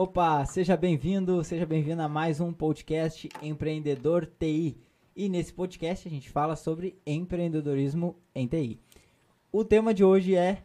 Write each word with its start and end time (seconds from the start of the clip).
Opa, 0.00 0.44
seja 0.44 0.76
bem-vindo, 0.76 1.42
seja 1.42 1.66
bem-vindo 1.66 2.00
a 2.02 2.08
mais 2.08 2.40
um 2.40 2.52
podcast 2.52 3.28
Empreendedor 3.42 4.26
TI. 4.38 4.76
E 5.16 5.28
nesse 5.28 5.52
podcast 5.52 6.06
a 6.06 6.10
gente 6.10 6.30
fala 6.30 6.54
sobre 6.54 6.96
empreendedorismo 7.04 8.14
em 8.32 8.46
TI. 8.46 8.80
O 9.50 9.64
tema 9.64 9.92
de 9.92 10.04
hoje 10.04 10.36
é 10.36 10.62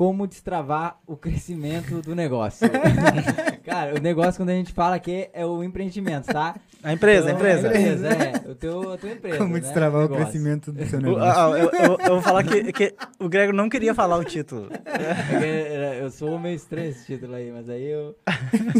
como 0.00 0.26
destravar 0.26 0.98
o 1.06 1.14
crescimento 1.14 2.00
do 2.00 2.14
negócio. 2.16 2.66
Cara, 3.62 3.94
o 3.94 4.00
negócio 4.00 4.40
quando 4.40 4.48
a 4.48 4.54
gente 4.54 4.72
fala 4.72 4.94
aqui 4.96 5.28
é 5.34 5.44
o 5.44 5.62
empreendimento, 5.62 6.24
tá? 6.32 6.56
A 6.82 6.94
empresa, 6.94 7.30
Então, 7.32 7.36
a 7.36 7.38
empresa. 7.38 7.68
A 7.68 7.78
empresa, 7.78 8.08
é. 8.08 8.32
O 8.50 8.54
teu, 8.54 8.92
a 8.94 8.96
tua 8.96 9.10
empresa. 9.12 9.36
Como 9.36 9.52
né? 9.52 9.60
destravar 9.60 9.98
o 10.00 10.02
negócio. 10.04 10.24
crescimento 10.24 10.72
do 10.72 10.86
seu 10.86 10.98
O- 10.98 11.02
negócio. 11.02 11.28
ah, 11.38 11.50
eu, 11.58 11.70
eu- 11.70 11.98
eu 12.00 12.08
vou 12.14 12.22
falar 12.22 12.44
que, 12.44 12.72
que 12.72 12.94
o 13.18 13.28
Grego 13.28 13.52
não 13.52 13.68
queria 13.68 13.94
falar 13.94 14.16
o 14.16 14.24
título. 14.24 14.70
É 14.86 15.74
era- 15.74 15.94
Eu 15.96 16.10
sou 16.10 16.38
meio 16.38 16.56
estranho 16.56 16.88
esse 16.88 17.04
título 17.04 17.34
aí, 17.34 17.52
mas 17.52 17.68
aí 17.68 17.84
eu 17.86 18.16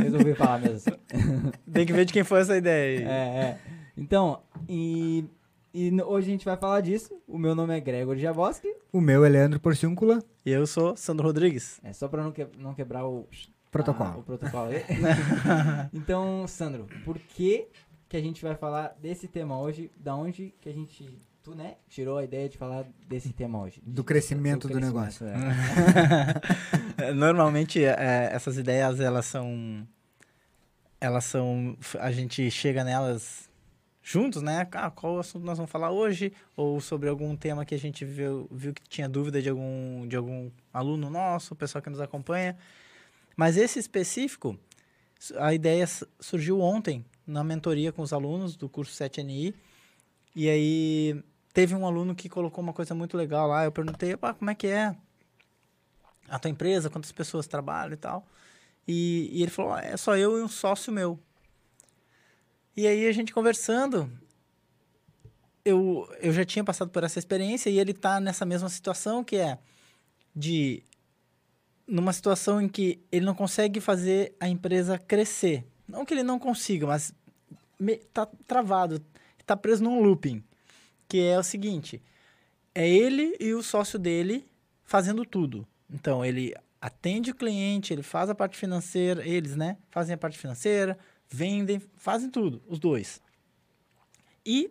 resolvi 0.00 0.32
falar 0.34 0.58
mesmo. 0.60 0.90
Tem 1.70 1.84
que 1.84 1.92
ver 1.92 2.06
de 2.06 2.14
quem 2.14 2.24
foi 2.24 2.40
essa 2.40 2.56
ideia 2.56 2.98
aí. 2.98 3.04
É, 3.04 3.08
é. 3.44 3.56
Então, 3.94 4.40
e, 4.66 5.26
e 5.72 5.90
hoje 6.02 6.28
a 6.28 6.30
gente 6.32 6.44
vai 6.44 6.56
falar 6.56 6.80
disso. 6.80 7.20
O 7.26 7.38
meu 7.38 7.54
nome 7.54 7.76
é 7.76 7.80
Gregor 7.80 8.16
Jaboski. 8.16 8.68
O 8.92 9.00
meu 9.00 9.24
é 9.24 9.28
Leandro 9.28 9.60
Porciúncula, 9.60 10.22
E 10.44 10.50
eu 10.50 10.66
sou 10.66 10.96
Sandro 10.96 11.26
Rodrigues. 11.26 11.80
É 11.82 11.92
só 11.92 12.08
pra 12.08 12.22
não, 12.24 12.32
que- 12.32 12.48
não 12.58 12.74
quebrar 12.74 13.06
o 13.06 13.28
protocolo. 13.70 14.10
ah, 14.14 14.18
o 14.18 14.22
protocolo 14.22 14.70
aí. 14.70 14.82
então, 15.94 16.46
Sandro, 16.48 16.86
por 17.04 17.18
que 17.18 17.68
que 18.08 18.16
a 18.16 18.20
gente 18.20 18.42
vai 18.42 18.54
falar 18.56 18.96
desse 19.00 19.28
tema 19.28 19.60
hoje? 19.60 19.90
Da 19.96 20.14
onde 20.16 20.52
que 20.60 20.68
a 20.68 20.72
gente, 20.72 21.20
tu, 21.42 21.54
né, 21.54 21.76
tirou 21.88 22.18
a 22.18 22.24
ideia 22.24 22.48
de 22.48 22.58
falar 22.58 22.84
desse 23.08 23.32
tema 23.32 23.60
hoje? 23.60 23.80
Do 23.86 24.02
crescimento 24.02 24.66
do 24.68 24.80
negócio. 24.80 25.26
é. 25.26 27.12
Normalmente, 27.14 27.84
é, 27.84 28.30
essas 28.32 28.56
ideias, 28.58 29.00
elas 29.00 29.26
são... 29.26 29.86
Elas 31.00 31.24
são... 31.24 31.76
A 31.98 32.10
gente 32.12 32.50
chega 32.50 32.84
nelas 32.84 33.49
juntos, 34.02 34.42
né? 34.42 34.66
Ah, 34.72 34.90
qual 34.90 35.18
assunto 35.18 35.44
nós 35.44 35.58
vamos 35.58 35.70
falar 35.70 35.90
hoje? 35.90 36.32
Ou 36.56 36.80
sobre 36.80 37.08
algum 37.08 37.36
tema 37.36 37.64
que 37.64 37.74
a 37.74 37.78
gente 37.78 38.04
viu, 38.04 38.48
viu 38.50 38.72
que 38.72 38.82
tinha 38.88 39.08
dúvida 39.08 39.40
de 39.40 39.48
algum, 39.48 40.06
de 40.06 40.16
algum 40.16 40.50
aluno 40.72 41.10
nosso, 41.10 41.54
pessoal 41.54 41.82
que 41.82 41.90
nos 41.90 42.00
acompanha. 42.00 42.56
Mas 43.36 43.56
esse 43.56 43.78
específico, 43.78 44.58
a 45.38 45.54
ideia 45.54 45.86
surgiu 46.18 46.60
ontem 46.60 47.04
na 47.26 47.44
mentoria 47.44 47.92
com 47.92 48.02
os 48.02 48.12
alunos 48.12 48.56
do 48.56 48.68
curso 48.68 48.92
7NI. 48.92 49.54
E 50.34 50.48
aí 50.48 51.22
teve 51.52 51.74
um 51.74 51.86
aluno 51.86 52.14
que 52.14 52.28
colocou 52.28 52.62
uma 52.62 52.72
coisa 52.72 52.94
muito 52.94 53.16
legal 53.16 53.48
lá. 53.48 53.64
Eu 53.64 53.72
perguntei, 53.72 54.16
"Pá, 54.16 54.34
como 54.34 54.50
é 54.50 54.54
que 54.54 54.66
é 54.66 54.94
a 56.28 56.38
tua 56.38 56.50
empresa, 56.50 56.88
quantas 56.88 57.12
pessoas 57.12 57.46
trabalham 57.46 57.94
e 57.94 57.96
tal. 57.96 58.24
E, 58.86 59.28
e 59.32 59.42
ele 59.42 59.50
falou, 59.50 59.72
"Ah, 59.72 59.82
é 59.82 59.96
só 59.96 60.16
eu 60.16 60.38
e 60.38 60.42
um 60.42 60.48
sócio 60.48 60.92
meu. 60.92 61.18
E 62.76 62.86
aí 62.86 63.06
a 63.06 63.12
gente 63.12 63.32
conversando, 63.32 64.10
eu, 65.64 66.08
eu 66.20 66.32
já 66.32 66.44
tinha 66.44 66.64
passado 66.64 66.90
por 66.90 67.04
essa 67.04 67.18
experiência 67.18 67.68
e 67.70 67.78
ele 67.78 67.92
tá 67.92 68.20
nessa 68.20 68.44
mesma 68.44 68.68
situação 68.68 69.22
que 69.24 69.36
é 69.36 69.58
de 70.34 70.82
numa 71.86 72.12
situação 72.12 72.60
em 72.60 72.68
que 72.68 73.00
ele 73.10 73.26
não 73.26 73.34
consegue 73.34 73.80
fazer 73.80 74.34
a 74.38 74.48
empresa 74.48 74.96
crescer. 74.96 75.64
Não 75.88 76.04
que 76.04 76.14
ele 76.14 76.22
não 76.22 76.38
consiga, 76.38 76.86
mas 76.86 77.12
me, 77.78 77.96
tá 77.96 78.28
travado, 78.46 79.04
tá 79.44 79.56
preso 79.56 79.82
num 79.82 80.00
looping, 80.00 80.44
que 81.08 81.20
é 81.20 81.36
o 81.36 81.42
seguinte, 81.42 82.00
é 82.72 82.88
ele 82.88 83.36
e 83.40 83.52
o 83.52 83.62
sócio 83.62 83.98
dele 83.98 84.46
fazendo 84.84 85.24
tudo. 85.24 85.66
Então, 85.92 86.24
ele 86.24 86.54
atende 86.80 87.32
o 87.32 87.34
cliente, 87.34 87.92
ele 87.92 88.04
faz 88.04 88.30
a 88.30 88.34
parte 88.34 88.56
financeira, 88.56 89.26
eles, 89.26 89.56
né, 89.56 89.76
fazem 89.90 90.14
a 90.14 90.18
parte 90.18 90.38
financeira, 90.38 90.96
vendem, 91.30 91.80
fazem 91.96 92.28
tudo, 92.28 92.62
os 92.66 92.78
dois. 92.78 93.20
E 94.44 94.70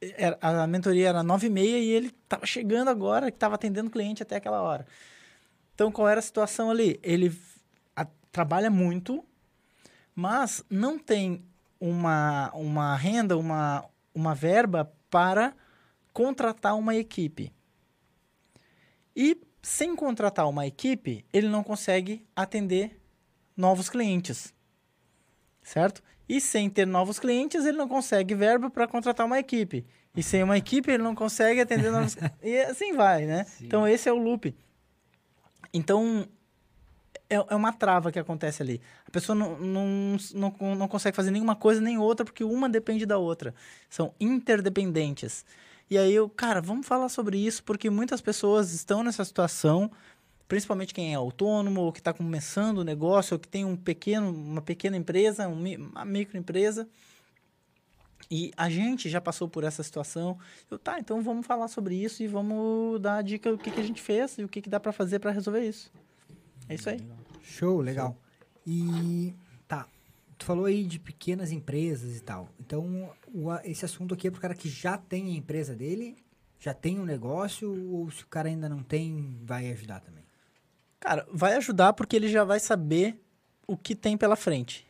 era- 0.00 0.38
a 0.40 0.66
mentoria 0.66 1.08
era 1.08 1.22
nove 1.22 1.46
e 1.46 1.50
meia 1.50 1.78
e 1.78 1.88
ele 1.88 2.08
estava 2.08 2.44
chegando 2.44 2.88
agora, 2.88 3.30
que 3.30 3.36
estava 3.36 3.54
atendendo 3.54 3.90
cliente 3.90 4.22
até 4.22 4.36
aquela 4.36 4.60
hora. 4.62 4.86
Então, 5.74 5.90
qual 5.90 6.08
era 6.08 6.20
a 6.20 6.22
situação 6.22 6.70
ali? 6.70 7.00
Ele 7.02 7.34
a- 7.96 8.06
trabalha 8.30 8.70
muito, 8.70 9.24
mas 10.14 10.62
não 10.68 10.98
tem 10.98 11.44
uma, 11.80 12.50
uma 12.54 12.94
renda, 12.96 13.36
uma, 13.36 13.84
uma 14.14 14.34
verba 14.34 14.92
para 15.10 15.54
contratar 16.12 16.76
uma 16.76 16.94
equipe. 16.94 17.52
E 19.16 19.40
sem 19.62 19.96
contratar 19.96 20.48
uma 20.48 20.66
equipe, 20.66 21.24
ele 21.32 21.48
não 21.48 21.64
consegue 21.64 22.26
atender 22.36 23.00
novos 23.56 23.88
clientes. 23.88 24.52
Certo? 25.64 26.02
E 26.28 26.40
sem 26.40 26.70
ter 26.70 26.86
novos 26.86 27.18
clientes, 27.18 27.64
ele 27.64 27.76
não 27.76 27.88
consegue 27.88 28.34
verba 28.34 28.70
para 28.70 28.86
contratar 28.86 29.26
uma 29.26 29.38
equipe. 29.38 29.84
E 30.16 30.22
sem 30.22 30.42
uma 30.42 30.56
equipe, 30.56 30.90
ele 30.90 31.02
não 31.02 31.14
consegue 31.14 31.60
atender 31.60 31.90
novos 31.90 32.16
E 32.42 32.58
assim 32.60 32.92
vai, 32.92 33.26
né? 33.26 33.44
Sim. 33.44 33.66
Então, 33.66 33.88
esse 33.88 34.08
é 34.08 34.12
o 34.12 34.16
loop. 34.16 34.54
Então, 35.72 36.28
é, 37.28 37.34
é 37.34 37.54
uma 37.54 37.72
trava 37.72 38.12
que 38.12 38.18
acontece 38.18 38.62
ali. 38.62 38.80
A 39.06 39.10
pessoa 39.10 39.34
não, 39.34 39.58
não, 39.58 40.16
não, 40.34 40.76
não 40.76 40.88
consegue 40.88 41.16
fazer 41.16 41.30
nenhuma 41.30 41.56
coisa 41.56 41.80
nem 41.80 41.98
outra, 41.98 42.24
porque 42.24 42.44
uma 42.44 42.68
depende 42.68 43.04
da 43.04 43.18
outra. 43.18 43.54
São 43.90 44.14
interdependentes. 44.20 45.44
E 45.90 45.98
aí 45.98 46.14
eu, 46.14 46.28
cara, 46.28 46.60
vamos 46.60 46.86
falar 46.86 47.08
sobre 47.08 47.36
isso, 47.36 47.62
porque 47.62 47.90
muitas 47.90 48.20
pessoas 48.20 48.72
estão 48.72 49.02
nessa 49.02 49.24
situação, 49.24 49.90
principalmente 50.48 50.94
quem 50.94 51.12
é 51.12 51.14
autônomo, 51.14 51.80
ou 51.80 51.92
que 51.92 52.00
está 52.00 52.12
começando 52.12 52.78
o 52.78 52.84
negócio, 52.84 53.34
ou 53.34 53.38
que 53.38 53.48
tem 53.48 53.64
um 53.64 53.76
pequeno, 53.76 54.30
uma 54.30 54.62
pequena 54.62 54.96
empresa, 54.96 55.48
um 55.48 55.62
uma 55.74 56.04
microempresa. 56.04 56.88
E 58.30 58.52
a 58.56 58.70
gente 58.70 59.08
já 59.08 59.20
passou 59.20 59.48
por 59.48 59.64
essa 59.64 59.82
situação. 59.82 60.38
Eu, 60.70 60.78
tá, 60.78 60.98
então 60.98 61.22
vamos 61.22 61.46
falar 61.46 61.68
sobre 61.68 61.94
isso 61.94 62.22
e 62.22 62.26
vamos 62.26 63.00
dar 63.00 63.16
a 63.16 63.22
dica 63.22 63.50
do 63.50 63.58
que, 63.58 63.70
que 63.70 63.80
a 63.80 63.84
gente 63.84 64.00
fez 64.00 64.38
e 64.38 64.44
o 64.44 64.48
que, 64.48 64.62
que 64.62 64.70
dá 64.70 64.80
para 64.80 64.92
fazer 64.92 65.18
para 65.18 65.30
resolver 65.30 65.66
isso. 65.66 65.92
É 66.68 66.74
isso 66.74 66.88
aí. 66.88 66.98
Show, 67.42 67.80
legal. 67.80 68.16
E 68.66 69.34
tá, 69.68 69.86
tu 70.38 70.46
falou 70.46 70.64
aí 70.64 70.84
de 70.84 70.98
pequenas 70.98 71.52
empresas 71.52 72.16
e 72.16 72.20
tal. 72.20 72.48
Então, 72.58 73.12
o 73.32 73.52
esse 73.64 73.84
assunto 73.84 74.14
aqui 74.14 74.28
é 74.28 74.30
pro 74.30 74.40
cara 74.40 74.54
que 74.54 74.68
já 74.68 74.96
tem 74.96 75.34
a 75.34 75.36
empresa 75.36 75.74
dele, 75.74 76.16
já 76.58 76.72
tem 76.72 76.98
um 76.98 77.04
negócio, 77.04 77.70
ou 77.92 78.10
se 78.10 78.24
o 78.24 78.26
cara 78.26 78.48
ainda 78.48 78.68
não 78.68 78.82
tem, 78.82 79.38
vai 79.44 79.70
ajudar 79.70 80.00
também. 80.00 80.23
Cara, 81.04 81.26
vai 81.30 81.54
ajudar 81.56 81.92
porque 81.92 82.16
ele 82.16 82.28
já 82.28 82.44
vai 82.44 82.58
saber 82.58 83.22
o 83.66 83.76
que 83.76 83.94
tem 83.94 84.16
pela 84.16 84.36
frente. 84.36 84.86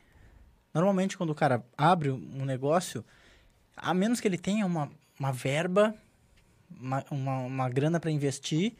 Normalmente, 0.72 1.18
quando 1.18 1.30
o 1.30 1.34
cara 1.34 1.64
abre 1.76 2.08
um 2.08 2.44
negócio, 2.44 3.04
a 3.76 3.92
menos 3.92 4.20
que 4.20 4.28
ele 4.28 4.38
tenha 4.38 4.64
uma, 4.64 4.88
uma 5.18 5.32
verba, 5.32 5.92
uma, 6.70 7.04
uma, 7.10 7.38
uma 7.38 7.68
grana 7.68 7.98
para 7.98 8.12
investir, 8.12 8.76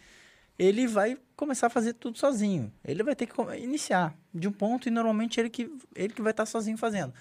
ele 0.57 0.87
vai 0.87 1.19
começar 1.35 1.67
a 1.67 1.71
fazer 1.71 1.95
tudo 1.95 2.17
sozinho. 2.19 2.73
Ele 2.85 3.03
vai 3.03 3.17
ter 3.17 3.27
que 3.27 3.35
iniciar 3.57 4.17
de 4.33 4.47
um 4.47 4.53
ponto 4.53 4.87
e 4.87 4.91
normalmente 4.93 5.41
ele 5.41 5.51
que, 5.51 5.69
ele 5.97 6.15
que 6.15 6.23
vai 6.23 6.31
estar 6.31 6.47
sozinho 6.47 6.79
fazendo. 6.79 7.13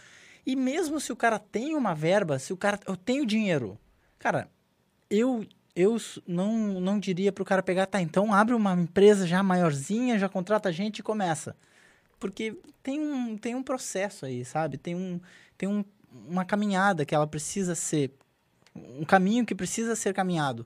E 0.45 0.55
mesmo 0.55 0.99
se 0.99 1.11
o 1.11 1.15
cara 1.15 1.39
tem 1.39 1.75
uma 1.75 1.95
verba, 1.95 2.37
se 2.37 2.53
o 2.53 2.57
cara. 2.57 2.79
Eu 2.85 2.95
tenho 2.95 3.25
dinheiro. 3.25 3.79
Cara, 4.19 4.47
eu, 5.09 5.43
eu 5.75 5.97
não, 6.27 6.79
não 6.79 6.99
diria 6.99 7.31
para 7.31 7.41
o 7.41 7.45
cara 7.45 7.63
pegar, 7.63 7.87
tá, 7.87 8.01
então 8.01 8.33
abre 8.33 8.53
uma 8.53 8.73
empresa 8.73 9.25
já 9.25 9.41
maiorzinha, 9.41 10.19
já 10.19 10.29
contrata 10.29 10.71
gente 10.71 10.99
e 10.99 11.03
começa. 11.03 11.55
Porque 12.19 12.57
tem 12.81 12.99
um, 12.99 13.37
tem 13.37 13.55
um 13.55 13.63
processo 13.63 14.25
aí, 14.25 14.45
sabe? 14.45 14.77
Tem, 14.77 14.95
um, 14.95 15.19
tem 15.57 15.67
um, 15.67 15.83
uma 16.27 16.45
caminhada 16.45 17.05
que 17.05 17.15
ela 17.15 17.27
precisa 17.27 17.75
ser. 17.75 18.11
Um 18.75 19.05
caminho 19.05 19.45
que 19.45 19.53
precisa 19.53 19.95
ser 19.95 20.13
caminhado. 20.13 20.65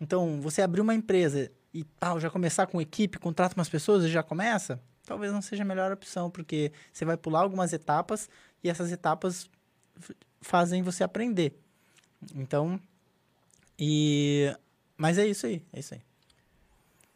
Então, 0.00 0.40
você 0.40 0.62
abrir 0.62 0.80
uma 0.80 0.94
empresa 0.94 1.50
e 1.72 1.84
tal, 1.84 2.18
já 2.18 2.30
começar 2.30 2.66
com 2.66 2.80
equipe, 2.80 3.18
contrata 3.18 3.54
umas 3.56 3.68
pessoas 3.68 4.04
e 4.04 4.08
já 4.08 4.22
começa, 4.22 4.80
talvez 5.04 5.32
não 5.32 5.42
seja 5.42 5.62
a 5.62 5.66
melhor 5.66 5.92
opção, 5.92 6.30
porque 6.30 6.72
você 6.92 7.04
vai 7.04 7.16
pular 7.16 7.40
algumas 7.40 7.72
etapas 7.72 8.28
e 8.62 8.68
essas 8.68 8.90
etapas 8.90 9.48
fazem 10.40 10.82
você 10.82 11.04
aprender. 11.04 11.58
Então, 12.34 12.80
e. 13.78 14.54
Mas 14.96 15.18
é 15.18 15.26
isso 15.26 15.46
aí, 15.46 15.62
é 15.72 15.80
isso 15.80 15.94
aí. 15.94 16.00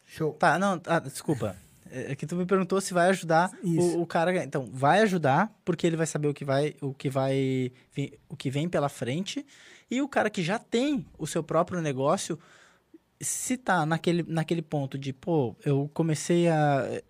Show. 0.06 0.32
Tá, 0.34 0.58
não, 0.58 0.80
ah, 0.86 0.98
desculpa. 0.98 1.56
É 1.66 1.70
é 1.92 2.14
que 2.14 2.26
tu 2.26 2.36
me 2.36 2.46
perguntou 2.46 2.80
se 2.80 2.94
vai 2.94 3.08
ajudar 3.08 3.50
o, 3.64 4.02
o 4.02 4.06
cara. 4.06 4.44
Então, 4.44 4.68
vai 4.72 5.00
ajudar, 5.02 5.52
porque 5.64 5.86
ele 5.86 5.96
vai 5.96 6.06
saber 6.06 6.28
o 6.28 6.34
que 6.34 6.44
vai, 6.44 6.74
o 6.80 6.94
que 6.94 7.10
vai, 7.10 7.72
o 8.28 8.36
que 8.36 8.50
vem 8.50 8.68
pela 8.68 8.88
frente. 8.88 9.44
E 9.90 10.00
o 10.00 10.08
cara 10.08 10.30
que 10.30 10.42
já 10.42 10.58
tem 10.58 11.04
o 11.18 11.26
seu 11.26 11.42
próprio 11.42 11.80
negócio, 11.80 12.38
se 13.20 13.56
tá 13.56 13.84
naquele, 13.84 14.24
naquele 14.26 14.62
ponto 14.62 14.96
de, 14.96 15.12
pô, 15.12 15.56
eu 15.64 15.90
comecei 15.92 16.48
a. 16.48 17.02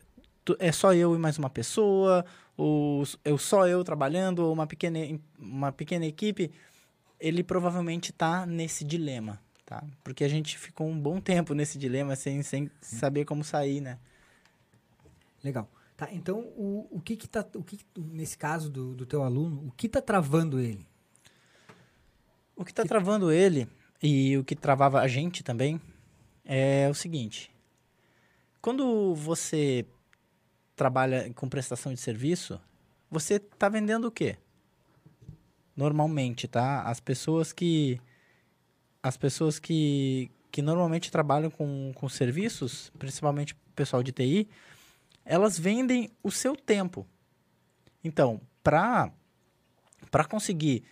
É 0.58 0.73
só 0.73 0.94
eu 0.94 1.14
e 1.14 1.19
mais 1.19 1.38
uma 1.38 1.50
pessoa, 1.50 2.25
ou 2.56 3.05
eu 3.25 3.37
só 3.37 3.69
eu 3.69 3.85
trabalhando, 3.85 4.41
ou 4.41 4.52
uma 4.52 4.67
pequena, 4.67 4.99
uma 5.38 5.70
pequena 5.70 6.06
equipe, 6.06 6.50
ele 7.21 7.45
provavelmente 7.45 8.13
tá 8.13 8.47
nesse 8.47 8.85
dilema, 8.85 9.41
tá? 9.67 9.85
Porque 10.03 10.25
a 10.25 10.29
gente 10.29 10.59
ficou 10.59 10.89
um 10.89 10.99
bom 10.99 11.21
tempo 11.21 11.55
nesse 11.55 11.79
dilema 11.79 12.17
sem, 12.17 12.43
sem 12.43 12.71
saber 12.81 13.25
como 13.25 13.45
sair, 13.45 13.81
né? 13.81 13.99
Legal. 15.45 15.71
Tá, 15.97 16.09
então 16.13 16.41
o, 16.57 16.89
o 16.91 17.01
que 17.01 17.15
que 17.15 17.29
tá, 17.29 17.47
o 17.55 17.63
que 17.63 17.79
nesse 17.97 18.39
caso 18.39 18.71
do, 18.71 18.95
do 18.95 19.05
teu 19.05 19.23
aluno, 19.23 19.67
o 19.69 19.73
que 19.73 19.87
tá 19.87 20.01
travando 20.01 20.59
ele? 20.59 20.87
O 22.57 22.65
que 22.65 22.73
está 22.73 22.85
travando 22.85 23.31
ele 23.31 23.69
e 24.03 24.37
o 24.39 24.45
que 24.45 24.57
travava 24.57 25.01
a 25.01 25.07
gente 25.07 25.43
também 25.43 25.81
é 26.45 26.89
o 26.89 26.95
seguinte: 26.95 27.51
quando 28.63 29.15
você 29.15 29.87
trabalha 30.75 31.31
com 31.35 31.49
prestação 31.49 31.93
de 31.93 32.01
serviço, 32.01 32.59
você 33.11 33.35
está 33.35 33.69
vendendo 33.69 34.07
o 34.07 34.11
quê? 34.11 34.39
Normalmente, 35.77 36.49
tá? 36.49 36.83
As 36.83 37.01
pessoas 37.01 37.53
que 37.53 38.01
as 39.03 39.17
pessoas 39.17 39.59
que, 39.59 40.31
que 40.51 40.61
normalmente 40.61 41.11
trabalham 41.11 41.51
com, 41.51 41.91
com 41.95 42.09
serviços, 42.09 42.93
principalmente 42.99 43.55
o 43.55 43.57
pessoal 43.75 44.03
de 44.03 44.13
TI, 44.13 44.47
elas 45.25 45.59
vendem 45.59 46.11
o 46.23 46.31
seu 46.31 46.55
tempo. 46.55 47.07
Então, 48.05 48.41
para 48.63 49.11
para 50.11 50.25
conseguir 50.25 50.83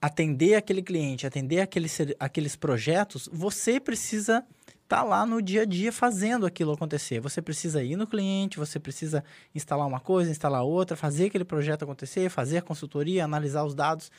atender 0.00 0.54
aquele 0.54 0.82
cliente, 0.82 1.26
atender 1.26 1.60
aquele, 1.60 1.88
aqueles 2.18 2.54
projetos, 2.54 3.28
você 3.32 3.80
precisa 3.80 4.44
estar 4.86 5.02
lá 5.02 5.26
no 5.26 5.42
dia 5.42 5.62
a 5.62 5.64
dia 5.64 5.92
fazendo 5.92 6.46
aquilo 6.46 6.72
acontecer. 6.72 7.20
Você 7.20 7.42
precisa 7.42 7.82
ir 7.82 7.96
no 7.96 8.06
cliente, 8.06 8.56
você 8.56 8.78
precisa 8.78 9.22
instalar 9.54 9.86
uma 9.86 9.98
coisa, 9.98 10.30
instalar 10.30 10.62
outra, 10.62 10.96
fazer 10.96 11.26
aquele 11.26 11.44
projeto 11.44 11.82
acontecer, 11.82 12.30
fazer 12.30 12.58
a 12.58 12.62
consultoria, 12.62 13.24
analisar 13.24 13.64
os 13.64 13.74
dados. 13.74 14.10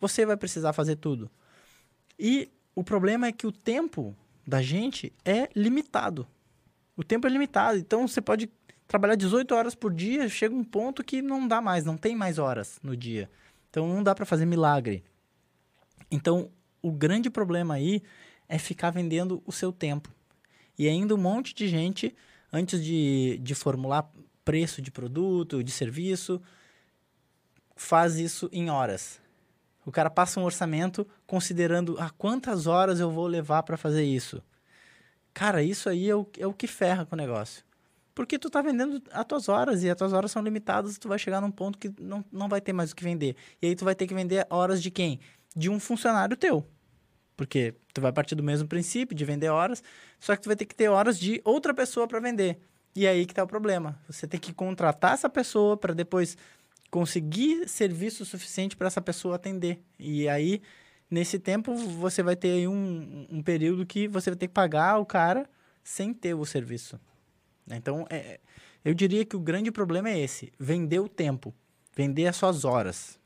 Você 0.00 0.24
vai 0.24 0.36
precisar 0.36 0.72
fazer 0.72 0.96
tudo. 0.96 1.30
E 2.18 2.50
o 2.74 2.82
problema 2.82 3.26
é 3.26 3.32
que 3.32 3.46
o 3.46 3.52
tempo 3.52 4.16
da 4.46 4.62
gente 4.62 5.12
é 5.24 5.48
limitado. 5.54 6.26
O 6.96 7.04
tempo 7.04 7.26
é 7.26 7.30
limitado, 7.30 7.78
então 7.78 8.08
você 8.08 8.20
pode 8.20 8.50
trabalhar 8.88 9.16
18 9.16 9.54
horas 9.54 9.74
por 9.74 9.92
dia, 9.92 10.28
chega 10.28 10.54
um 10.54 10.64
ponto 10.64 11.04
que 11.04 11.20
não 11.20 11.46
dá 11.46 11.60
mais, 11.60 11.84
não 11.84 11.96
tem 11.96 12.16
mais 12.16 12.38
horas 12.38 12.78
no 12.82 12.96
dia. 12.96 13.28
Então 13.68 13.86
não 13.88 14.02
dá 14.02 14.14
para 14.14 14.24
fazer 14.24 14.46
milagre. 14.46 15.04
Então, 16.10 16.50
o 16.80 16.92
grande 16.92 17.28
problema 17.28 17.74
aí 17.74 18.02
é 18.48 18.58
ficar 18.58 18.90
vendendo 18.90 19.42
o 19.46 19.52
seu 19.52 19.72
tempo. 19.72 20.10
E 20.78 20.88
ainda 20.88 21.14
um 21.14 21.18
monte 21.18 21.54
de 21.54 21.68
gente, 21.68 22.14
antes 22.52 22.84
de, 22.84 23.38
de 23.42 23.54
formular 23.54 24.10
preço 24.44 24.82
de 24.82 24.90
produto, 24.90 25.62
de 25.62 25.70
serviço, 25.70 26.40
faz 27.76 28.16
isso 28.16 28.48
em 28.52 28.70
horas. 28.70 29.20
O 29.86 29.92
cara 29.92 30.10
passa 30.10 30.40
um 30.40 30.44
orçamento 30.44 31.06
considerando 31.26 31.96
a 31.98 32.10
quantas 32.10 32.66
horas 32.66 33.00
eu 33.00 33.10
vou 33.10 33.26
levar 33.26 33.62
para 33.62 33.76
fazer 33.76 34.04
isso. 34.04 34.42
Cara, 35.32 35.62
isso 35.62 35.88
aí 35.88 36.08
é 36.08 36.14
o, 36.14 36.26
é 36.38 36.46
o 36.46 36.54
que 36.54 36.66
ferra 36.66 37.04
com 37.04 37.14
o 37.14 37.18
negócio. 37.18 37.64
Porque 38.14 38.38
tu 38.38 38.48
tá 38.48 38.62
vendendo 38.62 39.02
as 39.10 39.24
tuas 39.24 39.48
horas 39.48 39.82
e 39.82 39.90
as 39.90 39.96
tuas 39.96 40.12
horas 40.12 40.30
são 40.30 40.40
limitadas, 40.40 40.96
tu 40.96 41.08
vai 41.08 41.18
chegar 41.18 41.40
num 41.40 41.50
ponto 41.50 41.76
que 41.76 41.92
não, 42.00 42.24
não 42.30 42.48
vai 42.48 42.60
ter 42.60 42.72
mais 42.72 42.92
o 42.92 42.96
que 42.96 43.02
vender. 43.02 43.34
E 43.60 43.66
aí 43.66 43.74
tu 43.74 43.84
vai 43.84 43.94
ter 43.94 44.06
que 44.06 44.14
vender 44.14 44.46
horas 44.48 44.80
de 44.80 44.90
quem? 44.90 45.18
De 45.54 45.68
um 45.68 45.80
funcionário 45.80 46.36
teu. 46.36 46.64
Porque 47.36 47.74
tu 47.92 48.00
vai 48.00 48.12
partir 48.12 48.34
do 48.34 48.42
mesmo 48.42 48.68
princípio 48.68 49.16
de 49.16 49.24
vender 49.24 49.48
horas, 49.48 49.82
só 50.18 50.36
que 50.36 50.42
tu 50.42 50.46
vai 50.46 50.56
ter 50.56 50.66
que 50.66 50.74
ter 50.74 50.88
horas 50.88 51.18
de 51.18 51.40
outra 51.44 51.74
pessoa 51.74 52.06
para 52.06 52.20
vender. 52.20 52.58
E 52.94 53.06
aí 53.06 53.26
que 53.26 53.34
tá 53.34 53.42
o 53.42 53.46
problema. 53.46 54.00
Você 54.08 54.26
tem 54.26 54.38
que 54.38 54.52
contratar 54.52 55.14
essa 55.14 55.28
pessoa 55.28 55.76
para 55.76 55.92
depois 55.92 56.36
conseguir 56.90 57.68
serviço 57.68 58.24
suficiente 58.24 58.76
para 58.76 58.86
essa 58.86 59.00
pessoa 59.00 59.34
atender. 59.34 59.82
E 59.98 60.28
aí, 60.28 60.62
nesse 61.10 61.40
tempo, 61.40 61.74
você 61.74 62.22
vai 62.22 62.36
ter 62.36 62.68
um, 62.68 63.26
um 63.28 63.42
período 63.42 63.84
que 63.84 64.06
você 64.06 64.30
vai 64.30 64.38
ter 64.38 64.46
que 64.46 64.54
pagar 64.54 64.98
o 64.98 65.04
cara 65.04 65.50
sem 65.82 66.14
ter 66.14 66.34
o 66.34 66.44
serviço. 66.44 67.00
Então, 67.68 68.06
é, 68.08 68.38
eu 68.84 68.94
diria 68.94 69.24
que 69.24 69.34
o 69.34 69.40
grande 69.40 69.72
problema 69.72 70.08
é 70.08 70.20
esse: 70.20 70.52
vender 70.56 71.00
o 71.00 71.08
tempo, 71.08 71.52
vender 71.96 72.28
as 72.28 72.36
suas 72.36 72.64
horas. 72.64 73.18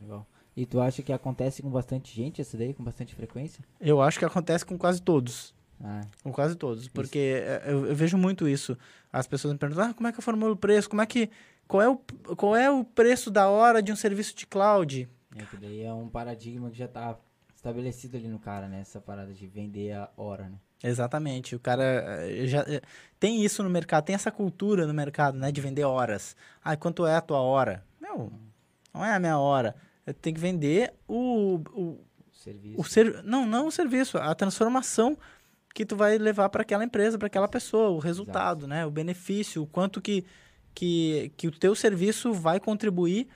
Legal. 0.00 0.26
E 0.56 0.64
tu 0.64 0.80
acha 0.80 1.02
que 1.02 1.12
acontece 1.12 1.62
com 1.62 1.68
bastante 1.68 2.14
gente 2.14 2.40
isso 2.40 2.56
daí, 2.56 2.72
com 2.72 2.82
bastante 2.82 3.14
frequência? 3.14 3.62
Eu 3.78 4.00
acho 4.00 4.18
que 4.18 4.24
acontece 4.24 4.64
com 4.64 4.78
quase 4.78 5.02
todos. 5.02 5.54
Ah, 5.82 6.00
Com 6.22 6.32
quase 6.32 6.56
todos. 6.56 6.88
Porque 6.88 7.18
é, 7.18 7.64
eu, 7.66 7.86
eu 7.86 7.94
vejo 7.94 8.16
muito 8.16 8.48
isso. 8.48 8.78
As 9.12 9.26
pessoas 9.26 9.52
me 9.52 9.58
perguntam, 9.58 9.90
ah, 9.90 9.94
como 9.94 10.08
é 10.08 10.12
que 10.12 10.18
eu 10.18 10.22
formulo 10.22 10.52
o 10.52 10.56
preço? 10.56 10.88
Como 10.88 11.02
é 11.02 11.06
que. 11.06 11.30
Qual 11.68 11.82
é, 11.82 11.88
o, 11.88 11.96
qual 12.36 12.56
é 12.56 12.70
o 12.70 12.84
preço 12.84 13.30
da 13.30 13.48
hora 13.48 13.82
de 13.82 13.92
um 13.92 13.96
serviço 13.96 14.34
de 14.34 14.46
cloud? 14.46 15.08
é 15.36 15.44
que 15.44 15.56
daí 15.56 15.82
é 15.82 15.92
um 15.92 16.08
paradigma 16.08 16.70
que 16.70 16.78
já 16.78 16.88
tá 16.88 17.18
estabelecido 17.54 18.16
ali 18.16 18.28
no 18.28 18.38
cara, 18.38 18.68
né? 18.68 18.80
Essa 18.80 19.00
parada 19.00 19.34
de 19.34 19.46
vender 19.46 19.92
a 19.92 20.08
hora, 20.16 20.48
né? 20.48 20.58
Exatamente. 20.82 21.54
O 21.56 21.60
cara 21.60 21.82
eh, 21.84 22.46
já 22.46 22.60
eh, 22.62 22.80
tem 23.18 23.44
isso 23.44 23.62
no 23.62 23.68
mercado, 23.68 24.04
tem 24.04 24.14
essa 24.14 24.30
cultura 24.30 24.86
no 24.86 24.94
mercado, 24.94 25.36
né, 25.38 25.50
de 25.50 25.60
vender 25.60 25.84
horas. 25.84 26.36
Ah, 26.62 26.76
quanto 26.76 27.06
é 27.06 27.16
a 27.16 27.20
tua 27.20 27.40
hora? 27.40 27.84
Meu, 28.00 28.32
não 28.94 29.04
é 29.04 29.12
a 29.12 29.18
minha 29.18 29.38
hora. 29.38 29.74
Eu 30.06 30.14
tenho 30.14 30.34
que 30.34 30.40
vender 30.40 30.92
o, 31.08 31.60
o, 31.74 31.98
Serviço. 32.32 32.80
o 32.80 32.84
ser, 32.84 33.22
não, 33.24 33.44
não 33.44 33.66
o 33.66 33.70
serviço, 33.72 34.16
a 34.18 34.34
transformação 34.34 35.18
que 35.74 35.84
tu 35.84 35.96
vai 35.96 36.16
levar 36.16 36.48
para 36.48 36.62
aquela 36.62 36.84
empresa, 36.84 37.18
para 37.18 37.26
aquela 37.26 37.48
pessoa, 37.48 37.90
o 37.90 37.98
resultado, 37.98 38.66
né, 38.66 38.86
o 38.86 38.90
benefício, 38.90 39.62
o 39.62 39.66
quanto 39.66 40.00
que 40.00 40.24
que, 40.76 41.32
que 41.38 41.48
o 41.48 41.50
teu 41.50 41.74
serviço 41.74 42.34
vai 42.34 42.60
contribuir 42.60 43.28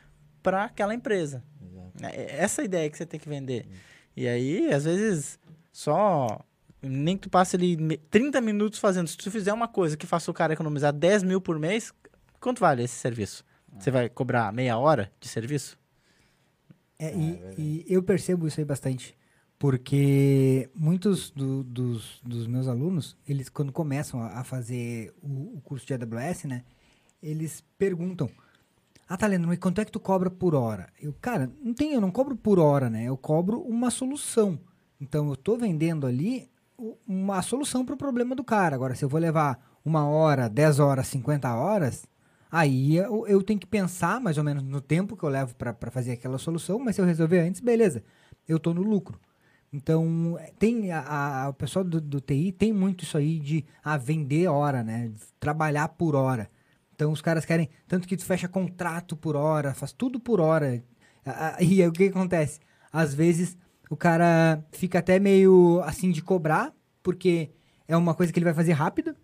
para 0.43 0.64
aquela 0.64 0.94
empresa. 0.94 1.43
Exato. 1.64 1.93
É 2.14 2.37
essa 2.37 2.61
a 2.61 2.64
ideia 2.67 2.90
que 2.90 2.99
você 2.99 3.06
tem 3.06 3.19
que 3.19 3.28
vender. 3.28 3.66
E 4.14 4.28
aí, 4.28 4.70
às 4.73 4.84
vezes, 4.84 5.38
só. 5.73 6.38
Nem 6.82 7.16
que 7.16 7.23
tu 7.23 7.31
passe 7.31 7.56
ali 7.56 7.78
me- 7.78 7.96
30 7.96 8.43
minutos 8.43 8.78
fazendo. 8.78 9.08
Se 9.08 9.16
tu 9.16 9.31
fizer 9.31 9.55
uma 9.55 9.66
coisa 9.66 9.96
que 9.96 10.06
faça 10.06 10.31
o 10.31 10.34
cara 10.34 10.52
economizar 10.52 10.93
10 10.93 11.23
mil 11.23 11.40
por 11.40 11.58
mês, 11.58 11.94
quanto 12.38 12.61
vale 12.61 12.82
esse 12.82 12.96
serviço? 12.96 13.43
Você 13.78 13.90
vai 13.90 14.11
cobrar 14.11 14.52
meia 14.52 14.76
hora 14.76 15.11
de 15.19 15.26
serviço? 15.26 15.78
É, 17.00 17.14
e, 17.17 17.31
é 17.31 17.32
verdade. 17.32 17.55
e 17.62 17.85
eu 17.88 18.02
percebo 18.02 18.47
isso 18.47 18.61
aí 18.61 18.64
bastante. 18.64 19.17
Porque 19.58 20.70
muitos 20.75 21.31
do- 21.31 21.62
dos, 21.62 22.20
dos 22.25 22.47
meus 22.47 22.67
alunos, 22.67 23.17
eles 23.29 23.49
quando 23.49 23.73
começam 23.73 24.20
a, 24.23 24.41
a 24.41 24.44
fazer 24.44 25.12
o, 25.23 25.56
o 25.56 25.61
curso 25.62 25.87
de 25.87 25.93
AWS, 25.94 26.44
né? 26.44 26.64
Eles 27.23 27.62
perguntam, 27.76 28.31
ah, 29.08 29.17
tá 29.17 29.26
lendo, 29.26 29.47
mas 29.47 29.58
quanto 29.58 29.81
é 29.81 29.85
que 29.85 29.93
tu 29.93 30.00
cobra 30.00 30.31
por 30.31 30.55
hora? 30.55 30.88
Eu, 31.00 31.14
cara, 31.20 31.50
não 31.62 31.75
tem, 31.75 31.93
eu 31.93 32.00
não 32.00 32.11
cobro 32.11 32.35
por 32.37 32.58
hora, 32.58 32.88
né? 32.88 33.05
Eu 33.05 33.17
cobro 33.17 33.61
uma 33.61 33.91
solução. 33.91 34.58
Então, 35.00 35.29
eu 35.29 35.37
tô 35.37 35.56
vendendo 35.56 36.06
ali 36.06 36.50
uma 37.06 37.43
solução 37.43 37.85
para 37.85 37.94
o 37.94 37.99
problema 37.99 38.35
do 38.35 38.43
cara. 38.44 38.75
Agora, 38.75 38.94
se 38.94 39.05
eu 39.05 39.08
vou 39.08 39.20
levar 39.20 39.79
uma 39.85 40.06
hora, 40.08 40.49
10 40.49 40.79
horas, 40.79 41.06
50 41.08 41.55
horas, 41.55 42.06
aí 42.50 42.97
eu, 42.97 43.26
eu 43.26 43.42
tenho 43.42 43.61
que 43.61 43.66
pensar 43.66 44.21
mais 44.21 44.38
ou 44.38 44.45
menos 44.45 44.62
no 44.62 44.80
tempo 44.80 45.16
que 45.16 45.25
eu 45.25 45.28
levo 45.28 45.54
para 45.57 45.90
fazer 45.90 46.12
aquela 46.12 46.38
solução, 46.38 46.78
mas 46.78 46.97
se 46.97 47.00
eu 47.00 47.07
resolver 47.07 47.40
antes, 47.40 47.61
beleza, 47.61 48.02
eu 48.49 48.59
tô 48.59 48.75
no 48.75 48.83
lucro. 48.83 49.19
Então, 49.73 50.37
tem 50.59 50.90
a, 50.92 51.45
a- 51.45 51.49
o 51.50 51.54
pessoal 51.54 51.85
do, 51.85 52.00
do 52.00 52.21
TI 52.21 52.52
tem 52.52 52.73
muito 52.73 53.04
isso 53.04 53.16
aí 53.16 53.38
de 53.38 53.64
ah, 53.85 53.97
vender 53.97 54.49
hora, 54.49 54.83
né? 54.83 55.12
Trabalhar 55.38 55.88
por 55.90 56.14
hora. 56.16 56.50
Então, 56.95 57.12
os 57.12 57.23
caras 57.23 57.45
querem, 57.45 57.69
tanto 57.87 58.07
que 58.09 58.16
tu 58.16 58.25
fecha 58.25 58.49
contrato 58.49 59.16
por 59.16 59.37
hora, 59.37 59.73
faz 59.75 59.92
tudo 59.92 60.19
por 60.21 60.40
hora. 60.40 60.83
A- 61.25 61.57
a- 61.59 61.62
E 61.62 61.83
aí, 61.83 61.88
o 61.88 61.92
que 61.92 62.04
acontece? 62.04 62.59
Às 62.92 63.14
vezes, 63.14 63.57
o 63.88 63.97
cara 63.97 64.62
fica 64.73 64.99
até 64.99 65.19
meio 65.21 65.80
assim 65.85 66.11
de 66.11 66.21
cobrar, 66.23 66.73
porque 67.02 67.50
é 67.88 67.97
uma 67.97 68.14
coisa 68.14 68.33
que 68.33 68.38
ele 68.38 68.45
vai 68.45 68.54
fazer 68.54 68.73
rápido. 68.73 69.14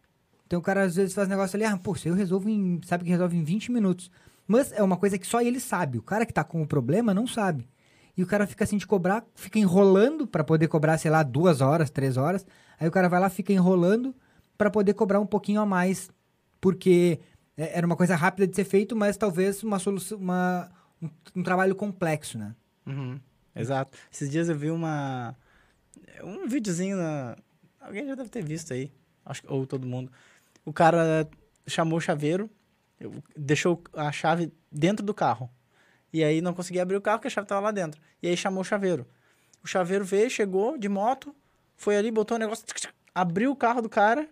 Então, 0.46 0.58
o 0.58 0.62
cara 0.62 0.82
às 0.84 0.94
vezes 0.96 1.14
faz 1.14 1.28
negócio 1.28 1.56
ali, 1.56 1.64
ah, 1.64 1.76
pô, 1.76 1.96
eu 2.04 2.14
resolvo 2.14 2.48
em, 2.48 2.80
sabe 2.84 3.04
que 3.04 3.10
resolve 3.10 3.36
em 3.36 3.42
20 3.42 3.72
minutos. 3.72 4.10
Mas 4.46 4.72
é 4.72 4.82
uma 4.82 4.96
coisa 4.96 5.18
que 5.18 5.26
só 5.26 5.40
ele 5.40 5.58
sabe. 5.58 5.98
O 5.98 6.02
cara 6.02 6.24
que 6.24 6.32
tá 6.32 6.44
com 6.44 6.62
o 6.62 6.66
problema 6.66 7.12
não 7.12 7.26
sabe. 7.26 7.68
E 8.16 8.22
o 8.22 8.26
cara 8.26 8.46
fica 8.46 8.64
assim 8.64 8.76
de 8.76 8.86
cobrar, 8.86 9.24
fica 9.34 9.58
enrolando 9.58 10.26
para 10.26 10.44
poder 10.44 10.68
cobrar, 10.68 10.96
sei 10.98 11.10
lá, 11.10 11.22
duas 11.22 11.60
horas, 11.60 11.90
três 11.90 12.16
horas. 12.16 12.46
Aí 12.78 12.88
o 12.88 12.90
cara 12.92 13.08
vai 13.08 13.20
lá, 13.20 13.28
fica 13.28 13.52
enrolando 13.52 14.14
para 14.56 14.70
poder 14.70 14.94
cobrar 14.94 15.20
um 15.20 15.26
pouquinho 15.26 15.60
a 15.60 15.66
mais, 15.66 16.08
porque 16.60 17.20
é- 17.56 17.76
era 17.78 17.86
uma 17.86 17.96
coisa 17.96 18.14
rápida 18.16 18.46
de 18.46 18.54
ser 18.56 18.64
feito, 18.64 18.96
mas 18.96 19.16
talvez 19.16 19.62
uma 19.62 19.78
solução, 19.78 20.16
uma, 20.16 20.70
um, 21.02 21.10
um 21.34 21.42
trabalho 21.42 21.74
complexo, 21.74 22.38
né? 22.38 22.54
Uhum, 22.86 23.20
exato. 23.54 23.98
Esses 24.10 24.30
dias 24.30 24.48
eu 24.48 24.56
vi 24.56 24.70
uma. 24.70 25.34
Um 26.22 26.46
videozinho 26.46 26.96
na. 26.96 27.36
Alguém 27.80 28.06
já 28.06 28.14
deve 28.14 28.30
ter 28.30 28.42
visto 28.42 28.72
aí. 28.72 28.90
Acho 29.24 29.42
que, 29.42 29.52
ou 29.52 29.66
todo 29.66 29.86
mundo. 29.86 30.10
O 30.66 30.72
cara 30.72 31.26
chamou 31.66 31.96
o 31.96 32.00
chaveiro, 32.00 32.50
deixou 33.34 33.82
a 33.94 34.12
chave 34.12 34.52
dentro 34.70 35.06
do 35.06 35.14
carro. 35.14 35.48
E 36.12 36.22
aí 36.22 36.42
não 36.42 36.52
conseguia 36.52 36.82
abrir 36.82 36.96
o 36.96 37.00
carro 37.00 37.18
porque 37.18 37.28
a 37.28 37.30
chave 37.30 37.46
estava 37.46 37.60
lá 37.60 37.70
dentro. 37.70 38.00
E 38.22 38.28
aí 38.28 38.36
chamou 38.36 38.60
o 38.60 38.64
chaveiro. 38.64 39.06
O 39.62 39.66
chaveiro 39.66 40.04
veio, 40.04 40.28
chegou 40.28 40.76
de 40.76 40.88
moto, 40.88 41.34
foi 41.76 41.96
ali, 41.96 42.10
botou 42.10 42.36
o 42.36 42.38
negócio, 42.40 42.66
tsk, 42.66 42.76
tsk, 42.80 42.94
abriu 43.14 43.50
o 43.50 43.56
carro 43.56 43.80
do 43.80 43.88
cara, 43.88 44.28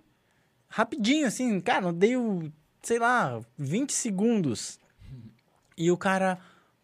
rapidinho, 0.69 1.27
assim, 1.27 1.61
cara, 1.61 1.81
não 1.81 1.95
deu, 1.95 2.53
sei 2.83 2.99
lá, 2.99 3.41
20 3.57 3.93
segundos. 3.93 4.79
E 5.77 5.91
o 5.91 5.97
cara, 5.97 6.39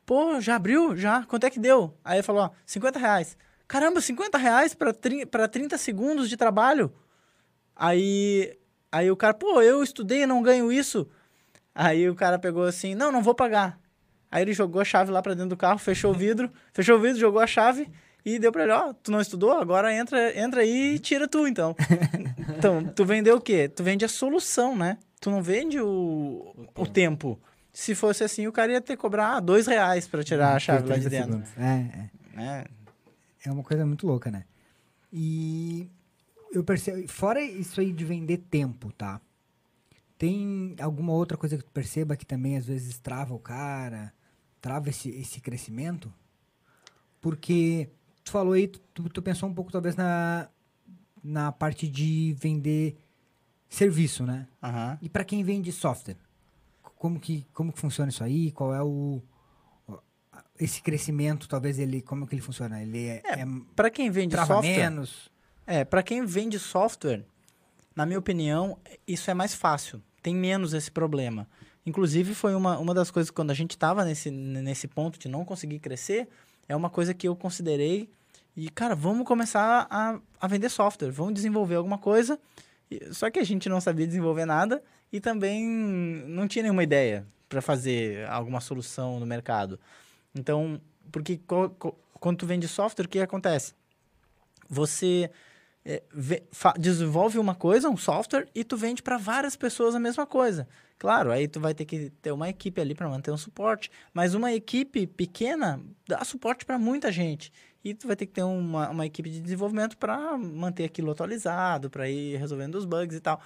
pô, 0.06 0.40
já 0.40 0.56
abriu? 0.56 0.96
Já? 0.96 1.24
Quanto 1.24 1.44
é 1.44 1.50
que 1.50 1.60
deu? 1.60 1.96
Aí 2.04 2.16
ele 2.16 2.22
falou, 2.22 2.42
ó, 2.42 2.50
50 2.66 2.98
reais. 2.98 3.36
Caramba, 3.66 4.00
50 4.00 4.36
reais 4.36 4.74
pra 4.74 5.48
30 5.48 5.78
segundos 5.78 6.28
de 6.28 6.36
trabalho? 6.36 6.92
Aí, 7.76 8.58
aí 8.90 9.10
o 9.10 9.16
cara, 9.16 9.34
pô, 9.34 9.60
eu 9.62 9.82
estudei 9.82 10.22
e 10.22 10.26
não 10.26 10.42
ganho 10.42 10.72
isso. 10.72 11.08
Aí 11.74 12.08
o 12.08 12.14
cara 12.14 12.38
pegou 12.38 12.64
assim, 12.64 12.94
não, 12.94 13.10
não 13.12 13.22
vou 13.22 13.34
pagar. 13.34 13.78
Aí 14.30 14.42
ele 14.42 14.52
jogou 14.52 14.80
a 14.80 14.84
chave 14.84 15.10
lá 15.10 15.20
pra 15.22 15.34
dentro 15.34 15.50
do 15.50 15.56
carro, 15.56 15.78
fechou 15.78 16.12
o 16.12 16.14
vidro, 16.14 16.50
fechou 16.72 16.96
o 16.96 17.00
vidro, 17.00 17.18
jogou 17.18 17.40
a 17.40 17.46
chave 17.46 17.88
e 18.24 18.38
deu 18.38 18.52
pra 18.52 18.62
ele, 18.64 18.72
ó, 18.72 18.92
tu 18.92 19.10
não 19.10 19.20
estudou? 19.20 19.52
Agora 19.52 19.92
entra, 19.94 20.38
entra 20.38 20.60
aí 20.60 20.94
e 20.94 20.98
tira 20.98 21.26
tu, 21.26 21.46
então. 21.46 21.74
então, 22.56 22.84
tu 22.84 23.04
vendeu 23.04 23.36
o 23.36 23.40
quê? 23.40 23.68
Tu 23.68 23.82
vende 23.82 24.04
a 24.04 24.08
solução, 24.08 24.76
né? 24.76 24.98
Tu 25.20 25.30
não 25.30 25.42
vende 25.42 25.80
o, 25.80 26.54
o 26.76 26.86
tempo. 26.86 27.40
Se 27.72 27.94
fosse 27.94 28.24
assim, 28.24 28.46
o 28.46 28.52
cara 28.52 28.72
ia 28.72 28.80
ter 28.80 28.96
que 28.96 29.02
cobrar 29.02 29.36
ah, 29.36 29.40
dois 29.40 29.66
reais 29.66 30.06
pra 30.06 30.22
tirar 30.22 30.54
a 30.54 30.58
chave 30.58 30.88
lá 30.88 30.96
de 30.96 31.08
30 31.08 31.26
dentro. 31.26 31.42
É, 31.58 31.64
é. 32.36 32.42
É, 32.42 32.64
É 33.46 33.52
uma 33.52 33.62
coisa 33.62 33.84
muito 33.84 34.06
louca, 34.06 34.30
né? 34.30 34.44
E 35.12 35.88
eu 36.50 36.64
percebo, 36.64 37.06
fora 37.08 37.42
isso 37.42 37.80
aí 37.80 37.92
de 37.92 38.04
vender 38.04 38.38
tempo, 38.50 38.92
tá? 38.92 39.20
Tem 40.18 40.74
alguma 40.80 41.12
outra 41.12 41.36
coisa 41.36 41.56
que 41.56 41.64
tu 41.64 41.70
perceba 41.70 42.16
que 42.16 42.26
também 42.26 42.56
às 42.56 42.66
vezes 42.66 42.98
trava 42.98 43.34
o 43.34 43.38
cara, 43.38 44.12
trava 44.60 44.90
esse, 44.90 45.08
esse 45.10 45.40
crescimento? 45.40 46.12
Porque 47.20 47.88
tu 48.22 48.30
falou 48.30 48.52
aí, 48.52 48.68
tu, 48.68 49.08
tu 49.08 49.22
pensou 49.22 49.48
um 49.48 49.54
pouco 49.54 49.72
talvez 49.72 49.96
na, 49.96 50.48
na 51.22 51.52
parte 51.52 51.88
de 51.88 52.34
vender 52.38 52.96
serviço, 53.68 54.24
né? 54.26 54.46
aham. 54.62 54.98
E 55.00 55.08
para 55.08 55.24
quem 55.24 55.42
vende 55.42 55.72
software, 55.72 56.16
como 56.96 57.18
que, 57.18 57.46
como 57.54 57.72
que 57.72 57.78
funciona 57.78 58.10
isso 58.10 58.22
aí? 58.22 58.50
Qual 58.52 58.74
é 58.74 58.82
o 58.82 59.22
esse 60.58 60.82
crescimento? 60.82 61.48
Talvez 61.48 61.78
ele 61.78 62.02
como 62.02 62.26
que 62.26 62.34
ele 62.34 62.42
funciona? 62.42 62.82
Ele 62.82 63.06
é, 63.06 63.22
É, 63.24 63.40
é 63.40 63.46
Pra 63.74 63.90
quem 63.90 64.10
vende 64.10 64.36
software, 64.36 64.60
menos? 64.60 65.30
É, 65.70 65.84
para 65.84 66.02
quem 66.02 66.26
vende 66.26 66.58
software, 66.58 67.24
na 67.94 68.04
minha 68.04 68.18
opinião, 68.18 68.76
isso 69.06 69.30
é 69.30 69.34
mais 69.34 69.54
fácil. 69.54 70.02
Tem 70.20 70.34
menos 70.34 70.74
esse 70.74 70.90
problema. 70.90 71.46
Inclusive, 71.86 72.34
foi 72.34 72.56
uma, 72.56 72.76
uma 72.76 72.92
das 72.92 73.08
coisas, 73.08 73.30
quando 73.30 73.52
a 73.52 73.54
gente 73.54 73.70
estava 73.70 74.04
nesse, 74.04 74.32
nesse 74.32 74.88
ponto 74.88 75.16
de 75.16 75.28
não 75.28 75.44
conseguir 75.44 75.78
crescer, 75.78 76.28
é 76.68 76.74
uma 76.74 76.90
coisa 76.90 77.14
que 77.14 77.28
eu 77.28 77.36
considerei. 77.36 78.10
E, 78.56 78.68
cara, 78.68 78.96
vamos 78.96 79.24
começar 79.24 79.86
a, 79.88 80.18
a 80.40 80.48
vender 80.48 80.70
software, 80.70 81.12
vamos 81.12 81.34
desenvolver 81.34 81.76
alguma 81.76 81.98
coisa. 81.98 82.36
Só 83.12 83.30
que 83.30 83.38
a 83.38 83.44
gente 83.44 83.68
não 83.68 83.80
sabia 83.80 84.08
desenvolver 84.08 84.46
nada 84.46 84.82
e 85.12 85.20
também 85.20 85.64
não 86.26 86.48
tinha 86.48 86.64
nenhuma 86.64 86.82
ideia 86.82 87.24
para 87.48 87.62
fazer 87.62 88.28
alguma 88.28 88.60
solução 88.60 89.20
no 89.20 89.24
mercado. 89.24 89.78
Então, 90.34 90.80
porque 91.12 91.38
quando 92.18 92.38
tu 92.38 92.46
vende 92.46 92.66
software, 92.66 93.04
o 93.04 93.08
que 93.08 93.20
acontece? 93.20 93.72
Você 94.68 95.30
é, 95.84 96.02
desenvolve 96.78 97.38
uma 97.38 97.54
coisa, 97.54 97.88
um 97.88 97.96
software, 97.96 98.48
e 98.54 98.62
tu 98.62 98.76
vende 98.76 99.02
para 99.02 99.16
várias 99.16 99.56
pessoas 99.56 99.94
a 99.94 100.00
mesma 100.00 100.26
coisa. 100.26 100.68
Claro, 100.98 101.32
aí 101.32 101.48
tu 101.48 101.58
vai 101.58 101.72
ter 101.72 101.86
que 101.86 102.10
ter 102.20 102.30
uma 102.30 102.48
equipe 102.48 102.80
ali 102.80 102.94
para 102.94 103.08
manter 103.08 103.30
um 103.30 103.36
suporte, 103.36 103.90
mas 104.12 104.34
uma 104.34 104.52
equipe 104.52 105.06
pequena 105.06 105.80
dá 106.06 106.22
suporte 106.24 106.64
para 106.64 106.78
muita 106.78 107.10
gente. 107.10 107.50
E 107.82 107.94
tu 107.94 108.06
vai 108.06 108.14
ter 108.14 108.26
que 108.26 108.32
ter 108.32 108.42
uma, 108.42 108.90
uma 108.90 109.06
equipe 109.06 109.30
de 109.30 109.40
desenvolvimento 109.40 109.96
para 109.96 110.36
manter 110.36 110.84
aquilo 110.84 111.10
atualizado, 111.10 111.88
para 111.88 112.08
ir 112.10 112.36
resolvendo 112.36 112.74
os 112.74 112.84
bugs 112.84 113.16
e 113.16 113.20
tal. 113.20 113.40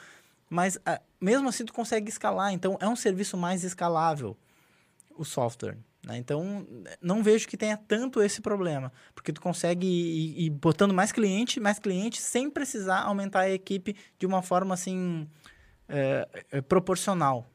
Mas 0.50 0.76
ah, 0.84 1.00
mesmo 1.20 1.48
assim 1.48 1.64
tu 1.64 1.72
consegue 1.72 2.08
escalar, 2.08 2.52
então 2.52 2.76
é 2.80 2.88
um 2.88 2.96
serviço 2.96 3.36
mais 3.36 3.62
escalável 3.62 4.36
o 5.16 5.24
software. 5.24 5.78
Né? 6.04 6.18
Então, 6.18 6.66
não 7.00 7.22
vejo 7.22 7.48
que 7.48 7.56
tenha 7.56 7.76
tanto 7.76 8.22
esse 8.22 8.40
problema, 8.40 8.92
porque 9.14 9.32
tu 9.32 9.40
consegue 9.40 9.86
ir, 9.86 10.46
ir 10.46 10.50
botando 10.50 10.92
mais 10.92 11.12
cliente, 11.12 11.58
mais 11.58 11.78
cliente, 11.78 12.20
sem 12.20 12.50
precisar 12.50 13.00
aumentar 13.00 13.40
a 13.40 13.50
equipe 13.50 13.96
de 14.18 14.26
uma 14.26 14.42
forma 14.42 14.74
assim 14.74 15.28
é, 15.88 16.28
é, 16.52 16.60
proporcional. 16.60 17.50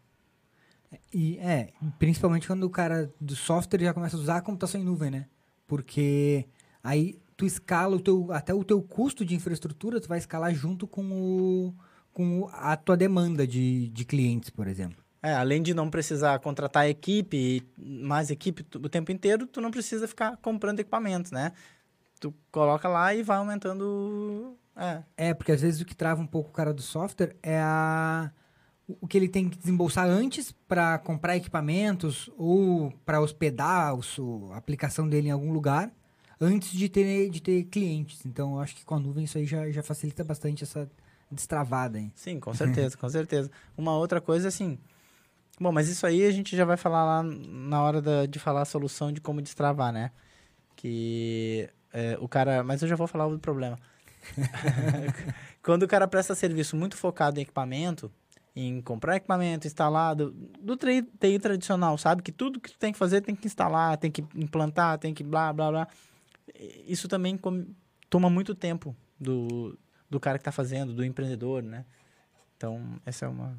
E 1.13 1.37
é, 1.37 1.71
principalmente 1.99 2.47
quando 2.47 2.63
o 2.63 2.69
cara 2.69 3.13
do 3.21 3.35
software 3.35 3.83
já 3.83 3.93
começa 3.93 4.17
a 4.17 4.19
usar 4.19 4.37
a 4.37 4.41
computação 4.41 4.81
em 4.81 4.83
nuvem, 4.83 5.11
né? 5.11 5.27
Porque 5.67 6.47
aí 6.83 7.19
tu 7.37 7.45
escala 7.45 7.95
o 7.95 7.99
teu, 7.99 8.31
até 8.31 8.53
o 8.53 8.63
teu 8.63 8.81
custo 8.81 9.23
de 9.23 9.35
infraestrutura, 9.35 10.01
tu 10.01 10.07
vai 10.07 10.17
escalar 10.17 10.53
junto 10.53 10.87
com, 10.87 11.11
o, 11.11 11.75
com 12.11 12.49
a 12.51 12.75
tua 12.75 12.97
demanda 12.97 13.45
de, 13.45 13.89
de 13.89 14.03
clientes, 14.03 14.49
por 14.49 14.67
exemplo. 14.67 15.03
É, 15.21 15.33
além 15.33 15.61
de 15.61 15.73
não 15.73 15.89
precisar 15.89 16.39
contratar 16.39 16.87
equipe, 16.87 17.61
mais 17.77 18.31
equipe 18.31 18.65
o 18.77 18.87
tempo 18.89 19.11
inteiro, 19.11 19.45
tu 19.45 19.59
não 19.59 19.69
precisa 19.71 20.07
ficar 20.07 20.37
comprando 20.37 20.79
equipamentos, 20.79 21.31
né? 21.31 21.51
Tu 22.19 22.33
coloca 22.51 22.87
lá 22.87 23.13
e 23.13 23.21
vai 23.23 23.37
aumentando. 23.37 24.55
É, 24.75 25.03
É, 25.17 25.33
porque 25.33 25.51
às 25.51 25.61
vezes 25.61 25.81
o 25.81 25.85
que 25.85 25.95
trava 25.95 26.21
um 26.21 26.27
pouco 26.27 26.49
o 26.49 26.53
cara 26.53 26.73
do 26.73 26.81
software 26.81 27.35
é 27.43 27.59
a, 27.59 28.31
o- 28.87 29.07
que 29.07 29.17
ele 29.17 29.27
tem 29.27 29.49
que 29.49 29.57
desembolsar 29.57 30.07
antes 30.07 30.53
para 30.67 30.97
comprar 30.99 31.35
equipamentos 31.35 32.29
ou 32.37 32.91
para 33.05 33.19
hospedar 33.19 33.93
a 33.93 34.57
aplicação 34.57 35.07
dele 35.07 35.27
em 35.27 35.31
algum 35.31 35.51
lugar 35.51 35.91
antes 36.39 36.71
de 36.71 36.87
ter, 36.87 37.29
de 37.29 37.41
ter 37.41 37.63
clientes. 37.65 38.25
Então, 38.25 38.53
eu 38.53 38.59
acho 38.61 38.73
que 38.75 38.85
com 38.85 38.95
a 38.95 38.99
nuvem 38.99 39.25
isso 39.25 39.37
aí 39.37 39.45
já, 39.45 39.69
já 39.69 39.83
facilita 39.83 40.23
bastante 40.23 40.63
essa 40.63 40.89
destravada. 41.29 41.99
Hein? 41.99 42.11
Sim, 42.15 42.39
com 42.39 42.53
certeza, 42.53 42.97
com 42.97 43.09
certeza. 43.09 43.51
Uma 43.77 43.95
outra 43.97 44.21
coisa, 44.21 44.47
assim. 44.47 44.79
Bom, 45.59 45.71
mas 45.71 45.89
isso 45.89 46.05
aí 46.05 46.23
a 46.25 46.31
gente 46.31 46.55
já 46.55 46.63
vai 46.65 46.77
falar 46.77 47.03
lá 47.03 47.23
na 47.23 47.81
hora 47.83 48.01
da- 48.01 48.25
de 48.25 48.39
falar 48.39 48.61
a 48.61 48.65
solução 48.65 49.11
de 49.11 49.19
como 49.19 49.41
destravar, 49.41 49.91
né? 49.91 50.11
Que 50.75 51.69
é, 51.91 52.17
o 52.21 52.27
cara. 52.27 52.63
Mas 52.63 52.81
eu 52.81 52.87
já 52.87 52.95
vou 52.95 53.07
falar 53.07 53.27
o 53.27 53.37
problema. 53.39 53.77
Quando 55.63 55.83
o 55.83 55.87
cara 55.87 56.07
presta 56.07 56.33
serviço 56.35 56.75
muito 56.75 56.95
focado 56.95 57.39
em 57.39 57.43
equipamento, 57.43 58.11
em 58.55 58.81
comprar 58.81 59.17
equipamento, 59.17 59.67
instalado, 59.67 60.31
do 60.61 60.77
TI, 60.77 61.39
tradicional, 61.39 61.97
sabe? 61.97 62.21
Que 62.23 62.31
tudo 62.31 62.59
que 62.59 62.71
tu 62.71 62.77
tem 62.79 62.91
que 62.93 62.97
fazer 62.97 63.21
tem 63.21 63.35
que 63.35 63.45
instalar, 63.47 63.97
tem 63.97 64.09
que 64.11 64.23
implantar, 64.35 64.97
tem 64.97 65.13
que 65.13 65.23
blá, 65.23 65.51
blá, 65.51 65.69
blá. 65.71 65.87
Isso 66.87 67.07
também 67.07 67.37
com- 67.37 67.65
toma 68.09 68.29
muito 68.29 68.55
tempo 68.55 68.95
do, 69.19 69.77
do 70.09 70.19
cara 70.19 70.37
que 70.37 70.41
está 70.41 70.51
fazendo, 70.51 70.93
do 70.93 71.03
empreendedor, 71.03 71.61
né? 71.63 71.85
Então, 72.55 72.99
essa 73.05 73.25
é 73.25 73.27
uma. 73.29 73.57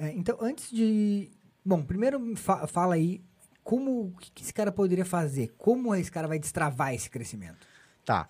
É, 0.00 0.12
então, 0.12 0.38
antes 0.40 0.70
de. 0.70 1.30
Bom, 1.62 1.82
primeiro 1.82 2.18
me 2.18 2.34
fa- 2.34 2.66
fala 2.66 2.94
aí 2.94 3.22
como 3.62 4.06
o 4.06 4.12
que 4.18 4.42
esse 4.42 4.52
cara 4.52 4.72
poderia 4.72 5.04
fazer? 5.04 5.52
Como 5.58 5.94
esse 5.94 6.10
cara 6.10 6.26
vai 6.26 6.38
destravar 6.38 6.94
esse 6.94 7.10
crescimento? 7.10 7.66
Tá. 8.02 8.28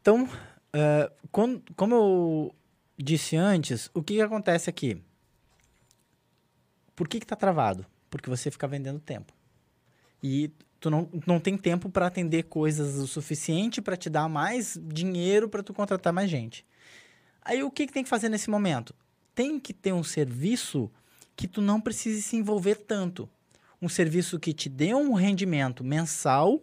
Então, 0.00 0.26
eh, 0.72 1.12
quando- 1.30 1.62
como 1.76 1.94
eu 1.94 2.54
disse 2.96 3.36
antes, 3.36 3.90
o 3.92 4.02
que, 4.02 4.14
que 4.14 4.22
acontece 4.22 4.70
aqui? 4.70 5.02
Por 6.96 7.06
que 7.06 7.18
está 7.18 7.36
travado? 7.36 7.84
Porque 8.10 8.30
você 8.30 8.50
fica 8.50 8.66
vendendo 8.66 8.98
tempo. 8.98 9.32
E 10.22 10.50
tu 10.80 10.90
não, 10.90 11.08
não 11.26 11.38
tem 11.38 11.56
tempo 11.56 11.90
para 11.90 12.06
atender 12.06 12.44
coisas 12.44 12.96
o 12.96 13.06
suficiente 13.06 13.82
para 13.82 13.96
te 13.96 14.08
dar 14.08 14.26
mais 14.28 14.78
dinheiro 14.82 15.48
para 15.50 15.62
tu 15.62 15.74
contratar 15.74 16.12
mais 16.14 16.30
gente. 16.30 16.64
Aí 17.42 17.62
o 17.62 17.70
que, 17.70 17.86
que 17.86 17.92
tem 17.92 18.02
que 18.02 18.08
fazer 18.08 18.28
nesse 18.30 18.48
momento? 18.50 18.94
Tem 19.38 19.60
que 19.60 19.72
ter 19.72 19.92
um 19.92 20.02
serviço 20.02 20.90
que 21.36 21.46
tu 21.46 21.62
não 21.62 21.80
precise 21.80 22.20
se 22.22 22.34
envolver 22.34 22.74
tanto. 22.74 23.30
Um 23.80 23.88
serviço 23.88 24.36
que 24.36 24.52
te 24.52 24.68
dê 24.68 24.92
um 24.92 25.12
rendimento 25.12 25.84
mensal, 25.84 26.60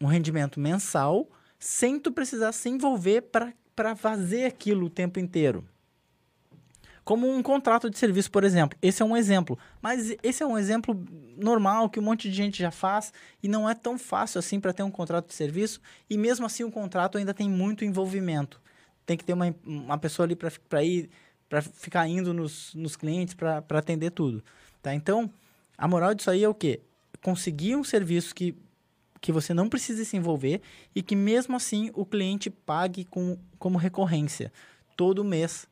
um 0.00 0.06
rendimento 0.06 0.58
mensal, 0.58 1.28
sem 1.58 2.00
tu 2.00 2.10
precisar 2.10 2.52
se 2.52 2.70
envolver 2.70 3.24
para 3.76 3.94
fazer 3.94 4.46
aquilo 4.46 4.86
o 4.86 4.90
tempo 4.90 5.20
inteiro. 5.20 5.68
Como 7.04 7.30
um 7.30 7.42
contrato 7.42 7.90
de 7.90 7.98
serviço, 7.98 8.30
por 8.30 8.42
exemplo. 8.42 8.78
Esse 8.80 9.02
é 9.02 9.04
um 9.04 9.14
exemplo. 9.14 9.58
Mas 9.82 10.16
esse 10.22 10.42
é 10.42 10.46
um 10.46 10.56
exemplo 10.56 10.98
normal 11.36 11.90
que 11.90 12.00
um 12.00 12.04
monte 12.04 12.30
de 12.30 12.34
gente 12.34 12.58
já 12.58 12.70
faz 12.70 13.12
e 13.42 13.48
não 13.48 13.68
é 13.68 13.74
tão 13.74 13.98
fácil 13.98 14.38
assim 14.38 14.58
para 14.58 14.72
ter 14.72 14.82
um 14.82 14.90
contrato 14.90 15.28
de 15.28 15.34
serviço. 15.34 15.78
E 16.08 16.16
mesmo 16.16 16.46
assim 16.46 16.64
o 16.64 16.70
contrato 16.70 17.18
ainda 17.18 17.34
tem 17.34 17.50
muito 17.50 17.84
envolvimento. 17.84 18.62
Tem 19.04 19.18
que 19.18 19.24
ter 19.26 19.34
uma, 19.34 19.54
uma 19.62 19.98
pessoa 19.98 20.24
ali 20.24 20.34
para 20.34 20.82
ir 20.82 21.10
para 21.48 21.62
ficar 21.62 22.08
indo 22.08 22.32
nos, 22.32 22.74
nos 22.74 22.96
clientes 22.96 23.34
para 23.34 23.62
atender 23.70 24.10
tudo. 24.10 24.42
Tá? 24.82 24.94
Então, 24.94 25.30
a 25.76 25.86
moral 25.88 26.14
disso 26.14 26.30
aí 26.30 26.42
é 26.42 26.48
o 26.48 26.54
quê? 26.54 26.80
Conseguir 27.22 27.76
um 27.76 27.84
serviço 27.84 28.34
que, 28.34 28.54
que 29.20 29.32
você 29.32 29.54
não 29.54 29.68
precisa 29.68 30.04
se 30.04 30.16
envolver 30.16 30.60
e 30.94 31.02
que 31.02 31.16
mesmo 31.16 31.56
assim 31.56 31.90
o 31.94 32.04
cliente 32.04 32.50
pague 32.50 33.04
com, 33.04 33.38
como 33.58 33.78
recorrência. 33.78 34.52
Todo 34.96 35.24
mês 35.24 35.66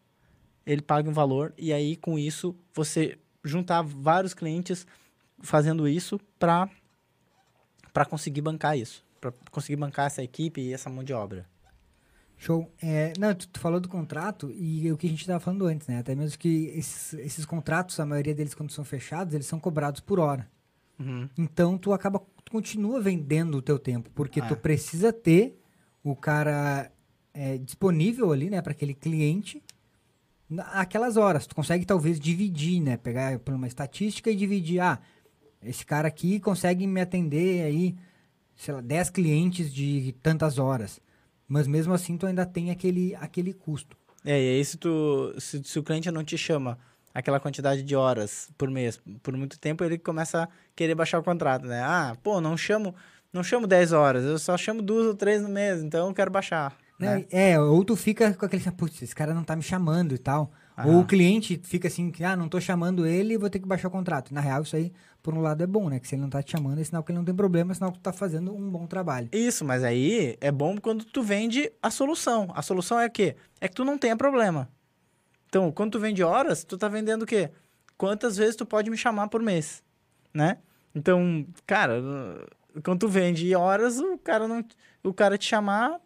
ele 0.65 0.83
paga 0.83 1.09
um 1.09 1.13
valor 1.13 1.53
e 1.59 1.73
aí 1.73 1.97
com 1.97 2.19
isso 2.19 2.55
você 2.73 3.19
juntar 3.45 3.83
vários 3.83 4.35
clientes 4.35 4.87
fazendo 5.41 5.89
isso 5.89 6.21
para 6.39 6.69
conseguir 8.09 8.41
bancar 8.41 8.79
isso, 8.79 9.05
para 9.21 9.33
conseguir 9.51 9.77
bancar 9.77 10.07
essa 10.07 10.23
equipe 10.23 10.61
e 10.61 10.73
essa 10.73 10.89
mão 10.89 11.03
de 11.03 11.13
obra. 11.13 11.52
Show. 12.43 12.69
É, 12.83 13.13
não, 13.21 13.33
tu, 13.35 13.47
tu 13.47 13.61
falou 13.61 13.79
do 13.79 13.89
contrato 13.89 14.51
e 14.51 14.91
o 14.91 14.97
que 14.97 15.07
a 15.07 15.11
gente 15.11 15.21
estava 15.21 15.39
falando 15.39 15.65
antes, 15.65 15.87
né? 15.87 15.99
Até 15.99 16.13
mesmo 16.13 16.37
que 16.37 16.73
esses, 16.75 17.15
esses 17.15 17.47
contratos, 17.47 18.01
a 18.01 18.05
maioria 18.05 18.35
deles, 18.35 18.53
quando 18.53 18.73
são 18.73 18.85
fechados, 18.85 19.33
eles 19.33 19.47
são 19.47 19.61
cobrados 19.61 20.01
por 20.01 20.19
hora. 20.19 20.51
Uhum. 20.99 21.29
Então, 21.39 21.79
tu 21.79 21.93
acaba, 21.93 22.21
tu 22.45 22.51
continua 22.51 23.01
vendendo 23.01 23.59
o 23.59 23.63
teu 23.63 23.79
tempo, 23.79 24.11
porque 24.13 24.41
Ah. 24.41 24.47
tu 24.49 24.57
precisa 24.57 25.13
ter 25.13 25.57
o 26.03 26.17
cara 26.17 26.91
é, 27.33 27.59
disponível 27.59 28.33
ali, 28.33 28.51
né, 28.51 28.61
para 28.61 28.73
aquele 28.73 28.93
cliente 28.93 29.63
naquelas 30.51 31.17
horas. 31.17 31.47
Tu 31.47 31.55
consegue 31.55 31.87
talvez 31.87 32.19
dividir, 32.19 32.81
né? 32.81 32.97
Pegar 32.97 33.39
por 33.39 33.55
uma 33.55 33.69
estatística 33.69 34.31
e 34.31 34.35
dividir. 34.37 34.81
Ah, 34.81 34.99
esse 35.63 35.87
cara 35.87 36.09
aqui 36.09 36.41
consegue 36.41 36.89
me 36.89 37.01
atender 37.01 37.63
aí, 37.63 37.95
sei 38.57 38.75
lá, 38.75 38.81
10 38.81 39.11
clientes 39.11 39.73
de 39.73 40.13
tantas 40.21 40.59
horas. 40.59 41.01
Mas 41.53 41.67
mesmo 41.67 41.93
assim 41.93 42.17
tu 42.17 42.25
ainda 42.25 42.47
tem 42.47 42.71
aquele, 42.71 43.15
aquele 43.17 43.53
custo. 43.53 43.95
É, 44.25 44.41
e 44.43 44.57
aí 44.57 44.65
se, 44.65 44.79
tu, 44.79 45.35
se, 45.39 45.63
se 45.63 45.79
o 45.79 45.83
cliente 45.83 46.11
não 46.11 46.25
te 46.25 46.39
chama 46.39 46.79
aquela 47.13 47.39
quantidade 47.39 47.83
de 47.83 47.95
horas 47.95 48.49
por 48.57 48.71
mês, 48.71 48.99
por 49.23 49.37
muito 49.37 49.59
tempo, 49.59 49.85
ele 49.85 49.99
começa 49.99 50.45
a 50.45 50.49
querer 50.75 50.95
baixar 50.95 51.19
o 51.19 51.23
contrato, 51.23 51.67
né? 51.67 51.83
Ah, 51.83 52.17
pô, 52.23 52.41
não 52.41 52.57
chamo, 52.57 52.95
não 53.31 53.45
chamo 53.45 53.67
10 53.67 53.93
horas, 53.93 54.25
eu 54.25 54.39
só 54.39 54.57
chamo 54.57 54.81
duas 54.81 55.07
ou 55.07 55.15
três 55.15 55.43
no 55.43 55.51
mês, 55.51 55.83
então 55.83 56.09
eu 56.09 56.15
quero 56.15 56.31
baixar. 56.31 56.75
Né? 56.99 57.27
É, 57.31 57.61
ou 57.61 57.85
tu 57.85 57.97
fica 57.97 58.33
com 58.33 58.47
aquele, 58.47 58.63
putz, 58.71 59.03
esse 59.03 59.15
cara 59.15 59.35
não 59.35 59.45
tá 59.45 59.55
me 59.55 59.63
chamando 59.63 60.15
e 60.15 60.19
tal. 60.19 60.51
Ou 60.87 61.01
o 61.01 61.05
cliente 61.05 61.61
fica 61.63 61.87
assim, 61.87 62.11
que, 62.11 62.25
ah, 62.25 62.35
não 62.35 62.49
tô 62.49 62.59
chamando 62.59 63.07
ele, 63.07 63.37
vou 63.37 63.51
ter 63.51 63.59
que 63.59 63.69
baixar 63.69 63.89
o 63.89 63.91
contrato. 63.91 64.33
Na 64.33 64.41
real, 64.41 64.63
isso 64.63 64.75
aí, 64.75 64.91
por 65.23 65.35
um 65.35 65.41
lado, 65.41 65.63
é 65.63 65.67
bom, 65.67 65.89
né? 65.89 66.01
Que 66.01 66.09
se 66.09 66.15
ele 66.15 66.23
não 66.23 66.31
tá 66.31 66.43
te 66.43 66.53
chamando, 66.53 66.81
é 66.81 66.85
sinal 66.85 67.03
que 67.05 67.13
ele 67.13 67.19
não 67.19 67.25
tem 67.25 67.35
problema, 67.35 67.73
é 67.73 67.75
sinal 67.75 67.93
que 67.93 67.99
tu 67.99 68.03
tá 68.03 68.13
fazendo 68.13 68.55
um 68.55 68.71
bom 68.71 68.87
trabalho. 68.87 69.29
Isso, 69.33 69.65
mas 69.65 69.85
aí 69.85 70.37
é 70.41 70.51
bom 70.51 70.77
quando 70.79 71.05
tu 71.05 71.23
vende 71.23 71.71
a 71.81 71.91
solução. 71.91 72.49
A 72.55 72.63
solução 72.63 72.99
é 72.99 73.07
o 73.07 73.11
quê? 73.11 73.37
É 73.61 73.69
que 73.69 73.75
tu 73.75 73.85
não 73.85 73.97
tenha 73.97 74.17
problema. 74.17 74.69
Então, 75.47 75.71
quando 75.71 75.93
tu 75.93 76.01
vende 76.01 76.23
horas, 76.23 76.65
tu 76.65 76.77
tá 76.77 76.89
vendendo 76.89 77.23
o 77.23 77.27
quê? 77.27 77.51
Quantas 77.97 78.37
vezes 78.37 78.57
tu 78.57 78.67
pode 78.67 78.91
me 78.91 78.97
chamar 78.97 79.29
por 79.29 79.41
mês, 79.41 79.83
né? 80.35 80.59
Então, 80.95 81.47
cara, 81.67 82.03
quando 82.85 83.01
tu 83.01 83.09
vende 83.09 83.55
horas, 83.55 84.01
o 84.01 84.19
cara 84.19 84.49
não, 84.49 84.65
o 85.05 85.13
cara 85.15 85.39
te 85.39 85.45
chamar 85.45 86.01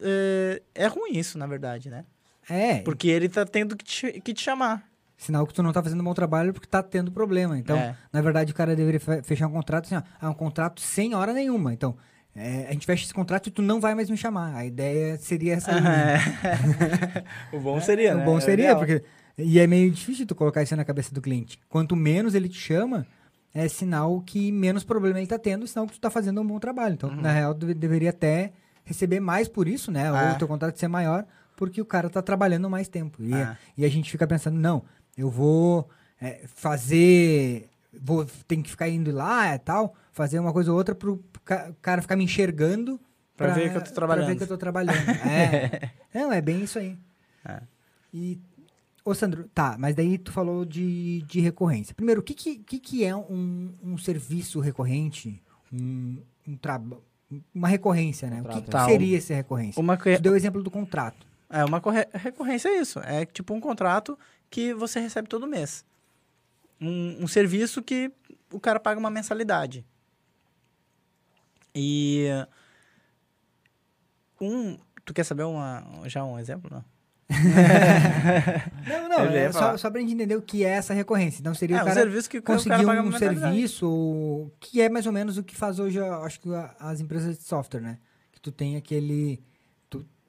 é, 0.00 0.62
é 0.74 0.86
ruim 0.86 1.16
isso, 1.16 1.38
na 1.38 1.46
verdade, 1.46 1.88
né? 1.88 2.04
É. 2.48 2.80
Porque 2.82 3.08
ele 3.08 3.28
tá 3.28 3.44
tendo 3.44 3.76
que 3.76 3.84
te, 3.84 4.20
que 4.20 4.34
te 4.34 4.42
chamar. 4.42 4.89
Sinal 5.20 5.46
que 5.46 5.52
tu 5.52 5.62
não 5.62 5.70
tá 5.70 5.82
fazendo 5.82 6.00
um 6.00 6.04
bom 6.04 6.14
trabalho 6.14 6.50
porque 6.54 6.66
tá 6.66 6.82
tendo 6.82 7.12
problema. 7.12 7.58
Então, 7.58 7.76
É. 7.76 7.94
na 8.10 8.22
verdade, 8.22 8.52
o 8.52 8.54
cara 8.54 8.74
deveria 8.74 8.98
fe- 8.98 9.22
fechar 9.22 9.48
um 9.48 9.52
contrato 9.52 9.84
assim, 9.84 9.96
ó, 9.96 10.02
ah, 10.18 10.30
um 10.30 10.34
contrato 10.34 10.80
sem 10.80 11.14
hora 11.14 11.34
nenhuma. 11.34 11.74
Então, 11.74 11.94
é, 12.34 12.66
a 12.68 12.72
gente 12.72 12.86
fecha 12.86 13.04
esse 13.04 13.12
contrato 13.12 13.48
e 13.48 13.50
tu 13.50 13.60
não 13.60 13.80
vai 13.82 13.94
mais 13.94 14.08
me 14.08 14.16
chamar. 14.16 14.54
A 14.56 14.64
ideia 14.64 15.18
seria 15.18 15.54
essa 15.56 15.78
né? 15.78 16.16
o 17.52 17.60
bom 17.60 17.78
seria, 17.82 18.14
né? 18.14 18.22
O 18.22 18.24
bom 18.24 18.38
É 18.38 18.40
seria, 18.40 18.64
ideal. 18.72 18.78
porque. 18.78 19.02
E 19.36 19.58
é 19.58 19.66
meio 19.66 19.90
difícil 19.90 20.26
tu 20.26 20.34
colocar 20.34 20.62
isso 20.62 20.74
na 20.74 20.84
cabeça 20.86 21.14
do 21.14 21.20
cliente. 21.20 21.58
Quanto 21.68 21.94
menos 21.94 22.34
ele 22.34 22.48
te 22.48 22.58
chama, 22.58 23.06
é 23.54 23.68
sinal 23.68 24.20
que 24.22 24.50
menos 24.50 24.84
problema 24.84 25.18
ele 25.18 25.26
tá 25.26 25.38
tendo, 25.38 25.66
sinal 25.66 25.86
que 25.86 25.92
tu 25.94 26.00
tá 26.00 26.08
fazendo 26.10 26.40
um 26.40 26.46
bom 26.46 26.58
trabalho. 26.58 26.94
Então, 26.94 27.14
na 27.14 27.30
real, 27.32 27.54
tu 27.54 27.66
deveria 27.74 28.08
até 28.10 28.52
receber 28.84 29.20
mais 29.20 29.48
por 29.48 29.68
isso, 29.68 29.90
né? 29.90 30.10
Ou 30.10 30.16
Ah. 30.16 30.32
o 30.34 30.38
teu 30.38 30.48
contrato 30.48 30.78
ser 30.78 30.88
maior, 30.88 31.26
porque 31.56 31.80
o 31.80 31.84
cara 31.84 32.08
tá 32.08 32.22
trabalhando 32.22 32.68
mais 32.70 32.88
tempo. 32.88 33.22
E, 33.22 33.34
Ah. 33.34 33.56
e 33.76 33.84
a 33.84 33.88
gente 33.88 34.10
fica 34.10 34.26
pensando, 34.26 34.58
não, 34.58 34.82
eu 35.16 35.30
vou 35.30 35.88
é, 36.20 36.42
fazer. 36.54 37.68
Vou, 37.92 38.24
tem 38.46 38.62
que 38.62 38.70
ficar 38.70 38.88
indo 38.88 39.10
lá 39.10 39.54
e 39.54 39.58
tal, 39.58 39.94
fazer 40.12 40.38
uma 40.38 40.52
coisa 40.52 40.70
ou 40.70 40.76
outra 40.78 40.94
pro 40.94 41.22
ca- 41.44 41.72
cara 41.82 42.00
ficar 42.02 42.16
me 42.16 42.24
enxergando. 42.24 43.00
Pra 43.36 43.54
ver 43.54 43.70
que 43.70 43.76
eu 43.76 43.80
tô 43.80 43.86
Pra 43.86 43.94
trabalhando. 43.94 44.26
ver 44.28 44.36
que 44.36 44.42
eu 44.42 44.48
tô 44.48 44.58
trabalhando. 44.58 45.08
É. 45.26 45.90
Não, 46.14 46.30
é 46.32 46.40
bem 46.40 46.62
isso 46.62 46.78
aí. 46.78 46.96
É. 47.44 47.60
E, 48.12 48.38
ô 49.04 49.14
Sandro, 49.14 49.48
tá, 49.54 49.76
mas 49.78 49.94
daí 49.94 50.18
tu 50.18 50.30
falou 50.30 50.64
de, 50.64 51.22
de 51.22 51.40
recorrência. 51.40 51.94
Primeiro, 51.94 52.20
o 52.20 52.24
que 52.24 52.34
que, 52.34 52.56
que, 52.78 53.04
é 53.04 53.16
um, 53.16 53.72
um 53.82 53.96
serviço 53.98 54.60
recorrente? 54.60 55.42
Um, 55.72 56.18
um 56.46 56.56
traba- 56.56 56.98
uma 57.54 57.66
recorrência, 57.68 58.28
né? 58.28 58.40
O 58.42 58.44
que, 58.44 58.54
Contrato. 58.56 58.70
Tá, 58.70 58.84
seria 58.86 59.16
essa 59.16 59.34
recorrência? 59.34 59.80
Uma, 59.80 59.96
Tu 59.96 60.20
deu 60.20 60.32
o 60.34 60.36
exemplo 60.36 60.62
do 60.62 60.70
contrato. 60.70 61.26
é, 61.48 61.64
uma 61.64 61.80
corre- 61.80 62.08
recorrência 62.12 62.68
é 62.68 62.80
isso. 62.80 62.98
É 63.00 63.24
tipo 63.24 63.54
um 63.54 63.60
contrato 63.60 64.18
que 64.50 64.74
você 64.74 64.98
recebe 65.00 65.28
todo 65.28 65.46
mês. 65.46 65.84
Um, 66.80 67.24
um 67.24 67.28
serviço 67.28 67.82
que 67.82 68.10
o 68.52 68.58
cara 68.58 68.80
paga 68.80 68.98
uma 68.98 69.10
mensalidade. 69.10 69.84
E 71.74 72.26
um, 74.40 74.76
tu 75.04 75.12
quer 75.14 75.24
saber 75.24 75.44
uma, 75.44 75.84
já 76.06 76.24
um 76.24 76.38
exemplo, 76.38 76.70
não? 76.70 76.84
Não, 78.88 79.08
não, 79.08 79.24
é 79.30 79.52
só, 79.52 79.76
só 79.76 79.90
pra 79.90 80.00
gente 80.00 80.14
entender 80.14 80.34
o 80.34 80.42
que 80.42 80.64
é 80.64 80.70
essa 80.70 80.92
recorrência. 80.92 81.40
Então 81.40 81.54
seria 81.54 81.76
É 81.76 81.78
o 81.78 81.82
um 81.82 81.86
cara 81.86 82.00
serviço 82.00 82.28
que 82.28 82.40
conseguir 82.40 82.84
paga 82.84 83.02
um 83.02 83.12
serviço 83.16 83.88
ou- 83.88 84.52
que 84.58 84.80
é 84.80 84.88
mais 84.88 85.06
ou 85.06 85.12
menos 85.12 85.38
o 85.38 85.44
que 85.44 85.54
faz 85.54 85.78
hoje, 85.78 86.00
acho 86.00 86.40
que 86.40 86.48
as 86.78 87.00
empresas 87.00 87.38
de 87.38 87.44
software, 87.44 87.80
né? 87.80 87.98
Que 88.32 88.40
tu 88.40 88.50
tem 88.50 88.76
aquele... 88.76 89.40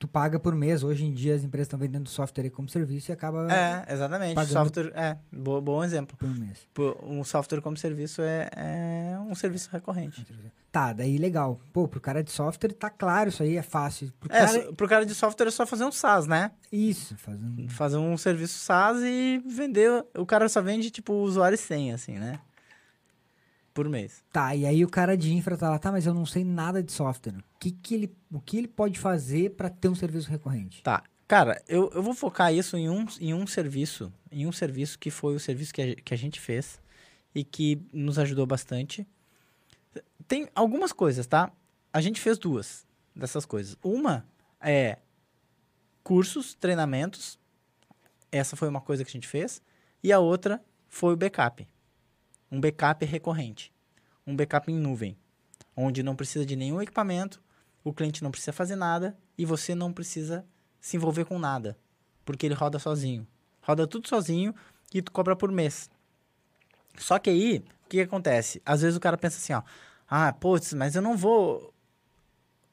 Tu, 0.01 0.07
paga 0.07 0.39
por 0.39 0.55
mês. 0.55 0.83
Hoje 0.83 1.05
em 1.05 1.13
dia 1.13 1.35
as 1.35 1.43
empresas 1.43 1.67
estão 1.67 1.77
vendendo 1.77 2.09
software 2.09 2.49
como 2.49 2.67
serviço 2.67 3.11
e 3.11 3.13
acaba 3.13 3.47
É, 3.53 3.85
exatamente. 3.93 4.45
Software, 4.47 4.91
é, 4.95 5.15
bo- 5.31 5.61
bom 5.61 5.83
exemplo. 5.83 6.17
por 6.17 6.27
mês. 6.27 6.57
Um 7.03 7.23
software 7.23 7.61
como 7.61 7.77
serviço 7.77 8.21
é, 8.23 8.49
é 8.55 9.19
um 9.19 9.35
serviço 9.35 9.69
recorrente. 9.71 10.25
Tá, 10.71 10.91
daí 10.91 11.17
legal. 11.19 11.59
Pô, 11.71 11.87
pro 11.87 11.99
cara 12.01 12.23
de 12.23 12.31
software 12.31 12.71
tá 12.73 12.89
claro, 12.89 13.29
isso 13.29 13.43
aí 13.43 13.57
é 13.57 13.61
fácil. 13.61 14.11
Pro 14.19 14.33
É, 14.33 14.39
cara... 14.45 14.47
so- 14.63 14.73
pro 14.73 14.87
cara 14.87 15.05
de 15.05 15.13
software 15.13 15.47
é 15.47 15.51
só 15.51 15.67
fazer 15.67 15.83
um 15.85 15.91
SaaS, 15.91 16.25
né? 16.25 16.49
Isso, 16.71 17.15
fazendo... 17.17 17.69
Fazer 17.69 17.97
um 17.97 18.17
serviço 18.17 18.57
SaaS 18.57 18.97
e 19.03 19.39
vender. 19.45 20.03
O 20.17 20.25
cara 20.25 20.49
só 20.49 20.61
vende, 20.63 20.89
tipo, 20.89 21.13
usuário 21.13 21.55
e 21.55 21.57
senha, 21.59 21.93
assim, 21.93 22.17
né? 22.17 22.39
Por 23.73 23.87
mês. 23.87 24.23
Tá, 24.31 24.55
e 24.55 24.65
aí 24.65 24.83
o 24.83 24.89
cara 24.89 25.15
de 25.15 25.33
infra 25.33 25.57
tá 25.57 25.69
lá, 25.69 25.79
tá, 25.79 25.91
mas 25.91 26.05
eu 26.05 26.13
não 26.13 26.25
sei 26.25 26.43
nada 26.43 26.83
de 26.83 26.91
software. 26.91 27.37
O 27.55 27.59
que, 27.59 27.71
que, 27.71 27.95
ele, 27.95 28.15
o 28.31 28.39
que 28.41 28.57
ele 28.57 28.67
pode 28.67 28.99
fazer 28.99 29.51
pra 29.51 29.69
ter 29.69 29.87
um 29.87 29.95
serviço 29.95 30.29
recorrente? 30.29 30.83
Tá. 30.83 31.03
Cara, 31.27 31.61
eu, 31.65 31.89
eu 31.93 32.03
vou 32.03 32.13
focar 32.13 32.53
isso 32.53 32.75
em 32.75 32.89
um, 32.89 33.05
em 33.21 33.33
um 33.33 33.47
serviço. 33.47 34.11
Em 34.29 34.45
um 34.45 34.51
serviço 34.51 34.99
que 34.99 35.09
foi 35.09 35.33
o 35.33 35.39
serviço 35.39 35.73
que 35.73 35.81
a, 35.81 35.95
que 35.95 36.13
a 36.13 36.17
gente 36.17 36.41
fez 36.41 36.81
e 37.33 37.43
que 37.43 37.81
nos 37.93 38.19
ajudou 38.19 38.45
bastante. 38.45 39.07
Tem 40.27 40.49
algumas 40.53 40.91
coisas, 40.91 41.25
tá? 41.25 41.49
A 41.93 42.01
gente 42.01 42.19
fez 42.19 42.37
duas 42.37 42.85
dessas 43.15 43.45
coisas. 43.45 43.77
Uma 43.81 44.25
é 44.59 44.97
cursos, 46.03 46.53
treinamentos. 46.53 47.39
Essa 48.29 48.57
foi 48.57 48.67
uma 48.67 48.81
coisa 48.81 49.05
que 49.05 49.09
a 49.09 49.13
gente 49.13 49.27
fez. 49.27 49.61
E 50.03 50.11
a 50.11 50.19
outra 50.19 50.61
foi 50.89 51.13
o 51.13 51.17
backup. 51.17 51.65
Um 52.51 52.59
backup 52.59 53.05
recorrente. 53.05 53.71
Um 54.27 54.35
backup 54.35 54.69
em 54.71 54.75
nuvem. 54.75 55.17
Onde 55.75 56.03
não 56.03 56.15
precisa 56.15 56.45
de 56.45 56.55
nenhum 56.55 56.81
equipamento, 56.81 57.41
o 57.83 57.93
cliente 57.93 58.23
não 58.23 58.29
precisa 58.29 58.51
fazer 58.51 58.75
nada 58.75 59.17
e 59.37 59.45
você 59.45 59.73
não 59.73 59.93
precisa 59.93 60.45
se 60.79 60.97
envolver 60.97 61.25
com 61.25 61.39
nada. 61.39 61.77
Porque 62.25 62.45
ele 62.45 62.53
roda 62.53 62.77
sozinho. 62.77 63.25
Roda 63.61 63.87
tudo 63.87 64.07
sozinho 64.07 64.53
e 64.93 65.01
tu 65.01 65.11
cobra 65.11 65.35
por 65.35 65.51
mês. 65.51 65.89
Só 66.97 67.17
que 67.17 67.29
aí, 67.29 67.63
o 67.85 67.89
que, 67.89 68.01
acontece? 68.01 68.61
Às 68.65 68.81
vezes 68.81 68.97
o 68.97 68.99
cara 68.99 69.17
pensa 69.17 69.37
assim, 69.37 69.53
ó. 69.53 69.63
Ah, 70.09 70.33
putz, 70.33 70.73
mas 70.73 70.95
eu 70.95 71.01
não 71.01 71.15
vou... 71.15 71.73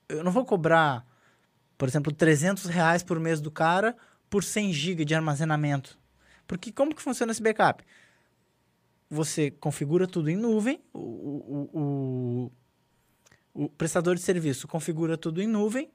Eu 0.08 0.24
não 0.24 0.32
vou 0.32 0.44
cobrar, 0.44 1.06
por 1.76 1.86
exemplo, 1.86 2.12
300 2.12 2.64
reais 2.64 3.02
por 3.02 3.20
mês 3.20 3.40
do 3.40 3.50
cara 3.50 3.94
por 4.30 4.42
100 4.42 4.72
GB 4.72 5.04
de 5.04 5.14
armazenamento. 5.14 5.98
Porque 6.46 6.72
como 6.72 6.94
que 6.94 7.02
funciona 7.02 7.30
esse 7.30 7.42
backup? 7.42 7.84
Você 9.10 9.50
configura 9.50 10.06
tudo 10.06 10.28
em 10.28 10.36
nuvem, 10.36 10.80
o, 10.92 11.00
o, 11.00 12.50
o, 13.54 13.64
o 13.64 13.68
prestador 13.70 14.14
de 14.14 14.20
serviço 14.20 14.68
configura 14.68 15.16
tudo 15.16 15.40
em 15.40 15.46
nuvem, 15.46 15.90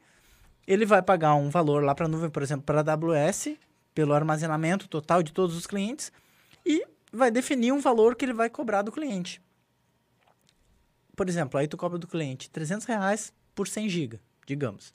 ele 0.66 0.86
vai 0.86 1.02
pagar 1.02 1.36
um 1.36 1.50
valor 1.50 1.84
lá 1.84 1.94
para 1.94 2.06
a 2.06 2.10
nuvem, 2.10 2.30
por 2.30 2.42
exemplo, 2.42 2.66
para 2.66 2.82
a 2.82 2.94
AWS, 2.94 3.56
pelo 3.94 4.14
armazenamento 4.14 4.88
total 4.88 5.22
de 5.22 5.32
todos 5.32 5.56
os 5.56 5.68
clientes, 5.68 6.12
e 6.66 6.86
vai 7.12 7.30
definir 7.30 7.72
um 7.72 7.80
valor 7.80 8.16
que 8.16 8.26
ele 8.26 8.34
vai 8.34 8.50
cobrar 8.50 8.82
do 8.82 8.92
cliente. 8.92 9.42
Por 11.16 11.30
exemplo, 11.30 11.60
aí 11.60 11.68
tu 11.68 11.78
cobra 11.78 12.00
do 12.00 12.08
cliente 12.08 12.50
300 12.50 12.88
reais 12.88 13.32
por 13.54 13.68
100 13.68 13.90
GB, 13.90 14.20
digamos. 14.48 14.94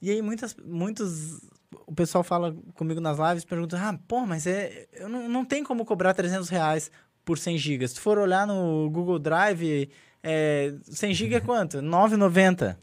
E 0.00 0.10
aí 0.10 0.20
muitas, 0.20 0.56
muitos, 0.56 1.40
o 1.86 1.94
pessoal 1.94 2.24
fala 2.24 2.56
comigo 2.74 3.00
nas 3.00 3.18
lives, 3.18 3.44
pergunta, 3.44 3.78
ah, 3.80 3.98
pô, 4.08 4.26
mas 4.26 4.46
é, 4.46 4.88
eu 4.92 5.08
não, 5.08 5.28
não 5.28 5.44
tem 5.44 5.62
como 5.62 5.84
cobrar 5.84 6.14
300 6.14 6.48
reais 6.48 6.90
por 7.28 7.36
100 7.36 7.58
GB. 7.58 7.86
Se 7.86 8.00
for 8.00 8.16
olhar 8.16 8.46
no 8.46 8.88
Google 8.88 9.18
Drive, 9.18 9.90
é, 10.22 10.72
100 10.82 11.12
GB 11.12 11.34
é 11.34 11.40
quanto? 11.40 11.76
9,90, 11.84 12.74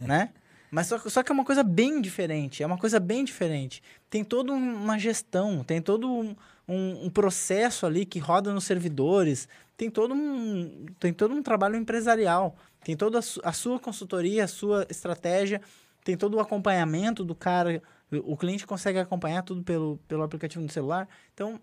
né? 0.00 0.30
Mas 0.68 0.88
só, 0.88 0.98
só 0.98 1.22
que 1.22 1.30
é 1.30 1.34
uma 1.34 1.44
coisa 1.44 1.62
bem 1.62 2.00
diferente, 2.00 2.60
é 2.64 2.66
uma 2.66 2.76
coisa 2.76 2.98
bem 2.98 3.24
diferente. 3.24 3.80
Tem 4.10 4.24
toda 4.24 4.52
uma 4.52 4.98
gestão, 4.98 5.62
tem 5.62 5.80
todo 5.80 6.10
um, 6.10 6.34
um, 6.66 7.04
um 7.06 7.08
processo 7.10 7.86
ali 7.86 8.04
que 8.04 8.18
roda 8.18 8.52
nos 8.52 8.64
servidores, 8.64 9.48
tem 9.76 9.88
todo 9.88 10.12
um, 10.12 10.86
tem 10.98 11.12
todo 11.12 11.32
um 11.32 11.40
trabalho 11.40 11.76
empresarial, 11.76 12.56
tem 12.82 12.96
toda 12.96 13.20
a, 13.20 13.22
su- 13.22 13.40
a 13.44 13.52
sua 13.52 13.78
consultoria, 13.78 14.42
a 14.42 14.48
sua 14.48 14.84
estratégia, 14.90 15.60
tem 16.02 16.16
todo 16.16 16.34
o 16.34 16.40
acompanhamento 16.40 17.22
do 17.24 17.34
cara, 17.36 17.80
o 18.10 18.36
cliente 18.36 18.66
consegue 18.66 18.98
acompanhar 18.98 19.42
tudo 19.42 19.62
pelo, 19.62 20.00
pelo 20.08 20.24
aplicativo 20.24 20.64
no 20.64 20.70
celular. 20.70 21.08
Então, 21.32 21.60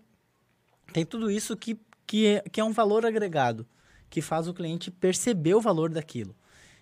tem 0.92 1.04
tudo 1.04 1.30
isso 1.30 1.56
que, 1.56 1.78
que, 2.10 2.26
é, 2.26 2.40
que 2.40 2.60
é 2.60 2.64
um 2.64 2.72
valor 2.72 3.06
agregado, 3.06 3.64
que 4.10 4.20
faz 4.20 4.48
o 4.48 4.52
cliente 4.52 4.90
perceber 4.90 5.54
o 5.54 5.60
valor 5.60 5.90
daquilo. 5.90 6.34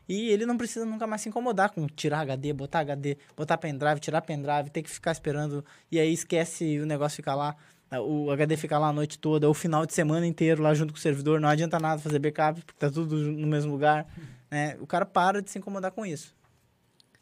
E 0.08 0.30
ele 0.30 0.46
não 0.46 0.56
precisa 0.56 0.86
nunca 0.86 1.06
mais 1.06 1.20
se 1.20 1.28
incomodar 1.28 1.70
com 1.70 1.86
tirar 1.86 2.20
HD, 2.20 2.54
botar 2.54 2.78
HD, 2.78 3.18
botar 3.36 3.58
pendrive, 3.58 4.00
tirar 4.00 4.22
pendrive, 4.22 4.70
ter 4.70 4.82
que 4.82 4.88
ficar 4.88 5.12
esperando. 5.12 5.62
E 5.92 6.00
aí 6.00 6.14
esquece 6.14 6.80
o 6.80 6.86
negócio 6.86 7.16
ficar 7.16 7.34
lá, 7.34 7.54
o 7.92 8.30
HD 8.30 8.56
ficar 8.56 8.78
lá 8.78 8.88
a 8.88 8.92
noite 8.92 9.18
toda, 9.18 9.46
ou 9.46 9.50
o 9.50 9.54
final 9.54 9.84
de 9.84 9.92
semana 9.92 10.26
inteiro 10.26 10.62
lá 10.62 10.72
junto 10.72 10.94
com 10.94 10.98
o 10.98 11.02
servidor. 11.02 11.38
Não 11.38 11.50
adianta 11.50 11.78
nada 11.78 12.00
fazer 12.00 12.18
backup, 12.18 12.62
porque 12.62 12.78
tá 12.78 12.90
tudo 12.90 13.14
no 13.14 13.46
mesmo 13.46 13.70
lugar. 13.70 14.06
Né? 14.50 14.78
O 14.80 14.86
cara 14.86 15.04
para 15.04 15.42
de 15.42 15.50
se 15.50 15.58
incomodar 15.58 15.92
com 15.92 16.06
isso. 16.06 16.34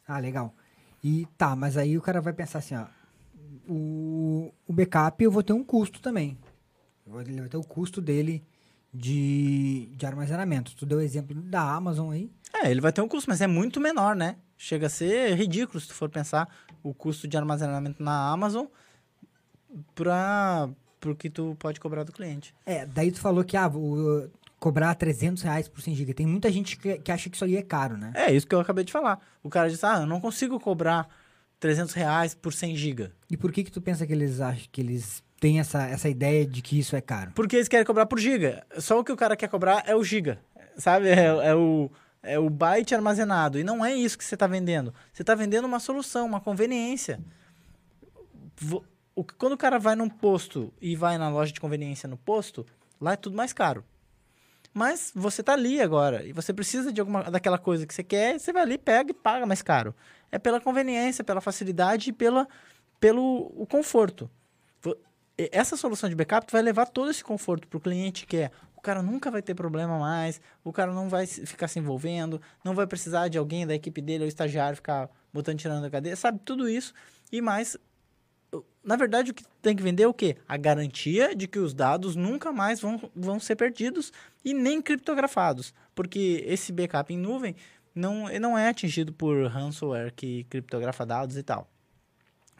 Ah, 0.07 0.19
legal. 0.19 0.55
E 1.03 1.27
tá, 1.37 1.57
mas 1.57 1.75
aí 1.75 1.97
o 1.97 2.01
cara 2.01 2.21
vai 2.21 2.31
pensar 2.31 2.59
assim, 2.59 2.75
ó. 2.75 2.85
O, 3.67 4.53
o 4.65 4.71
backup 4.71 5.21
eu 5.21 5.29
vou 5.29 5.43
ter 5.43 5.51
um 5.51 5.61
custo 5.61 5.99
também. 5.99 6.37
Ele 7.19 7.39
vai 7.39 7.49
ter 7.49 7.57
o 7.57 7.63
custo 7.63 8.01
dele 8.01 8.43
de, 8.93 9.89
de 9.95 10.05
armazenamento. 10.05 10.75
Tu 10.75 10.85
deu 10.85 10.97
o 10.97 11.01
exemplo 11.01 11.35
da 11.35 11.61
Amazon 11.61 12.11
aí. 12.11 12.31
É, 12.53 12.69
ele 12.71 12.81
vai 12.81 12.91
ter 12.91 13.01
um 13.01 13.07
custo, 13.07 13.29
mas 13.29 13.41
é 13.41 13.47
muito 13.47 13.79
menor, 13.79 14.15
né? 14.15 14.37
Chega 14.57 14.87
a 14.87 14.89
ser 14.89 15.35
ridículo 15.35 15.79
se 15.79 15.87
tu 15.87 15.93
for 15.93 16.09
pensar 16.09 16.47
o 16.81 16.93
custo 16.93 17.27
de 17.27 17.37
armazenamento 17.37 18.01
na 18.01 18.31
Amazon 18.31 18.65
para 19.93 20.69
o 21.05 21.15
que 21.15 21.29
tu 21.29 21.55
pode 21.59 21.79
cobrar 21.79 22.03
do 22.03 22.11
cliente. 22.11 22.55
É, 22.65 22.85
daí 22.85 23.11
tu 23.11 23.19
falou 23.19 23.43
que 23.43 23.55
ah, 23.55 23.67
o, 23.67 24.29
cobrar 24.59 24.95
300 24.95 25.43
reais 25.43 25.67
por 25.67 25.81
100 25.81 25.95
GB. 25.95 26.13
Tem 26.13 26.25
muita 26.25 26.51
gente 26.51 26.77
que, 26.77 26.97
que 26.97 27.11
acha 27.11 27.29
que 27.29 27.35
isso 27.35 27.45
aí 27.45 27.55
é 27.55 27.61
caro, 27.61 27.97
né? 27.97 28.11
É, 28.15 28.33
isso 28.33 28.47
que 28.47 28.55
eu 28.55 28.59
acabei 28.59 28.83
de 28.83 28.91
falar. 28.91 29.19
O 29.43 29.49
cara 29.49 29.69
diz, 29.69 29.83
ah, 29.83 30.01
eu 30.01 30.07
não 30.07 30.19
consigo 30.19 30.59
cobrar 30.59 31.07
300 31.59 31.93
reais 31.93 32.33
por 32.33 32.53
100 32.53 32.75
GB. 32.75 33.11
E 33.29 33.37
por 33.37 33.51
que 33.51 33.63
que 33.63 33.71
tu 33.71 33.81
pensa 33.81 34.05
que 34.05 34.13
eles 34.13 34.41
acham 34.41 34.67
que 34.71 34.81
eles 34.81 35.23
têm 35.39 35.59
essa, 35.59 35.83
essa 35.87 36.09
ideia 36.09 36.45
de 36.45 36.61
que 36.61 36.79
isso 36.79 36.95
é 36.95 37.01
caro? 37.01 37.31
Porque 37.33 37.55
eles 37.55 37.67
querem 37.67 37.85
cobrar 37.85 38.05
por 38.05 38.19
giga. 38.19 38.65
Só 38.77 38.99
o 38.99 39.03
que 39.03 39.11
o 39.11 39.17
cara 39.17 39.35
quer 39.35 39.47
cobrar 39.47 39.83
é 39.85 39.95
o 39.95 40.03
giga, 40.03 40.39
sabe? 40.77 41.09
É, 41.09 41.25
é 41.25 41.55
o, 41.55 41.91
é 42.23 42.39
o 42.39 42.49
byte 42.49 42.93
armazenado. 42.93 43.59
E 43.59 43.63
não 43.63 43.85
é 43.85 43.93
isso 43.93 44.17
que 44.17 44.23
você 44.23 44.35
está 44.35 44.47
vendendo. 44.47 44.93
Você 45.13 45.23
está 45.23 45.35
vendendo 45.35 45.65
uma 45.65 45.79
solução, 45.79 46.25
uma 46.25 46.41
conveniência. 46.41 47.19
O, 49.15 49.23
quando 49.23 49.53
o 49.53 49.57
cara 49.57 49.79
vai 49.79 49.95
num 49.95 50.09
posto 50.09 50.73
e 50.81 50.95
vai 50.95 51.17
na 51.17 51.29
loja 51.29 51.51
de 51.51 51.59
conveniência 51.59 52.07
no 52.07 52.17
posto, 52.17 52.65
lá 52.99 53.13
é 53.13 53.15
tudo 53.15 53.35
mais 53.35 53.53
caro. 53.53 53.83
Mas 54.73 55.11
você 55.15 55.41
tá 55.41 55.53
ali 55.53 55.81
agora 55.81 56.23
e 56.23 56.31
você 56.31 56.53
precisa 56.53 56.93
de 56.93 57.01
alguma 57.01 57.23
daquela 57.23 57.57
coisa 57.57 57.87
que 57.87 57.93
você 57.93 58.03
quer, 58.03 58.39
você 58.39 58.53
vai 58.53 58.61
ali, 58.61 58.77
pega 58.77 59.09
e 59.09 59.13
paga 59.13 59.43
mais 59.43 59.63
caro. 59.63 59.95
É 60.31 60.37
pela 60.37 60.61
conveniência, 60.61 61.23
pela 61.23 61.41
facilidade 61.41 62.11
e 62.11 62.13
pela, 62.13 62.47
pelo 62.99 63.51
o 63.55 63.65
conforto. 63.65 64.29
Essa 65.37 65.77
solução 65.77 66.09
de 66.09 66.15
backup 66.15 66.51
vai 66.51 66.61
levar 66.61 66.87
todo 66.87 67.11
esse 67.11 67.23
conforto 67.23 67.67
para 67.67 67.77
o 67.77 67.81
cliente 67.81 68.25
que 68.25 68.37
é 68.37 68.51
o 68.75 68.81
cara 68.81 69.01
nunca 69.01 69.29
vai 69.29 69.41
ter 69.41 69.53
problema 69.53 69.99
mais, 69.99 70.39
o 70.63 70.71
cara 70.71 70.93
não 70.93 71.09
vai 71.09 71.25
ficar 71.27 71.67
se 71.67 71.79
envolvendo, 71.79 72.41
não 72.63 72.73
vai 72.73 72.87
precisar 72.87 73.27
de 73.27 73.37
alguém 73.37 73.65
da 73.67 73.75
equipe 73.75 74.01
dele 74.01 74.23
ou 74.23 74.27
estagiário 74.27 74.75
ficar 74.75 75.09
botando 75.33 75.57
tirando 75.57 75.81
da 75.81 75.89
cadeia, 75.89 76.15
sabe? 76.15 76.39
Tudo 76.45 76.69
isso 76.69 76.93
e 77.31 77.41
mais 77.41 77.77
na 78.83 78.95
verdade, 78.95 79.31
o 79.31 79.33
que 79.33 79.43
tem 79.61 79.75
que 79.75 79.83
vender 79.83 80.03
é 80.03 80.07
o 80.07 80.13
quê? 80.13 80.37
A 80.47 80.55
garantia 80.55 81.35
de 81.35 81.45
que 81.45 81.59
os 81.59 81.73
dados 81.73 82.15
nunca 82.15 82.53
mais 82.53 82.79
vão, 82.79 82.97
vão 83.13 83.37
ser 83.37 83.57
perdidos 83.57 84.13
e 84.45 84.53
nem 84.53 84.81
criptografados. 84.81 85.73
Porque 85.93 86.41
esse 86.47 86.71
backup 86.71 87.13
em 87.13 87.17
nuvem 87.17 87.53
não, 87.93 88.29
não 88.39 88.57
é 88.57 88.69
atingido 88.69 89.11
por 89.11 89.47
ransomware 89.47 90.13
que 90.13 90.45
criptografa 90.45 91.05
dados 91.05 91.35
e 91.35 91.43
tal. 91.43 91.69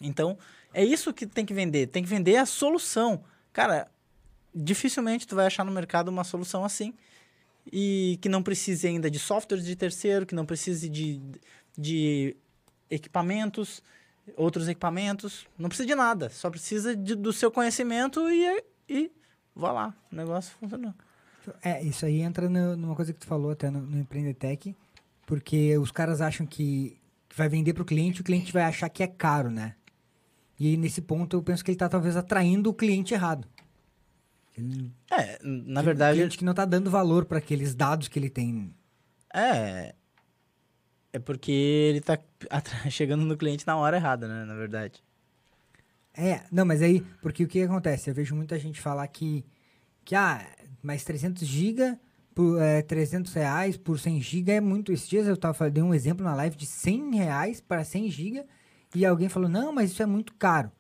Então, 0.02 0.38
é 0.74 0.84
isso 0.84 1.14
que 1.14 1.26
tem 1.26 1.46
que 1.46 1.54
vender. 1.54 1.88
Tem 1.88 2.04
que 2.04 2.10
vender 2.10 2.38
a 2.38 2.46
solução. 2.46 3.24
Cara, 3.52 3.88
dificilmente 4.54 5.28
tu 5.28 5.36
vai 5.36 5.48
achar 5.48 5.64
no 5.64 5.72
mercado 5.72 6.10
uma 6.10 6.24
solução 6.24 6.64
assim. 6.64 6.94
E 7.72 8.18
que 8.22 8.30
não 8.30 8.42
precise 8.42 8.88
ainda 8.88 9.12
de 9.12 9.20
softwares 9.20 9.66
de 9.66 9.76
terceiro, 9.76 10.26
que 10.26 10.36
não 10.36 10.46
precise 10.46 10.88
de, 10.88 11.22
de 11.78 12.36
equipamentos 12.90 13.84
outros 14.36 14.68
equipamentos, 14.68 15.48
não 15.58 15.70
precisa 15.70 15.88
de 15.88 15.96
nada, 15.96 16.30
só 16.30 16.50
precisa 16.50 16.96
de, 16.96 17.16
do 17.16 17.32
seu 17.32 17.52
conhecimento 17.52 18.30
e, 18.30 18.64
e 18.90 19.12
vá 19.56 19.72
lá, 19.72 19.96
o 20.12 20.16
negócio 20.16 20.56
funcionou. 20.60 20.94
É, 21.64 21.82
isso 21.82 22.06
aí 22.06 22.22
entra 22.22 22.50
no, 22.50 22.76
numa 22.76 22.96
coisa 22.96 23.14
que 23.14 23.20
tu 23.20 23.28
falou 23.28 23.52
até 23.52 23.70
no, 23.70 23.80
no 23.80 24.00
Empreendetec, 24.00 24.76
porque 25.26 25.78
os 25.78 25.92
caras 25.92 26.20
acham 26.20 26.46
que 26.46 26.98
vai 27.34 27.48
vender 27.48 27.74
para 27.74 27.84
o 27.84 27.86
cliente, 27.86 28.22
o 28.22 28.24
cliente 28.24 28.52
vai 28.52 28.64
achar 28.64 28.90
que 28.90 29.02
é 29.02 29.08
caro, 29.08 29.50
né? 29.50 29.76
E 30.60 30.68
aí, 30.68 30.78
nesse 30.78 31.02
ponto, 31.02 31.38
eu 31.38 31.44
penso 31.44 31.64
que 31.64 31.72
ele 31.72 31.76
está 31.76 31.88
talvez 31.88 32.16
atraindo 32.16 32.70
o 32.70 32.74
cliente 32.74 33.14
errado. 33.14 33.48
Ele, 34.58 34.92
é, 35.12 35.40
na 35.44 35.82
verdade... 35.82 36.14
O 36.14 36.22
cliente 36.22 36.38
que 36.38 36.46
não 36.46 36.52
está 36.52 36.66
dando 36.66 36.90
valor 36.90 37.26
para 37.26 37.38
aqueles 37.38 37.76
dados 37.76 38.08
que 38.08 38.18
ele 38.18 38.30
tem. 38.30 38.74
É, 39.34 39.94
é 41.14 41.20
porque 41.20 41.52
ele 41.52 42.02
tá 42.02 42.20
chegando 42.90 43.26
no 43.26 43.38
cliente 43.38 43.66
na 43.68 43.76
hora 43.76 43.98
errada, 43.98 44.28
né? 44.28 44.46
Na 44.46 44.56
verdade. 44.56 45.04
É, 46.14 46.42
não, 46.52 46.66
mas 46.66 46.82
aí, 46.82 47.02
porque 47.22 47.44
o 47.44 47.48
que 47.48 47.62
acontece? 47.62 48.10
Eu 48.10 48.16
vejo 48.16 48.36
muita 48.36 48.58
gente 48.58 48.82
falar 48.82 49.08
que, 49.08 49.46
que 50.04 50.16
ah, 50.16 50.44
mais 50.82 51.04
300 51.04 51.46
GB 51.46 51.98
por 52.34 52.62
é, 52.62 52.82
300 52.82 53.34
reais 53.34 53.78
por 53.78 54.00
100 54.00 54.22
GB 54.22 54.52
é 54.52 54.62
muito. 54.62 54.92
Esses 54.92 55.08
dias 55.08 55.28
eu 55.28 55.38
tava, 55.38 55.70
dei 55.70 55.84
um 55.84 55.94
exemplo 55.94 56.24
na 56.24 56.36
live 56.36 56.56
de 56.56 56.66
100 56.66 57.16
reais 57.16 57.62
para 57.62 57.84
100 57.84 58.10
GB 58.10 58.46
e 58.98 59.06
alguém 59.06 59.30
falou, 59.30 59.50
não, 59.50 59.72
mas 59.72 59.92
isso 59.92 60.02
é 60.02 60.06
muito 60.06 60.34
caro. 60.34 60.72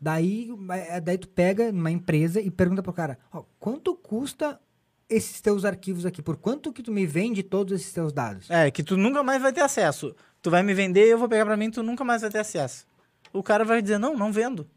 Daí, 0.00 0.50
é, 0.88 1.00
daí 1.00 1.16
tu 1.16 1.28
pega 1.28 1.70
uma 1.70 1.90
empresa 1.90 2.40
e 2.40 2.50
pergunta 2.50 2.82
pro 2.82 2.92
cara, 2.92 3.18
ó, 3.32 3.42
quanto 3.58 3.94
custa 3.94 4.60
esses 5.08 5.40
teus 5.40 5.64
arquivos 5.64 6.04
aqui? 6.04 6.20
Por 6.20 6.36
quanto 6.36 6.72
que 6.72 6.82
tu 6.82 6.92
me 6.92 7.06
vende 7.06 7.42
todos 7.42 7.80
esses 7.80 7.92
teus 7.92 8.12
dados? 8.12 8.50
É, 8.50 8.70
que 8.70 8.82
tu 8.82 8.96
nunca 8.96 9.22
mais 9.22 9.40
vai 9.40 9.52
ter 9.52 9.62
acesso. 9.62 10.14
Tu 10.42 10.50
vai 10.50 10.62
me 10.62 10.74
vender, 10.74 11.06
eu 11.06 11.18
vou 11.18 11.28
pegar 11.28 11.46
para 11.46 11.56
mim, 11.56 11.70
tu 11.70 11.82
nunca 11.82 12.04
mais 12.04 12.22
vai 12.22 12.30
ter 12.30 12.38
acesso. 12.38 12.86
O 13.32 13.42
cara 13.42 13.64
vai 13.64 13.80
dizer, 13.80 13.98
não, 13.98 14.16
não 14.16 14.30
vendo. 14.30 14.68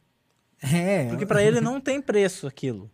É. 0.62 1.08
Porque 1.08 1.26
para 1.26 1.44
ele 1.44 1.60
não 1.60 1.82
tem 1.82 2.02
preço 2.02 2.48
aquilo. 2.48 2.90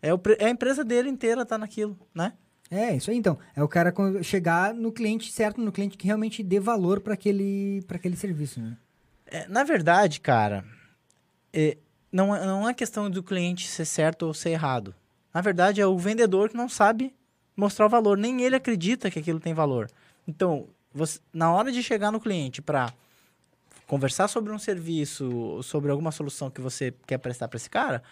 É, 0.00 0.12
o, 0.12 0.20
é 0.38 0.46
a 0.46 0.50
empresa 0.50 0.84
dele 0.84 1.08
inteira 1.08 1.46
tá 1.46 1.56
naquilo, 1.56 1.98
né? 2.14 2.34
É, 2.70 2.96
isso 2.96 3.10
aí 3.10 3.16
então. 3.16 3.38
É 3.54 3.62
o 3.62 3.68
cara 3.68 3.92
chegar 4.22 4.74
no 4.74 4.90
cliente 4.90 5.30
certo, 5.30 5.60
no 5.60 5.70
cliente 5.70 5.96
que 5.96 6.06
realmente 6.06 6.42
dê 6.42 6.58
valor 6.58 7.00
para 7.00 7.14
aquele, 7.14 7.84
aquele 7.88 8.16
serviço, 8.16 8.60
né? 8.60 8.76
É, 9.32 9.48
na 9.48 9.64
verdade, 9.64 10.20
cara, 10.20 10.62
é, 11.54 11.78
não, 12.12 12.36
é, 12.36 12.44
não 12.44 12.68
é 12.68 12.74
questão 12.74 13.10
do 13.10 13.22
cliente 13.22 13.66
ser 13.66 13.86
certo 13.86 14.24
ou 14.24 14.34
ser 14.34 14.50
errado. 14.50 14.94
Na 15.32 15.40
verdade, 15.40 15.80
é 15.80 15.86
o 15.86 15.96
vendedor 15.96 16.50
que 16.50 16.56
não 16.56 16.68
sabe 16.68 17.14
mostrar 17.56 17.86
o 17.86 17.88
valor. 17.88 18.18
Nem 18.18 18.42
ele 18.42 18.56
acredita 18.56 19.10
que 19.10 19.18
aquilo 19.18 19.40
tem 19.40 19.54
valor. 19.54 19.90
Então, 20.28 20.68
você, 20.92 21.18
na 21.32 21.50
hora 21.50 21.72
de 21.72 21.82
chegar 21.82 22.12
no 22.12 22.20
cliente 22.20 22.60
para 22.60 22.92
conversar 23.86 24.28
sobre 24.28 24.52
um 24.52 24.58
serviço, 24.58 25.62
sobre 25.62 25.90
alguma 25.90 26.12
solução 26.12 26.50
que 26.50 26.60
você 26.60 26.92
quer 27.06 27.16
prestar 27.16 27.48
para 27.48 27.56
esse 27.56 27.70
cara, 27.70 28.02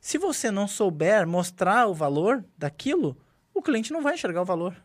se 0.00 0.18
você 0.18 0.50
não 0.50 0.66
souber 0.66 1.28
mostrar 1.28 1.86
o 1.86 1.94
valor 1.94 2.44
daquilo, 2.58 3.16
o 3.54 3.62
cliente 3.62 3.92
não 3.92 4.02
vai 4.02 4.14
enxergar 4.14 4.42
o 4.42 4.44
valor. 4.44 4.76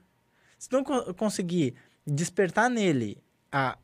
Se 0.59 0.71
não 0.71 0.83
co 0.83 1.11
conseguir 1.15 1.73
despertar 2.05 2.69
nele 2.69 3.17
a, 3.51 3.79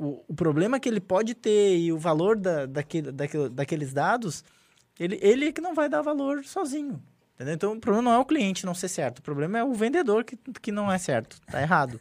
o, 0.00 0.24
o, 0.28 0.34
problema 0.34 0.80
que 0.80 0.88
ele 0.88 1.00
pode 1.00 1.34
ter 1.34 1.78
e 1.78 1.92
o 1.92 1.98
valor 1.98 2.36
da, 2.38 2.64
daquele, 2.64 3.12
daquele, 3.12 3.48
daqueles 3.50 3.92
dados, 3.92 4.42
ele, 4.98 5.18
ele 5.20 5.48
é 5.48 5.52
que 5.52 5.60
não 5.60 5.74
vai 5.74 5.88
dar 5.88 6.00
valor 6.00 6.42
sozinho. 6.44 7.02
Entendeu? 7.34 7.54
Então, 7.54 7.72
o 7.74 7.80
problema 7.80 8.10
não 8.10 8.16
é 8.16 8.18
o 8.18 8.24
cliente 8.24 8.64
não 8.64 8.74
ser 8.74 8.88
certo. 8.88 9.18
O 9.18 9.22
problema 9.22 9.58
é 9.58 9.64
o 9.64 9.74
vendedor 9.74 10.24
que, 10.24 10.36
que 10.60 10.72
não 10.72 10.90
é 10.90 10.98
certo. 10.98 11.38
Tá 11.46 11.60
errado. 11.62 12.00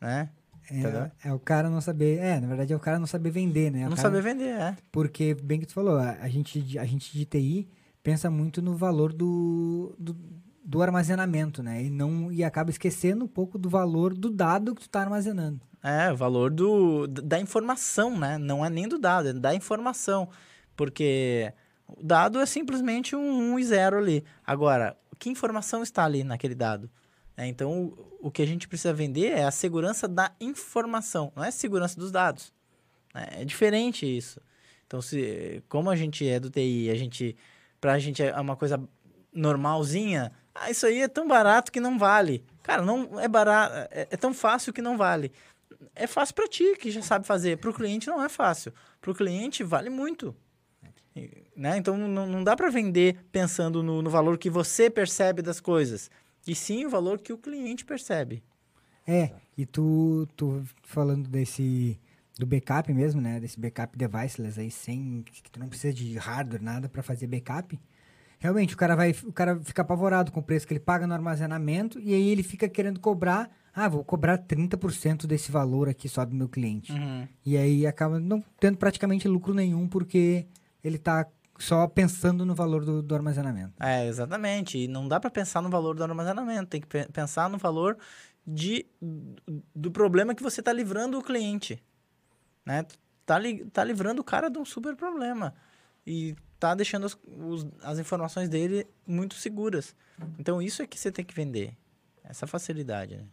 né? 0.00 0.28
É, 0.70 1.28
é, 1.28 1.32
o 1.32 1.38
cara 1.38 1.68
não 1.68 1.80
saber. 1.80 2.18
É, 2.18 2.40
na 2.40 2.46
verdade 2.46 2.72
é 2.72 2.76
o 2.76 2.80
cara 2.80 2.98
não 2.98 3.06
saber 3.06 3.30
vender, 3.30 3.70
né? 3.70 3.80
O 3.80 3.90
não 3.90 3.96
cara, 3.96 4.02
saber 4.02 4.22
vender, 4.22 4.48
é. 4.48 4.76
Porque, 4.90 5.34
bem 5.34 5.60
que 5.60 5.66
tu 5.66 5.74
falou, 5.74 5.98
a, 5.98 6.12
a, 6.12 6.28
gente, 6.28 6.78
a 6.78 6.84
gente 6.86 7.12
de 7.12 7.24
TI 7.26 7.68
pensa 8.02 8.30
muito 8.30 8.62
no 8.62 8.74
valor 8.74 9.12
do, 9.12 9.94
do, 9.98 10.16
do, 10.64 10.82
armazenamento, 10.82 11.62
né? 11.62 11.84
E, 11.84 11.90
não, 11.90 12.32
e 12.32 12.42
acaba 12.42 12.70
esquecendo 12.70 13.24
um 13.26 13.28
pouco 13.28 13.58
do 13.58 13.68
valor 13.68 14.14
do 14.14 14.30
dado 14.30 14.74
que 14.74 14.82
tu 14.82 14.88
tá 14.88 15.00
armazenando. 15.00 15.60
É, 15.86 16.10
o 16.10 16.16
valor 16.16 16.50
do, 16.50 17.06
da 17.06 17.38
informação, 17.38 18.18
né? 18.18 18.38
Não 18.38 18.64
é 18.64 18.70
nem 18.70 18.88
do 18.88 18.98
dado, 18.98 19.28
é 19.28 19.32
da 19.34 19.54
informação. 19.54 20.30
Porque 20.74 21.52
o 21.86 22.02
dado 22.02 22.40
é 22.40 22.46
simplesmente 22.46 23.14
um 23.14 23.52
1 23.52 23.58
e 23.58 23.64
0 23.64 23.98
ali. 23.98 24.24
Agora, 24.46 24.96
que 25.18 25.28
informação 25.28 25.82
está 25.82 26.06
ali 26.06 26.24
naquele 26.24 26.54
dado? 26.54 26.90
É, 27.36 27.46
então, 27.46 27.84
o, 28.20 28.28
o, 28.28 28.30
que 28.30 28.40
a 28.40 28.46
gente 28.46 28.66
precisa 28.66 28.94
vender 28.94 29.32
é 29.32 29.44
a 29.44 29.50
segurança 29.50 30.08
da 30.08 30.32
informação, 30.40 31.30
não 31.36 31.44
é 31.44 31.48
a 31.48 31.52
segurança 31.52 31.98
dos 32.00 32.10
dados. 32.10 32.50
É, 33.14 33.42
é 33.42 33.44
diferente 33.44 34.06
isso. 34.06 34.40
Então, 34.86 35.02
se, 35.02 35.62
como 35.68 35.90
a 35.90 35.96
gente 35.96 36.26
é 36.26 36.40
do 36.40 36.48
TI, 36.48 36.88
a 36.90 36.94
gente, 36.94 37.36
pra 37.78 37.98
gente 37.98 38.22
é 38.22 38.40
uma 38.40 38.56
coisa 38.56 38.80
normalzinha, 39.32 40.32
ah, 40.54 40.70
isso 40.70 40.86
aí 40.86 41.02
é 41.02 41.08
tão 41.08 41.26
barato 41.26 41.72
que 41.72 41.80
não 41.80 41.98
vale. 41.98 42.44
Cara, 42.62 42.80
não 42.80 43.20
é 43.20 43.26
barato, 43.26 43.74
é, 43.90 44.08
é 44.10 44.16
tão 44.16 44.32
fácil 44.32 44.72
que 44.72 44.80
não 44.80 44.96
vale. 44.96 45.32
É 45.94 46.06
fácil 46.06 46.34
para 46.34 46.48
ti, 46.48 46.76
que 46.76 46.90
já 46.90 47.02
sabe 47.02 47.26
fazer. 47.26 47.58
Para 47.58 47.70
o 47.70 47.74
cliente 47.74 48.08
não 48.08 48.22
é 48.22 48.28
fácil. 48.28 48.72
Para 49.00 49.10
o 49.10 49.14
cliente 49.14 49.62
vale 49.62 49.90
muito. 49.90 50.34
Né? 51.56 51.76
Então 51.76 51.96
não, 51.96 52.42
dá 52.42 52.56
para 52.56 52.68
vender 52.70 53.16
pensando 53.30 53.82
no, 53.82 54.02
no, 54.02 54.10
valor 54.10 54.36
que 54.36 54.50
você 54.50 54.90
percebe 54.90 55.42
das 55.42 55.60
coisas, 55.60 56.10
e 56.44 56.54
sim 56.56 56.84
o 56.84 56.90
valor 56.90 57.20
que 57.20 57.32
o 57.32 57.38
cliente 57.38 57.84
percebe. 57.84 58.42
É, 59.06 59.30
e 59.56 59.64
tu, 59.64 60.26
tu 60.34 60.64
falando 60.82 61.28
desse 61.28 62.00
do 62.36 62.46
backup 62.46 62.92
mesmo, 62.92 63.20
né? 63.20 63.38
Desse 63.38 63.60
backup 63.60 63.96
deviceless 63.96 64.58
aí, 64.58 64.70
sem 64.70 65.22
que 65.22 65.50
tu 65.50 65.60
não 65.60 65.68
precisa 65.68 65.94
de 65.94 66.18
hardware, 66.18 66.62
nada 66.62 66.88
para 66.88 67.02
fazer 67.02 67.28
backup. 67.28 67.78
Realmente, 68.44 68.74
o 68.74 68.76
cara 68.76 68.94
vai, 68.94 69.16
o 69.24 69.32
cara 69.32 69.58
fica 69.64 69.80
apavorado 69.80 70.30
com 70.30 70.38
o 70.38 70.42
preço 70.42 70.66
que 70.66 70.74
ele 70.74 70.80
paga 70.80 71.06
no 71.06 71.14
armazenamento 71.14 71.98
e 71.98 72.12
aí 72.12 72.28
ele 72.28 72.42
fica 72.42 72.68
querendo 72.68 73.00
cobrar, 73.00 73.50
ah, 73.74 73.88
vou 73.88 74.04
cobrar 74.04 74.36
30% 74.36 75.26
desse 75.26 75.50
valor 75.50 75.88
aqui 75.88 76.10
só 76.10 76.26
do 76.26 76.36
meu 76.36 76.46
cliente. 76.46 76.92
Uhum. 76.92 77.26
E 77.42 77.56
aí 77.56 77.86
acaba 77.86 78.20
não 78.20 78.44
tendo 78.60 78.76
praticamente 78.76 79.26
lucro 79.26 79.54
nenhum 79.54 79.88
porque 79.88 80.46
ele 80.84 80.98
tá 80.98 81.26
só 81.58 81.86
pensando 81.88 82.44
no 82.44 82.54
valor 82.54 82.84
do, 82.84 83.02
do 83.02 83.14
armazenamento. 83.14 83.72
É, 83.82 84.06
exatamente. 84.06 84.76
E 84.76 84.88
não 84.88 85.08
dá 85.08 85.18
para 85.18 85.30
pensar 85.30 85.62
no 85.62 85.70
valor 85.70 85.96
do 85.96 86.04
armazenamento, 86.04 86.66
tem 86.66 86.82
que 86.82 86.86
pe- 86.86 87.08
pensar 87.10 87.48
no 87.48 87.56
valor 87.56 87.96
de, 88.46 88.84
do 89.74 89.90
problema 89.90 90.34
que 90.34 90.42
você 90.42 90.60
está 90.60 90.70
livrando 90.70 91.18
o 91.18 91.22
cliente. 91.22 91.82
Né? 92.66 92.84
Tá, 93.24 93.38
li, 93.38 93.64
tá 93.70 93.82
livrando 93.82 94.20
o 94.20 94.24
cara 94.24 94.50
de 94.50 94.58
um 94.58 94.66
super 94.66 94.94
problema. 94.94 95.54
E 96.06 96.36
tá 96.68 96.74
deixando 96.74 97.06
as, 97.06 97.16
os- 97.26 97.66
as 97.82 97.98
informações 97.98 98.48
dele 98.48 98.86
muito 99.06 99.34
seguras. 99.34 99.94
Então, 100.38 100.60
isso 100.62 100.82
é 100.82 100.86
que 100.86 100.98
você 100.98 101.10
tem 101.12 101.24
que 101.24 101.34
vender. 101.34 101.76
Essa 102.22 102.46
facilidade, 102.46 103.16
né? 103.16 103.24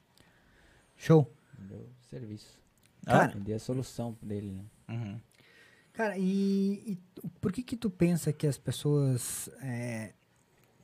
Show. 0.97 1.31
Deu 1.57 1.87
serviço. 2.09 2.59
Cara, 3.05 3.33
Vender 3.33 3.53
a 3.53 3.59
solução 3.59 4.17
dele, 4.21 4.51
né? 4.51 4.63
Uhum. 4.89 5.19
Cara, 5.93 6.17
e, 6.17 6.83
e 6.85 6.97
por 7.39 7.51
que 7.51 7.63
que 7.63 7.75
tu 7.75 7.89
pensa 7.89 8.31
que 8.31 8.45
as 8.47 8.57
pessoas 8.57 9.49
é, 9.61 10.13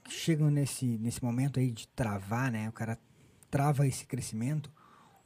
chegam 0.10 0.50
nesse, 0.50 0.86
nesse 0.98 1.24
momento 1.24 1.60
aí 1.60 1.72
de 1.72 1.88
travar, 1.90 2.52
né? 2.52 2.68
O 2.70 2.72
cara 2.72 2.98
trava 3.52 3.86
esse 3.88 4.06
crescimento. 4.06 4.72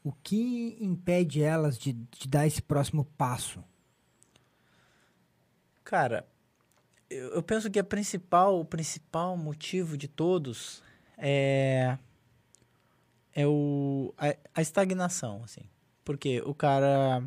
O 0.03 0.11
que 0.11 0.77
impede 0.81 1.41
elas 1.43 1.77
de, 1.77 1.93
de 1.93 2.27
dar 2.27 2.45
esse 2.47 2.61
próximo 2.61 3.05
passo? 3.17 3.63
Cara, 5.83 6.27
eu, 7.11 7.43
penso 7.43 7.69
que 7.69 7.79
a 7.79 7.83
principal, 7.83 8.59
o 8.59 8.65
principal 8.65 9.35
motivo 9.35 9.97
de 9.97 10.07
todos 10.07 10.81
é, 11.17 11.97
é 13.33 13.45
o, 13.45 14.13
a, 14.17 14.35
a 14.55 14.61
estagnação, 14.61 15.41
assim. 15.43 15.63
Porque 16.03 16.41
o 16.45 16.53
cara, 16.53 17.23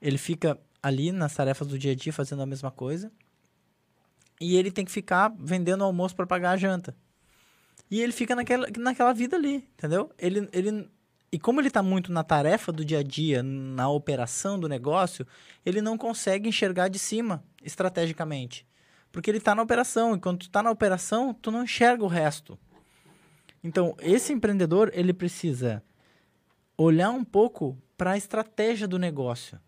ele 0.00 0.18
fica 0.18 0.58
ali 0.82 1.10
nas 1.10 1.34
tarefas 1.34 1.66
do 1.66 1.78
dia 1.78 1.92
a 1.92 1.94
dia 1.94 2.12
fazendo 2.12 2.42
a 2.42 2.46
mesma 2.46 2.70
coisa 2.70 3.10
e 4.40 4.56
ele 4.56 4.70
tem 4.70 4.84
que 4.84 4.92
ficar 4.92 5.34
vendendo 5.38 5.82
almoço 5.82 6.14
para 6.14 6.26
pagar 6.26 6.52
a 6.52 6.56
janta. 6.56 6.94
E 7.90 8.00
ele 8.00 8.12
fica 8.12 8.36
naquela, 8.36 8.68
naquela 8.78 9.12
vida 9.12 9.36
ali, 9.36 9.56
entendeu? 9.76 10.12
Ele, 10.18 10.48
ele, 10.52 10.88
e 11.32 11.38
como 11.38 11.60
ele 11.60 11.68
está 11.68 11.82
muito 11.82 12.12
na 12.12 12.22
tarefa 12.22 12.70
do 12.70 12.84
dia 12.84 12.98
a 12.98 13.02
dia, 13.02 13.42
na 13.42 13.88
operação 13.88 14.60
do 14.60 14.68
negócio, 14.68 15.26
ele 15.64 15.80
não 15.80 15.96
consegue 15.96 16.48
enxergar 16.48 16.88
de 16.88 16.98
cima 16.98 17.42
estrategicamente. 17.62 18.66
Porque 19.10 19.30
ele 19.30 19.38
está 19.38 19.54
na 19.54 19.62
operação, 19.62 20.14
e 20.14 20.20
quando 20.20 20.40
tu 20.40 20.46
está 20.46 20.62
na 20.62 20.70
operação, 20.70 21.32
tu 21.34 21.50
não 21.50 21.64
enxerga 21.64 22.04
o 22.04 22.08
resto. 22.08 22.58
Então, 23.62 23.96
esse 24.00 24.32
empreendedor, 24.32 24.90
ele 24.92 25.12
precisa 25.12 25.82
olhar 26.76 27.10
um 27.10 27.24
pouco 27.24 27.76
para 27.96 28.12
a 28.12 28.16
estratégia 28.16 28.86
do 28.86 28.98
negócio. 28.98 29.58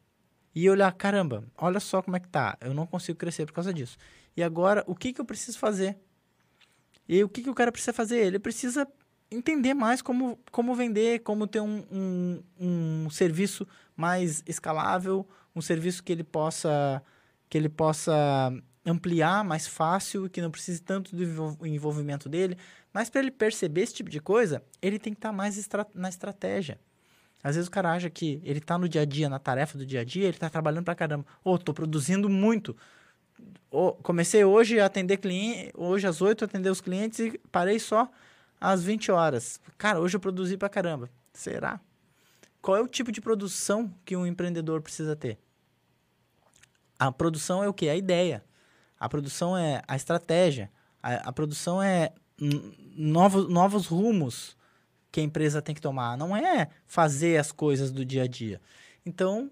E 0.54 0.68
olhar, 0.68 0.92
caramba, 0.92 1.44
olha 1.56 1.80
só 1.80 2.02
como 2.02 2.16
é 2.16 2.20
que 2.20 2.28
tá. 2.28 2.56
Eu 2.60 2.74
não 2.74 2.86
consigo 2.86 3.18
crescer 3.18 3.46
por 3.46 3.52
causa 3.52 3.72
disso. 3.72 3.96
E 4.36 4.42
agora, 4.42 4.84
o 4.86 4.94
que, 4.94 5.12
que 5.12 5.20
eu 5.20 5.24
preciso 5.24 5.58
fazer? 5.58 5.98
E 7.08 7.22
o 7.24 7.28
que, 7.28 7.42
que 7.42 7.50
o 7.50 7.54
cara 7.54 7.72
precisa 7.72 7.92
fazer? 7.92 8.18
Ele 8.18 8.38
precisa 8.38 8.86
entender 9.30 9.74
mais 9.74 10.02
como, 10.02 10.38
como 10.50 10.74
vender, 10.74 11.20
como 11.20 11.46
ter 11.46 11.60
um, 11.60 11.84
um, 11.90 12.42
um 12.58 13.10
serviço 13.10 13.66
mais 13.96 14.42
escalável, 14.46 15.28
um 15.54 15.60
serviço 15.60 16.02
que 16.02 16.12
ele 16.12 16.24
possa 16.24 17.02
que 17.48 17.58
ele 17.58 17.68
possa 17.68 18.52
ampliar 18.84 19.44
mais 19.44 19.66
fácil, 19.66 20.28
que 20.28 20.40
não 20.40 20.50
precise 20.50 20.80
tanto 20.80 21.14
do 21.14 21.22
envol- 21.22 21.56
envolvimento 21.66 22.28
dele. 22.28 22.56
Mas 22.92 23.08
para 23.10 23.20
ele 23.20 23.30
perceber 23.30 23.82
esse 23.82 23.94
tipo 23.94 24.10
de 24.10 24.20
coisa, 24.20 24.62
ele 24.80 24.98
tem 24.98 25.12
que 25.12 25.18
estar 25.18 25.32
mais 25.32 25.56
estra 25.58 25.86
na 25.94 26.08
estratégia. 26.08 26.78
Às 27.42 27.54
vezes 27.56 27.68
o 27.68 27.70
cara 27.70 27.92
acha 27.92 28.10
que 28.10 28.40
ele 28.44 28.58
está 28.58 28.76
no 28.76 28.88
dia 28.88 29.02
a 29.02 29.04
dia, 29.04 29.28
na 29.28 29.38
tarefa 29.38 29.78
do 29.78 29.86
dia 29.86 30.00
a 30.00 30.04
dia, 30.04 30.24
ele 30.24 30.36
está 30.36 30.50
trabalhando 30.50 30.84
pra 30.84 30.94
caramba. 30.94 31.24
Ô, 31.42 31.56
tô 31.58 31.72
produzindo 31.72 32.28
muito. 32.28 32.76
Ô, 33.70 33.92
comecei 33.92 34.44
hoje 34.44 34.78
a 34.78 34.86
atender 34.86 35.16
cliente, 35.18 35.70
hoje 35.74 36.06
às 36.06 36.20
8 36.20 36.44
atender 36.44 36.68
os 36.70 36.80
clientes 36.80 37.18
e 37.18 37.38
parei 37.50 37.78
só 37.78 38.10
às 38.60 38.82
20 38.82 39.10
horas. 39.10 39.60
Cara, 39.78 40.00
hoje 40.00 40.16
eu 40.16 40.20
produzi 40.20 40.56
pra 40.56 40.68
caramba. 40.68 41.08
Será? 41.32 41.80
Qual 42.60 42.76
é 42.76 42.80
o 42.82 42.88
tipo 42.88 43.10
de 43.10 43.22
produção 43.22 43.90
que 44.04 44.14
um 44.14 44.26
empreendedor 44.26 44.82
precisa 44.82 45.16
ter? 45.16 45.38
A 46.98 47.10
produção 47.10 47.64
é 47.64 47.68
o 47.68 47.72
quê? 47.72 47.88
A 47.88 47.96
ideia. 47.96 48.44
A 49.00 49.08
produção 49.08 49.56
é 49.56 49.82
a 49.88 49.96
estratégia. 49.96 50.70
A, 51.02 51.30
a 51.30 51.32
produção 51.32 51.82
é 51.82 52.12
novos, 52.94 53.48
novos 53.48 53.86
rumos 53.86 54.54
que 55.10 55.20
a 55.20 55.22
empresa 55.22 55.62
tem 55.62 55.74
que 55.74 55.80
tomar. 55.80 56.18
Não 56.18 56.36
é 56.36 56.68
fazer 56.86 57.38
as 57.38 57.50
coisas 57.50 57.90
do 57.90 58.04
dia 58.04 58.24
a 58.24 58.26
dia. 58.26 58.60
Então, 59.04 59.50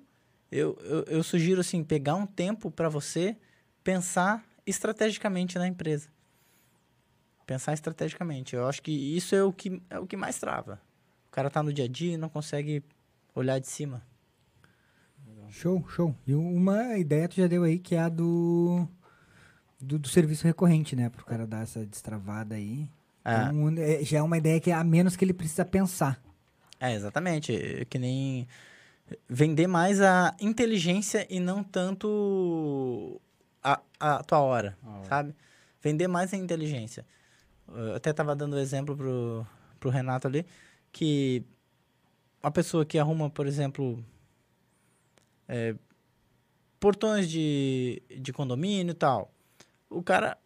eu, 0.53 0.79
eu, 0.83 1.03
eu 1.05 1.23
sugiro 1.23 1.63
assim, 1.63 1.83
pegar 1.83 2.15
um 2.15 2.27
tempo 2.27 2.71
para 2.71 2.91
você 2.91 3.37
pensar 3.83 4.45
estrategicamente 4.67 5.59
na 5.59 5.67
empresa. 5.67 6.09
Pensar 7.47 7.73
estrategicamente. 7.73 8.55
Eu 8.55 8.69
acho 8.69 8.83
que 8.83 8.93
isso 8.93 9.35
é 9.35 9.43
o 9.43 9.53
que, 9.53 9.83
é 9.89 9.99
o 9.99 10.07
que 10.07 10.17
mais 10.17 10.39
trava. 10.39 10.79
O 11.29 11.31
cara 11.31 11.49
tá 11.49 11.63
no 11.63 11.73
dia 11.73 11.87
a 11.87 11.89
dia 11.89 12.13
e 12.13 12.17
não 12.19 12.29
consegue 12.29 12.83
olhar 13.35 13.59
de 13.59 13.67
cima. 13.67 14.07
Show, 15.49 15.83
show. 15.89 16.15
E 16.27 16.35
uma 16.35 16.99
ideia 16.99 17.27
tu 17.27 17.37
já 17.37 17.47
deu 17.47 17.63
aí, 17.63 17.79
que 17.79 17.95
é 17.95 18.01
a 18.01 18.09
do, 18.11 18.87
do, 19.81 19.99
do 19.99 20.09
serviço 20.09 20.47
recorrente, 20.47 20.95
né? 20.97 21.09
Pro 21.09 21.25
cara 21.25 21.47
dar 21.47 21.63
essa 21.63 21.85
destravada 21.85 22.55
aí. 22.55 22.89
É. 23.25 23.45
Então, 23.45 23.83
é, 23.83 24.05
já 24.05 24.19
é 24.19 24.23
uma 24.23 24.39
ideia 24.39 24.61
que 24.61 24.71
é 24.71 24.75
a 24.75 24.85
menos 24.85 25.17
que 25.17 25.25
ele 25.25 25.33
precisa 25.35 25.65
pensar. 25.65 26.21
É, 26.81 26.95
exatamente. 26.95 27.55
É 27.55 27.85
Que 27.85 27.99
nem 27.99 28.47
vender 29.29 29.67
mais 29.67 30.01
a 30.01 30.35
inteligência 30.41 31.27
e 31.31 31.41
não 31.41 31.63
tanto 31.63 33.21
a, 33.63 33.81
a 33.99 34.23
tua 34.23 34.41
hora, 34.41 34.77
A 34.85 34.91
hora. 34.91 35.05
sabe? 35.09 35.35
Vender 35.83 36.09
mais 36.09 36.33
a 36.35 36.37
inteligência. 36.37 37.05
Eu 37.69 37.95
até 37.97 38.13
tava 38.13 38.35
dando 38.35 38.59
exemplo 38.59 38.97
pro, 38.97 39.47
pro 39.79 39.91
Renato 39.91 40.27
ali, 40.27 40.45
que 40.91 41.45
uma 42.43 42.51
pessoa 42.51 42.85
que 42.85 42.99
arruma, 42.99 43.29
por 43.31 43.47
exemplo, 43.47 44.03
é, 45.47 45.75
portões 46.81 47.29
de, 47.29 48.03
de 48.21 48.33
condomínio 48.33 48.93
e 48.93 48.95
tal, 48.95 49.31
o 49.91 50.03
cara, 50.03 50.37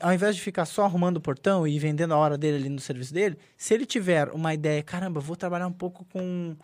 ao 0.00 0.12
invés 0.12 0.36
de 0.36 0.42
ficar 0.42 0.64
só 0.64 0.84
arrumando 0.84 1.18
o 1.18 1.20
portão 1.20 1.66
e 1.66 1.78
vendendo 1.78 2.14
a 2.14 2.16
hora 2.16 2.38
dele 2.38 2.56
ali 2.56 2.68
no 2.68 2.80
serviço 2.80 3.12
dele, 3.12 3.38
se 3.56 3.74
ele 3.74 3.86
tiver 3.86 4.28
uma 4.30 4.54
ideia, 4.54 4.82
caramba, 4.82 5.20
vou 5.20 5.36
trabalhar 5.36 5.66
um 5.66 5.72
pouco 5.72 6.04
com, 6.06 6.56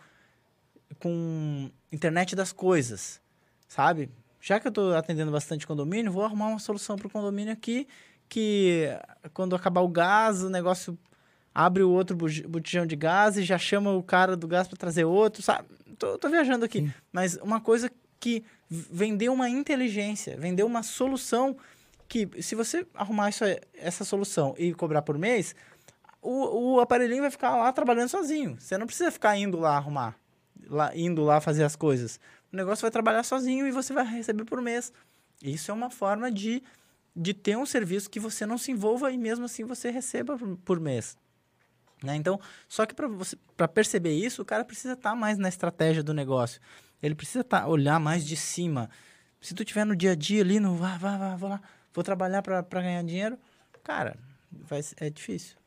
com 0.99 1.69
internet 1.91 2.35
das 2.35 2.51
coisas, 2.51 3.21
sabe? 3.67 4.09
Já 4.39 4.59
que 4.59 4.67
eu 4.67 4.69
estou 4.69 4.95
atendendo 4.95 5.31
bastante 5.31 5.67
condomínio, 5.67 6.11
vou 6.11 6.23
arrumar 6.23 6.47
uma 6.47 6.59
solução 6.59 6.95
para 6.95 7.07
o 7.07 7.09
condomínio 7.09 7.53
aqui 7.53 7.87
que 8.27 8.87
quando 9.33 9.55
acabar 9.55 9.81
o 9.81 9.89
gás, 9.89 10.41
o 10.41 10.49
negócio 10.49 10.97
abre 11.53 11.83
o 11.83 11.91
outro 11.91 12.15
botijão 12.15 12.85
de 12.85 12.95
gás 12.95 13.37
e 13.37 13.43
já 13.43 13.57
chama 13.57 13.91
o 13.91 14.01
cara 14.01 14.37
do 14.37 14.47
gás 14.47 14.69
para 14.69 14.77
trazer 14.77 15.03
outro, 15.03 15.43
sabe? 15.43 15.67
Tô, 15.99 16.17
tô 16.17 16.29
viajando 16.29 16.63
aqui. 16.63 16.79
Sim. 16.79 16.93
Mas 17.11 17.35
uma 17.35 17.59
coisa 17.59 17.91
que 18.21 18.43
v- 18.71 18.87
vendeu 18.89 19.33
uma 19.33 19.49
inteligência, 19.49 20.37
vendeu 20.37 20.65
uma 20.65 20.81
solução 20.81 21.57
que 22.07 22.27
se 22.41 22.55
você 22.55 22.87
arrumar 22.93 23.29
isso, 23.29 23.43
essa 23.73 24.03
solução 24.05 24.55
e 24.57 24.73
cobrar 24.73 25.01
por 25.01 25.17
mês, 25.17 25.53
o, 26.21 26.75
o 26.75 26.79
aparelhinho 26.79 27.21
vai 27.21 27.31
ficar 27.31 27.55
lá 27.57 27.71
trabalhando 27.73 28.09
sozinho. 28.09 28.57
Você 28.59 28.77
não 28.77 28.87
precisa 28.87 29.11
ficar 29.11 29.37
indo 29.37 29.59
lá 29.59 29.75
arrumar, 29.75 30.15
lá, 30.67 30.95
indo 30.95 31.23
lá 31.23 31.41
fazer 31.41 31.63
as 31.63 31.75
coisas. 31.75 32.19
O 32.51 32.55
negócio 32.55 32.81
vai 32.81 32.91
trabalhar 32.91 33.23
sozinho 33.23 33.67
e 33.67 33.71
você 33.71 33.93
vai 33.93 34.05
receber 34.05 34.45
por 34.45 34.61
mês. 34.61 34.91
Isso 35.43 35.71
é 35.71 35.73
uma 35.73 35.89
forma 35.89 36.31
de, 36.31 36.61
de 37.15 37.33
ter 37.33 37.57
um 37.57 37.65
serviço 37.65 38.09
que 38.09 38.19
você 38.19 38.45
não 38.45 38.57
se 38.57 38.71
envolva 38.71 39.11
e 39.11 39.17
mesmo 39.17 39.45
assim 39.45 39.63
você 39.63 39.89
receba 39.89 40.37
por, 40.37 40.57
por 40.57 40.79
mês. 40.79 41.17
Né? 42.03 42.15
Então, 42.15 42.39
só 42.67 42.85
que 42.85 42.93
para 43.55 43.67
perceber 43.67 44.13
isso, 44.13 44.41
o 44.41 44.45
cara 44.45 44.65
precisa 44.65 44.93
estar 44.93 45.15
mais 45.15 45.37
na 45.37 45.47
estratégia 45.47 46.03
do 46.03 46.13
negócio. 46.13 46.59
Ele 47.01 47.15
precisa 47.15 47.43
tá, 47.43 47.67
olhar 47.67 47.99
mais 47.99 48.25
de 48.25 48.35
cima. 48.35 48.89
Se 49.39 49.53
tu 49.53 49.65
tiver 49.65 49.85
no 49.85 49.95
dia 49.95 50.11
a 50.11 50.15
dia 50.15 50.41
ali, 50.41 50.59
no 50.59 50.75
vá, 50.75 50.97
vá, 50.97 51.17
vá, 51.17 51.35
vou 51.35 51.49
lá, 51.49 51.61
vou 51.93 52.03
trabalhar 52.03 52.41
para 52.41 52.61
ganhar 52.81 53.03
dinheiro, 53.03 53.37
cara, 53.83 54.15
vai, 54.51 54.81
é 54.97 55.09
difícil. 55.09 55.57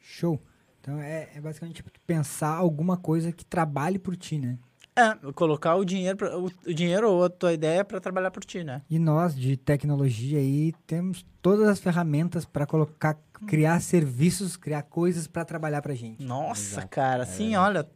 Show. 0.00 0.40
Então 0.80 1.00
é, 1.00 1.28
é 1.34 1.40
basicamente 1.40 1.76
tipo, 1.76 1.90
pensar 2.06 2.54
alguma 2.54 2.96
coisa 2.96 3.32
que 3.32 3.44
trabalhe 3.44 3.98
por 3.98 4.16
ti, 4.16 4.38
né? 4.38 4.58
É, 4.98 5.14
colocar 5.32 5.76
o 5.76 5.84
dinheiro, 5.84 6.16
pra, 6.16 6.36
o, 6.36 6.46
o 6.46 6.74
dinheiro 6.74 7.08
ou 7.08 7.24
a 7.24 7.30
tua 7.30 7.52
ideia 7.52 7.84
para 7.84 8.00
trabalhar 8.00 8.32
por 8.32 8.44
ti, 8.44 8.64
né? 8.64 8.82
E 8.90 8.98
nós, 8.98 9.32
de 9.36 9.56
tecnologia 9.56 10.40
aí, 10.40 10.72
temos 10.88 11.24
todas 11.40 11.68
as 11.68 11.78
ferramentas 11.78 12.44
para 12.44 12.66
colocar, 12.66 13.16
criar 13.46 13.80
serviços, 13.80 14.56
criar 14.56 14.82
coisas 14.82 15.28
para 15.28 15.44
trabalhar 15.44 15.82
pra 15.82 15.94
gente. 15.94 16.20
Nossa, 16.24 16.80
Exato. 16.80 16.88
cara, 16.88 17.22
assim, 17.22 17.54
olha, 17.54 17.88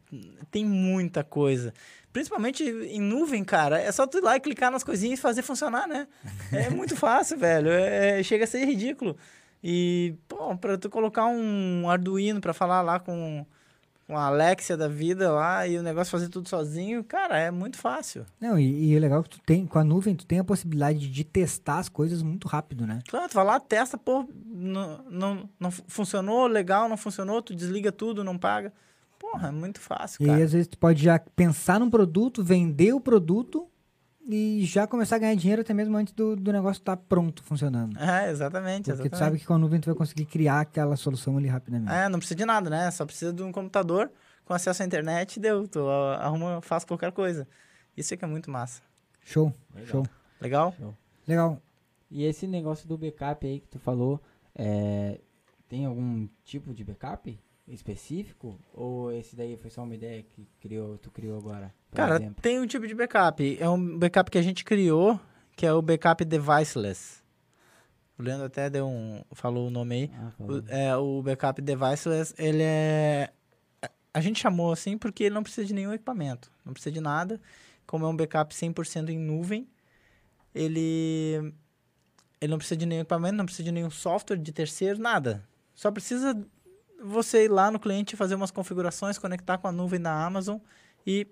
tem 0.49 0.63
muita 0.63 1.25
coisa. 1.25 1.73
Principalmente 2.13 2.63
em 2.63 3.01
nuvem, 3.01 3.43
cara, 3.43 3.81
é 3.81 3.91
só 3.91 4.05
tu 4.07 4.19
ir 4.19 4.21
lá 4.21 4.37
e 4.37 4.39
clicar 4.39 4.71
nas 4.71 4.83
coisinhas 4.83 5.17
e 5.19 5.21
fazer 5.21 5.41
funcionar, 5.41 5.87
né? 5.87 6.07
É 6.53 6.69
muito 6.69 6.95
fácil, 6.95 7.37
velho. 7.37 7.69
É, 7.69 8.21
chega 8.23 8.43
a 8.43 8.47
ser 8.47 8.63
ridículo. 8.65 9.17
E, 9.63 10.13
pô, 10.27 10.55
pra 10.57 10.77
tu 10.77 10.89
colocar 10.89 11.25
um 11.25 11.89
Arduino 11.89 12.39
pra 12.39 12.53
falar 12.53 12.81
lá 12.81 12.99
com, 12.99 13.45
com 14.05 14.17
a 14.17 14.25
Alexia 14.25 14.75
da 14.77 14.87
vida 14.89 15.31
lá 15.31 15.65
e 15.65 15.77
o 15.77 15.81
negócio 15.81 16.11
fazer 16.11 16.27
tudo 16.29 16.47
sozinho, 16.49 17.03
cara, 17.03 17.39
é 17.39 17.49
muito 17.49 17.77
fácil. 17.77 18.25
Não, 18.39 18.59
e, 18.59 18.91
e 18.91 18.95
é 18.95 18.99
legal 18.99 19.23
que 19.23 19.29
tu 19.29 19.39
tem, 19.45 19.65
com 19.65 19.79
a 19.79 19.83
nuvem, 19.83 20.15
tu 20.15 20.25
tem 20.25 20.37
a 20.39 20.43
possibilidade 20.43 21.09
de 21.09 21.23
testar 21.23 21.79
as 21.79 21.87
coisas 21.89 22.21
muito 22.21 22.47
rápido, 22.47 22.85
né? 22.85 22.99
Claro, 23.09 23.29
tu 23.29 23.33
vai 23.35 23.45
lá, 23.45 23.59
testa, 23.59 23.97
pô, 23.97 24.27
não, 24.45 24.99
não, 25.09 25.49
não 25.59 25.71
fu- 25.71 25.83
funcionou, 25.87 26.45
legal, 26.45 26.87
não 26.89 26.97
funcionou, 26.97 27.41
tu 27.41 27.55
desliga 27.55 27.91
tudo, 27.91 28.23
não 28.23 28.37
paga. 28.37 28.71
Porra, 29.33 29.47
é 29.47 29.51
muito 29.51 29.79
fácil, 29.79 30.21
E 30.21 30.25
cara. 30.27 30.37
aí, 30.37 30.43
às 30.43 30.51
vezes, 30.53 30.67
tu 30.67 30.77
pode 30.77 31.03
já 31.03 31.17
pensar 31.17 31.79
num 31.79 31.89
produto, 31.89 32.43
vender 32.43 32.93
o 32.93 32.99
produto 32.99 33.67
e 34.29 34.63
já 34.63 34.85
começar 34.87 35.15
a 35.15 35.19
ganhar 35.19 35.35
dinheiro 35.35 35.61
até 35.61 35.73
mesmo 35.73 35.97
antes 35.97 36.13
do, 36.13 36.35
do 36.35 36.51
negócio 36.53 36.79
estar 36.79 36.95
pronto, 36.95 37.43
funcionando. 37.43 37.97
É, 37.99 38.29
exatamente, 38.29 38.85
Porque 38.85 38.91
exatamente. 38.91 39.11
tu 39.11 39.17
sabe 39.17 39.39
que 39.39 39.45
com 39.45 39.55
a 39.55 39.57
nuvem 39.57 39.79
tu 39.81 39.87
vai 39.87 39.95
conseguir 39.95 40.25
criar 40.25 40.61
aquela 40.61 40.95
solução 40.95 41.37
ali 41.37 41.47
rapidamente. 41.47 41.91
É, 41.91 42.07
não 42.07 42.19
precisa 42.19 42.35
de 42.37 42.45
nada, 42.45 42.69
né? 42.69 42.89
Só 42.91 43.05
precisa 43.05 43.33
de 43.33 43.41
um 43.43 43.51
computador 43.51 44.11
com 44.45 44.53
acesso 44.53 44.83
à 44.83 44.85
internet 44.85 45.37
e 45.37 45.39
deu. 45.39 45.67
Tu 45.67 45.79
arruma, 46.19 46.61
faz 46.61 46.85
qualquer 46.85 47.11
coisa. 47.11 47.47
Isso 47.97 48.13
é 48.13 48.17
que 48.17 48.23
é 48.23 48.27
muito 48.27 48.49
massa. 48.51 48.81
Show, 49.25 49.53
Legal. 49.73 49.87
show. 49.87 50.07
Legal? 50.39 50.75
Legal. 51.27 51.61
E 52.11 52.23
esse 52.23 52.45
negócio 52.45 52.87
do 52.87 52.97
backup 52.97 53.45
aí 53.47 53.59
que 53.61 53.67
tu 53.67 53.79
falou, 53.79 54.21
é, 54.55 55.19
tem 55.67 55.85
algum 55.85 56.27
tipo 56.43 56.73
de 56.73 56.83
backup 56.83 57.39
específico? 57.67 58.59
Ou 58.73 59.11
esse 59.11 59.35
daí 59.35 59.57
foi 59.57 59.69
só 59.69 59.83
uma 59.83 59.95
ideia 59.95 60.23
que 60.23 60.47
criou, 60.59 60.97
tu 60.97 61.11
criou 61.11 61.37
agora? 61.37 61.73
Cara, 61.91 62.15
exemplo? 62.15 62.41
tem 62.41 62.59
um 62.59 62.67
tipo 62.67 62.87
de 62.87 62.93
backup. 62.93 63.57
É 63.59 63.69
um 63.69 63.97
backup 63.97 64.29
que 64.29 64.37
a 64.37 64.41
gente 64.41 64.63
criou, 64.63 65.19
que 65.55 65.65
é 65.65 65.73
o 65.73 65.81
backup 65.81 66.23
deviceless. 66.25 67.21
O 68.17 68.23
Leandro 68.23 68.45
até 68.45 68.69
deu 68.69 68.87
um, 68.87 69.23
falou 69.31 69.67
o 69.67 69.71
nome 69.71 69.95
aí. 69.95 70.11
Ah. 70.13 70.31
O, 70.39 70.63
é, 70.67 70.97
o 70.97 71.21
backup 71.23 71.61
deviceless, 71.61 72.33
ele 72.37 72.63
é... 72.63 73.31
A 74.13 74.21
gente 74.21 74.39
chamou 74.39 74.71
assim 74.71 74.97
porque 74.97 75.23
ele 75.23 75.33
não 75.33 75.41
precisa 75.41 75.65
de 75.65 75.73
nenhum 75.73 75.91
equipamento. 75.91 76.51
Não 76.63 76.73
precisa 76.73 76.91
de 76.91 77.01
nada. 77.01 77.41
Como 77.87 78.05
é 78.05 78.07
um 78.07 78.15
backup 78.15 78.53
100% 78.53 79.09
em 79.09 79.17
nuvem, 79.17 79.67
ele... 80.53 81.53
Ele 82.39 82.51
não 82.51 82.57
precisa 82.57 82.77
de 82.77 82.85
nenhum 82.85 83.01
equipamento, 83.01 83.35
não 83.35 83.45
precisa 83.45 83.63
de 83.63 83.71
nenhum 83.71 83.89
software 83.89 84.35
de 84.35 84.51
terceiro, 84.51 84.99
nada. 84.99 85.47
Só 85.73 85.89
precisa 85.89 86.45
você 87.03 87.45
ir 87.45 87.49
lá 87.49 87.69
no 87.69 87.79
cliente, 87.79 88.15
fazer 88.15 88.35
umas 88.35 88.51
configurações, 88.51 89.17
conectar 89.17 89.57
com 89.57 89.67
a 89.67 89.71
nuvem 89.71 89.99
da 90.01 90.11
Amazon 90.25 90.57
e... 91.05 91.27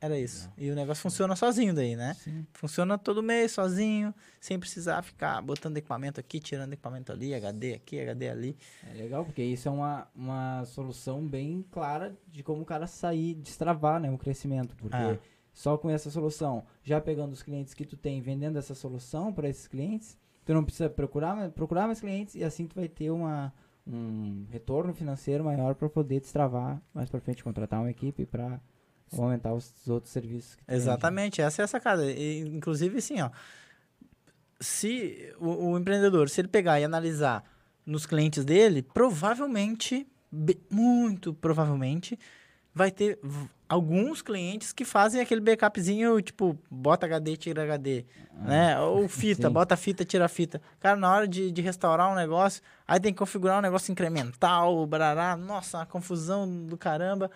Era 0.00 0.18
isso. 0.18 0.52
E 0.58 0.70
o 0.70 0.74
negócio 0.74 1.02
funciona 1.02 1.34
sozinho 1.34 1.74
daí, 1.74 1.96
né? 1.96 2.12
Sim. 2.12 2.46
Funciona 2.52 2.98
todo 2.98 3.22
mês, 3.22 3.52
sozinho, 3.52 4.14
sem 4.38 4.58
precisar 4.58 5.00
ficar 5.00 5.40
botando 5.40 5.78
equipamento 5.78 6.20
aqui, 6.20 6.38
tirando 6.38 6.74
equipamento 6.74 7.10
ali, 7.10 7.34
HD 7.34 7.72
aqui, 7.72 7.98
HD 7.98 8.28
ali. 8.28 8.56
É 8.90 8.92
legal, 8.92 9.24
porque 9.24 9.42
isso 9.42 9.66
é 9.66 9.70
uma, 9.70 10.06
uma 10.14 10.62
solução 10.66 11.26
bem 11.26 11.64
clara 11.70 12.14
de 12.28 12.42
como 12.42 12.60
o 12.60 12.66
cara 12.66 12.86
sair, 12.86 13.34
destravar 13.36 13.98
né, 13.98 14.10
o 14.10 14.18
crescimento. 14.18 14.76
Porque 14.76 14.94
Ah. 14.94 15.16
só 15.54 15.78
com 15.78 15.88
essa 15.88 16.10
solução, 16.10 16.66
já 16.82 17.00
pegando 17.00 17.32
os 17.32 17.42
clientes 17.42 17.72
que 17.72 17.86
tu 17.86 17.96
tem, 17.96 18.20
vendendo 18.20 18.58
essa 18.58 18.74
solução 18.74 19.32
para 19.32 19.48
esses 19.48 19.66
clientes, 19.66 20.18
tu 20.44 20.52
não 20.52 20.62
precisa 20.62 20.90
procurar, 20.90 21.48
procurar 21.52 21.86
mais 21.86 22.00
clientes 22.00 22.34
e 22.34 22.44
assim 22.44 22.66
tu 22.66 22.74
vai 22.74 22.88
ter 22.88 23.10
uma, 23.10 23.54
um 23.86 24.46
retorno 24.50 24.94
financeiro 24.94 25.44
maior 25.44 25.74
para 25.74 25.88
poder 25.88 26.20
destravar 26.20 26.80
mais 26.92 27.10
para 27.10 27.20
frente, 27.20 27.44
contratar 27.44 27.80
uma 27.80 27.90
equipe 27.90 28.24
para 28.24 28.60
aumentar 29.12 29.52
os 29.52 29.72
outros 29.88 30.12
serviços. 30.12 30.56
Vende. 30.66 30.80
Exatamente, 30.80 31.42
essa 31.42 31.62
é 31.62 31.64
a 31.64 31.68
sacada. 31.68 32.10
E, 32.10 32.40
inclusive, 32.40 32.98
assim, 32.98 33.20
ó, 33.20 33.30
se 34.60 35.32
o, 35.38 35.72
o 35.72 35.78
empreendedor, 35.78 36.28
se 36.28 36.40
ele 36.40 36.48
pegar 36.48 36.80
e 36.80 36.84
analisar 36.84 37.44
nos 37.84 38.06
clientes 38.06 38.44
dele, 38.44 38.82
provavelmente, 38.82 40.06
muito 40.70 41.34
provavelmente, 41.34 42.18
vai 42.74 42.90
ter 42.90 43.18
alguns 43.68 44.20
clientes 44.20 44.72
que 44.72 44.84
fazem 44.84 45.20
aquele 45.20 45.40
backupzinho, 45.40 46.20
tipo, 46.20 46.58
bota 46.70 47.06
HD, 47.06 47.36
tira 47.36 47.62
HD, 47.62 48.04
né? 48.34 48.78
Ou 48.80 49.06
fita, 49.08 49.48
sim. 49.48 49.52
bota 49.52 49.76
fita, 49.76 50.04
tira 50.04 50.28
fita. 50.28 50.60
Cara, 50.80 50.96
na 50.96 51.10
hora 51.12 51.28
de, 51.28 51.50
de 51.52 51.62
restaurar 51.62 52.10
um 52.10 52.14
negócio, 52.14 52.62
aí 52.86 52.98
tem 53.00 53.12
que 53.12 53.18
configurar 53.18 53.58
um 53.58 53.62
negócio 53.62 53.90
incremental, 53.92 54.86
barará, 54.86 55.36
nossa, 55.36 55.78
uma 55.78 55.86
confusão 55.86 56.48
do 56.66 56.76
caramba. 56.76 57.30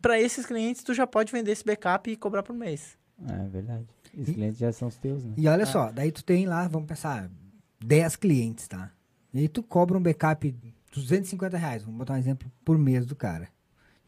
Para 0.00 0.20
esses 0.20 0.46
clientes, 0.46 0.82
tu 0.82 0.94
já 0.94 1.06
pode 1.06 1.32
vender 1.32 1.50
esse 1.50 1.64
backup 1.64 2.10
e 2.10 2.16
cobrar 2.16 2.42
por 2.42 2.54
mês. 2.54 2.96
É 3.28 3.48
verdade. 3.48 3.86
Os 4.16 4.28
E- 4.28 4.34
clientes 4.34 4.58
já 4.58 4.72
são 4.72 4.88
os 4.88 4.96
teus, 4.96 5.24
né? 5.24 5.32
E 5.36 5.48
olha 5.48 5.66
só, 5.66 5.90
daí 5.90 6.12
tu 6.12 6.22
tem 6.24 6.46
lá, 6.46 6.66
vamos 6.68 6.86
pensar, 6.88 7.28
10 7.84 8.16
clientes, 8.16 8.68
tá? 8.68 8.90
E 9.32 9.40
aí 9.40 9.48
tu 9.48 9.62
cobra 9.62 9.96
um 9.98 10.02
backup 10.02 10.54
250 10.92 11.56
reais, 11.56 11.82
vamos 11.82 11.98
botar 11.98 12.14
um 12.14 12.16
exemplo 12.18 12.50
por 12.64 12.78
mês 12.78 13.04
do 13.06 13.14
cara. 13.16 13.48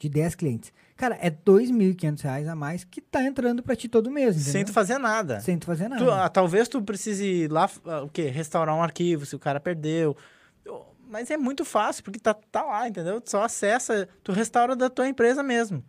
De 0.03 0.09
10 0.09 0.35
clientes. 0.35 0.73
Cara, 0.97 1.17
é 1.21 1.31
2.500 1.31 2.23
reais 2.23 2.49
a 2.49 2.57
mais 2.57 2.83
que 2.83 3.01
tá 3.01 3.23
entrando 3.23 3.63
pra 3.63 3.77
ti 3.77 3.89
todo 3.89 4.11
mês, 4.11 4.35
entendeu? 4.35 4.53
Sem 4.53 4.65
tu 4.65 4.73
fazer 4.73 4.99
nada. 4.99 5.39
Sem 5.39 5.57
tu 5.57 5.65
fazer 5.67 5.87
nada. 5.89 6.05
Tu- 6.05 6.11
ah, 6.11 6.29
talvez 6.29 6.67
tu 6.67 6.83
precise 6.83 7.25
ir 7.25 7.49
lá, 7.53 7.71
ah, 7.85 8.03
o 8.03 8.09
quê? 8.09 8.23
Restaurar 8.23 8.75
um 8.75 8.83
arquivo, 8.83 9.25
se 9.25 9.37
o 9.37 9.39
cara 9.39 9.61
perdeu. 9.61 10.17
Eu- 10.65 10.85
Mas 11.09 11.31
é 11.31 11.37
muito 11.37 11.65
fácil, 11.65 12.03
porque 12.03 12.19
tá, 12.19 12.35
tá 12.35 12.65
lá, 12.65 12.89
entendeu? 12.89 13.21
Tu 13.21 13.31
só 13.31 13.45
acessa, 13.45 14.09
tu 14.25 14.33
restaura 14.33 14.75
da 14.75 14.91
tua 14.91 15.07
empresa 15.07 15.41
mesmo. 15.41 15.85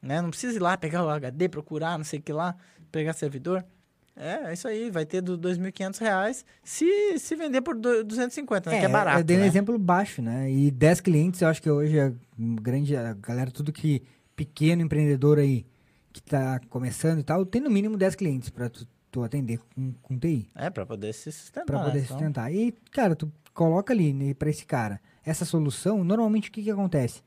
Né? 0.00 0.22
Não 0.22 0.30
precisa 0.30 0.54
ir 0.54 0.60
lá 0.60 0.76
pegar 0.76 1.04
o 1.04 1.08
HD, 1.10 1.48
procurar, 1.48 1.98
não 1.98 2.04
sei 2.04 2.20
o 2.20 2.22
que 2.22 2.32
lá, 2.32 2.54
pegar 2.92 3.14
servidor. 3.14 3.64
É, 4.18 4.50
é 4.50 4.52
isso 4.52 4.66
aí, 4.66 4.90
vai 4.90 5.06
ter 5.06 5.20
do 5.20 5.38
2.500 5.38 5.98
reais 6.00 6.44
se, 6.64 7.18
se 7.18 7.36
vender 7.36 7.60
por 7.62 7.76
do- 7.76 8.02
250, 8.04 8.68
né? 8.70 8.80
que 8.80 8.84
é 8.84 8.88
barato, 8.88 9.20
Eu 9.20 9.24
dei 9.24 9.36
um 9.36 9.40
né? 9.40 9.46
exemplo 9.46 9.78
baixo, 9.78 10.20
né? 10.20 10.50
E 10.50 10.70
10 10.70 11.00
clientes, 11.00 11.40
eu 11.40 11.48
acho 11.48 11.62
que 11.62 11.70
hoje 11.70 11.98
é 11.98 12.12
grande. 12.36 12.96
A 12.96 13.14
galera, 13.14 13.50
tudo 13.50 13.72
que. 13.72 14.02
Pequeno 14.34 14.82
empreendedor 14.82 15.38
aí 15.40 15.66
que 16.12 16.22
tá 16.22 16.60
começando 16.70 17.18
e 17.18 17.22
tal, 17.24 17.44
tem 17.44 17.60
no 17.60 17.68
mínimo 17.68 17.96
10 17.96 18.14
clientes 18.14 18.50
pra 18.50 18.68
tu, 18.68 18.86
tu 19.10 19.22
atender 19.24 19.58
com, 19.74 19.92
com 20.00 20.16
TI. 20.16 20.48
É, 20.54 20.70
pra 20.70 20.86
poder 20.86 21.12
se 21.12 21.32
sustentar. 21.32 21.64
Pra 21.66 21.78
né? 21.78 21.84
poder 21.86 22.00
Senão- 22.06 22.18
sustentar. 22.20 22.52
E, 22.54 22.72
cara, 22.92 23.16
tu 23.16 23.32
coloca 23.52 23.92
ali 23.92 24.12
né, 24.12 24.34
pra 24.34 24.48
esse 24.48 24.64
cara 24.64 25.00
essa 25.24 25.44
solução, 25.44 26.04
normalmente 26.04 26.48
o 26.50 26.52
que 26.52 26.62
que 26.62 26.70
acontece? 26.70 27.20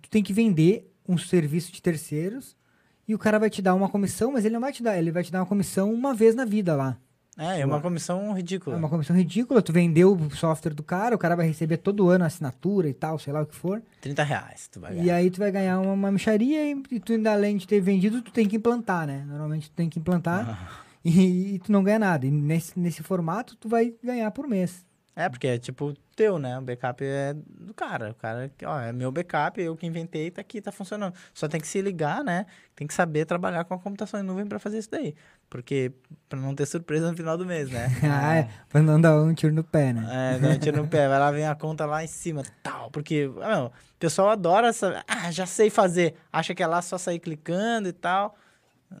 Tu 0.00 0.08
tem 0.08 0.22
que 0.22 0.32
vender 0.32 0.90
um 1.06 1.18
serviço 1.18 1.70
de 1.70 1.82
terceiros 1.82 2.56
e 3.06 3.14
o 3.14 3.18
cara 3.18 3.38
vai 3.38 3.50
te 3.50 3.60
dar 3.62 3.74
uma 3.74 3.88
comissão, 3.88 4.32
mas 4.32 4.44
ele 4.44 4.54
não 4.54 4.60
vai 4.60 4.72
te 4.72 4.82
dar, 4.82 4.96
ele 4.98 5.10
vai 5.12 5.22
te 5.22 5.30
dar 5.32 5.40
uma 5.40 5.46
comissão 5.46 5.92
uma 5.92 6.14
vez 6.14 6.34
na 6.34 6.44
vida 6.44 6.74
lá. 6.74 6.96
É, 7.36 7.60
é 7.62 7.66
uma 7.66 7.80
comissão 7.80 8.32
ridícula. 8.32 8.76
É 8.76 8.78
uma 8.78 8.88
comissão 8.88 9.16
ridícula, 9.16 9.60
tu 9.60 9.72
vendeu 9.72 10.12
o 10.14 10.30
software 10.36 10.72
do 10.72 10.84
cara, 10.84 11.16
o 11.16 11.18
cara 11.18 11.34
vai 11.34 11.48
receber 11.48 11.78
todo 11.78 12.08
ano 12.08 12.22
a 12.22 12.28
assinatura 12.28 12.88
e 12.88 12.94
tal, 12.94 13.18
sei 13.18 13.32
lá 13.32 13.42
o 13.42 13.46
que 13.46 13.56
for. 13.56 13.82
30 14.00 14.22
reais 14.22 14.68
tu 14.68 14.78
vai 14.78 14.92
E 14.92 14.96
ganhar. 14.96 15.16
aí 15.16 15.30
tu 15.30 15.38
vai 15.40 15.50
ganhar 15.50 15.80
uma, 15.80 15.92
uma 15.94 16.12
micharia 16.12 16.70
e, 16.70 16.80
e 16.92 17.00
tu 17.00 17.12
ainda 17.12 17.32
além 17.32 17.56
de 17.56 17.66
ter 17.66 17.80
vendido, 17.80 18.22
tu 18.22 18.30
tem 18.30 18.46
que 18.48 18.54
implantar, 18.56 19.04
né? 19.06 19.24
Normalmente 19.26 19.68
tu 19.68 19.74
tem 19.74 19.90
que 19.90 19.98
implantar 19.98 20.48
Ah. 20.48 20.80
e, 21.04 21.54
e 21.56 21.58
tu 21.58 21.72
não 21.72 21.82
ganha 21.82 21.98
nada. 21.98 22.24
E 22.24 22.30
nesse, 22.30 22.78
nesse 22.78 23.02
formato 23.02 23.56
tu 23.56 23.68
vai 23.68 23.92
ganhar 24.02 24.30
por 24.30 24.46
mês. 24.46 24.84
É, 25.16 25.28
porque 25.28 25.46
é 25.46 25.58
tipo 25.58 25.94
teu, 26.16 26.38
né? 26.38 26.58
O 26.58 26.62
backup 26.62 27.04
é 27.04 27.34
do 27.34 27.72
cara. 27.72 28.10
O 28.10 28.14
cara, 28.14 28.50
ó, 28.64 28.80
é 28.80 28.92
meu 28.92 29.12
backup, 29.12 29.60
eu 29.60 29.76
que 29.76 29.86
inventei, 29.86 30.30
tá 30.30 30.40
aqui, 30.40 30.60
tá 30.60 30.72
funcionando. 30.72 31.14
Só 31.32 31.46
tem 31.46 31.60
que 31.60 31.68
se 31.68 31.80
ligar, 31.80 32.24
né? 32.24 32.46
Tem 32.74 32.86
que 32.86 32.94
saber 32.94 33.24
trabalhar 33.24 33.64
com 33.64 33.74
a 33.74 33.78
computação 33.78 34.18
em 34.18 34.24
nuvem 34.24 34.46
pra 34.46 34.58
fazer 34.58 34.78
isso 34.78 34.90
daí. 34.90 35.14
Porque, 35.48 35.92
pra 36.28 36.38
não 36.38 36.54
ter 36.54 36.66
surpresa 36.66 37.10
no 37.10 37.16
final 37.16 37.38
do 37.38 37.46
mês, 37.46 37.70
né? 37.70 37.88
ah, 38.02 38.36
é, 38.36 38.48
pra 38.68 38.82
não 38.82 39.00
dar 39.00 39.16
um 39.20 39.32
tiro 39.32 39.54
no 39.54 39.62
pé, 39.62 39.92
né? 39.92 40.34
É, 40.34 40.38
não 40.38 40.58
tira 40.58 40.76
no 40.76 40.88
pé, 40.88 41.08
vai 41.08 41.18
lá, 41.18 41.30
vem 41.30 41.46
a 41.46 41.54
conta 41.54 41.86
lá 41.86 42.02
em 42.02 42.08
cima, 42.08 42.42
tal. 42.62 42.90
Porque, 42.90 43.30
ah, 43.40 43.56
não, 43.56 43.66
o 43.66 43.72
pessoal 43.98 44.30
adora 44.30 44.68
essa. 44.68 45.04
Ah, 45.06 45.30
já 45.30 45.46
sei 45.46 45.70
fazer. 45.70 46.14
Acha 46.32 46.54
que 46.54 46.62
é 46.62 46.66
lá 46.66 46.82
só 46.82 46.98
sair 46.98 47.20
clicando 47.20 47.88
e 47.88 47.92
tal. 47.92 48.36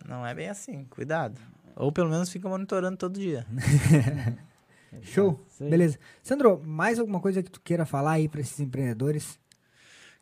Não 0.08 0.24
é 0.24 0.32
bem 0.32 0.48
assim, 0.48 0.84
cuidado. 0.84 1.40
Ou 1.74 1.90
pelo 1.90 2.08
menos 2.08 2.30
fica 2.30 2.48
monitorando 2.48 2.96
todo 2.96 3.18
dia. 3.18 3.44
Show, 5.02 5.40
Isso 5.48 5.64
aí. 5.64 5.70
beleza. 5.70 5.98
Sandro, 6.22 6.60
mais 6.64 6.98
alguma 6.98 7.20
coisa 7.20 7.42
que 7.42 7.50
tu 7.50 7.60
queira 7.60 7.84
falar 7.84 8.12
aí 8.12 8.28
pra 8.28 8.40
esses 8.40 8.58
empreendedores? 8.60 9.38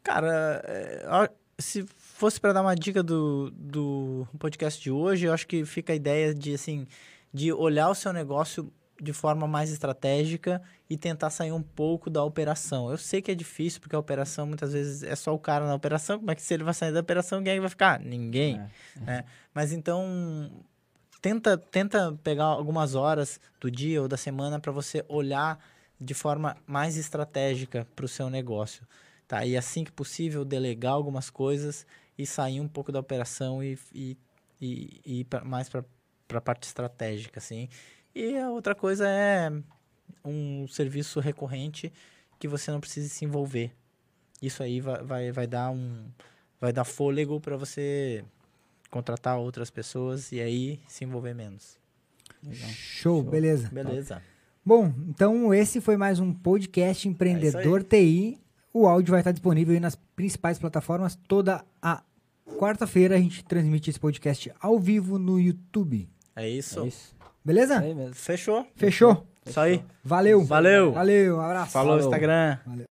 Cara, 0.03 0.63
é, 0.65 1.31
se 1.59 1.85
fosse 1.97 2.41
para 2.41 2.53
dar 2.53 2.63
uma 2.63 2.75
dica 2.75 3.03
do, 3.03 3.51
do 3.51 4.27
podcast 4.39 4.81
de 4.83 4.91
hoje, 4.91 5.27
eu 5.27 5.33
acho 5.33 5.47
que 5.47 5.65
fica 5.65 5.93
a 5.93 5.97
ideia 5.97 6.35
de, 6.35 6.55
assim, 6.55 6.87
de 7.33 7.53
olhar 7.53 7.89
o 7.89 7.95
seu 7.95 8.13
negócio 8.13 8.73
de 9.01 9.13
forma 9.13 9.49
mais 9.49 9.73
estratégica 9.73 10.63
e 10.89 10.97
tentar 10.97 11.31
sair 11.31 11.51
um 11.51 11.63
pouco 11.63 12.09
da 12.09 12.23
operação. 12.23 12.89
Eu 12.91 12.97
sei 12.97 13.21
que 13.21 13.33
é 13.33 13.35
difícil, 13.35 13.81
porque 13.81 13.97
a 13.97 13.99
operação 13.99 14.47
muitas 14.47 14.73
vezes 14.73 15.03
é 15.03 15.17
só 15.17 15.35
o 15.35 15.39
cara 15.39 15.67
na 15.67 15.75
operação. 15.75 16.19
Como 16.19 16.31
é 16.31 16.35
que 16.37 16.43
se 16.43 16.55
ele 16.55 16.63
vai 16.63 16.75
sair 16.75 16.93
da 16.93 17.01
operação, 17.01 17.43
quem 17.43 17.53
é 17.53 17.55
que 17.57 17.61
vai 17.61 17.71
ficar? 17.71 17.99
Ninguém. 17.99 18.61
É. 18.97 19.01
né? 19.01 19.25
Mas 19.53 19.73
então, 19.73 20.53
tenta, 21.23 21.57
tenta 21.57 22.19
pegar 22.25 22.45
algumas 22.47 22.95
horas 22.97 23.41
do 23.61 23.71
dia 23.71 24.03
ou 24.03 24.09
da 24.09 24.17
semana 24.17 24.59
para 24.59 24.73
você 24.73 25.05
olhar 25.09 25.59
de 25.99 26.13
forma 26.15 26.57
mais 26.67 26.97
estratégica 26.97 27.87
para 27.95 28.05
o 28.05 28.09
seu 28.09 28.29
negócio. 28.29 28.87
Tá? 29.29 29.47
E 29.47 29.57
assim 29.57 29.85
que 29.85 29.93
possível, 29.93 30.45
delegar 30.45 30.93
algumas 30.93 31.31
coisas 31.31 31.87
e 32.19 32.27
sair 32.27 32.61
um 32.61 32.69
pouco 32.69 32.91
da 32.91 32.99
operação 32.99 33.63
e, 33.63 33.79
e, 33.95 34.19
e, 34.61 35.01
e 35.07 35.21
ir 35.21 35.25
pra- 35.25 35.45
mais 35.45 35.69
para 35.69 35.85
a 36.35 36.41
parte 36.41 36.65
estratégica. 36.65 37.39
Assim. 37.39 37.69
E 38.15 38.37
a 38.37 38.51
outra 38.51 38.75
coisa 38.75 39.09
é 39.09 39.51
um 40.25 40.67
serviço 40.67 41.21
recorrente 41.21 41.93
que 42.39 42.49
você 42.49 42.71
não 42.73 42.81
precisa 42.81 43.09
se 43.09 43.25
envolver. 43.25 43.73
Isso 44.43 44.63
aí 44.63 44.81
vai, 44.81 45.03
vai, 45.05 45.33
vai 45.33 45.47
dar 45.47 45.71
um 45.71 46.11
vai 46.61 46.73
dar 46.73 46.85
fôlego 46.85 47.41
para 47.41 47.57
você 47.57 48.25
contratar 48.93 49.39
outras 49.39 49.71
pessoas 49.71 50.31
e 50.31 50.41
aí 50.41 50.79
se 50.87 51.03
envolver 51.03 51.35
menos. 51.35 51.79
Legal. 52.45 52.69
Show, 52.69 53.23
Show. 53.23 53.23
beleza. 53.23 53.69
Beleza. 53.73 54.23
Bom, 54.65 54.93
então 55.09 55.53
esse 55.53 55.81
foi 55.81 55.97
mais 55.97 56.21
um 56.21 56.33
podcast 56.33 57.09
Empreendedor 57.09 57.83
TI. 57.83 58.39
O 58.73 58.87
áudio 58.87 59.11
vai 59.11 59.21
estar 59.21 59.33
disponível 59.33 59.75
aí 59.75 59.81
nas 59.81 59.97
principais 59.97 60.59
plataformas. 60.59 61.19
Toda 61.27 61.65
a 61.81 62.03
quarta-feira 62.59 63.17
a 63.17 63.19
gente 63.19 63.43
transmite 63.45 63.89
esse 63.89 63.99
podcast 63.99 64.53
ao 64.61 64.79
vivo 64.79 65.19
no 65.19 65.41
YouTube. 65.41 66.09
É 66.37 66.49
isso. 66.49 66.81
É 66.81 66.89
isso. 66.89 67.17
Beleza? 67.43 67.83
É 67.83 67.95
mesmo. 67.95 68.15
Fechou? 68.15 68.67
Fechou? 68.77 69.27
Isso 69.45 69.59
aí. 69.59 69.83
Valeu. 70.05 70.45
Valeu. 70.45 70.93
Valeu, 70.93 71.37
um 71.39 71.41
abraço. 71.41 71.73
Falou, 71.73 71.95
Falou. 71.95 72.05
Instagram. 72.05 72.59
Valeu. 72.67 72.92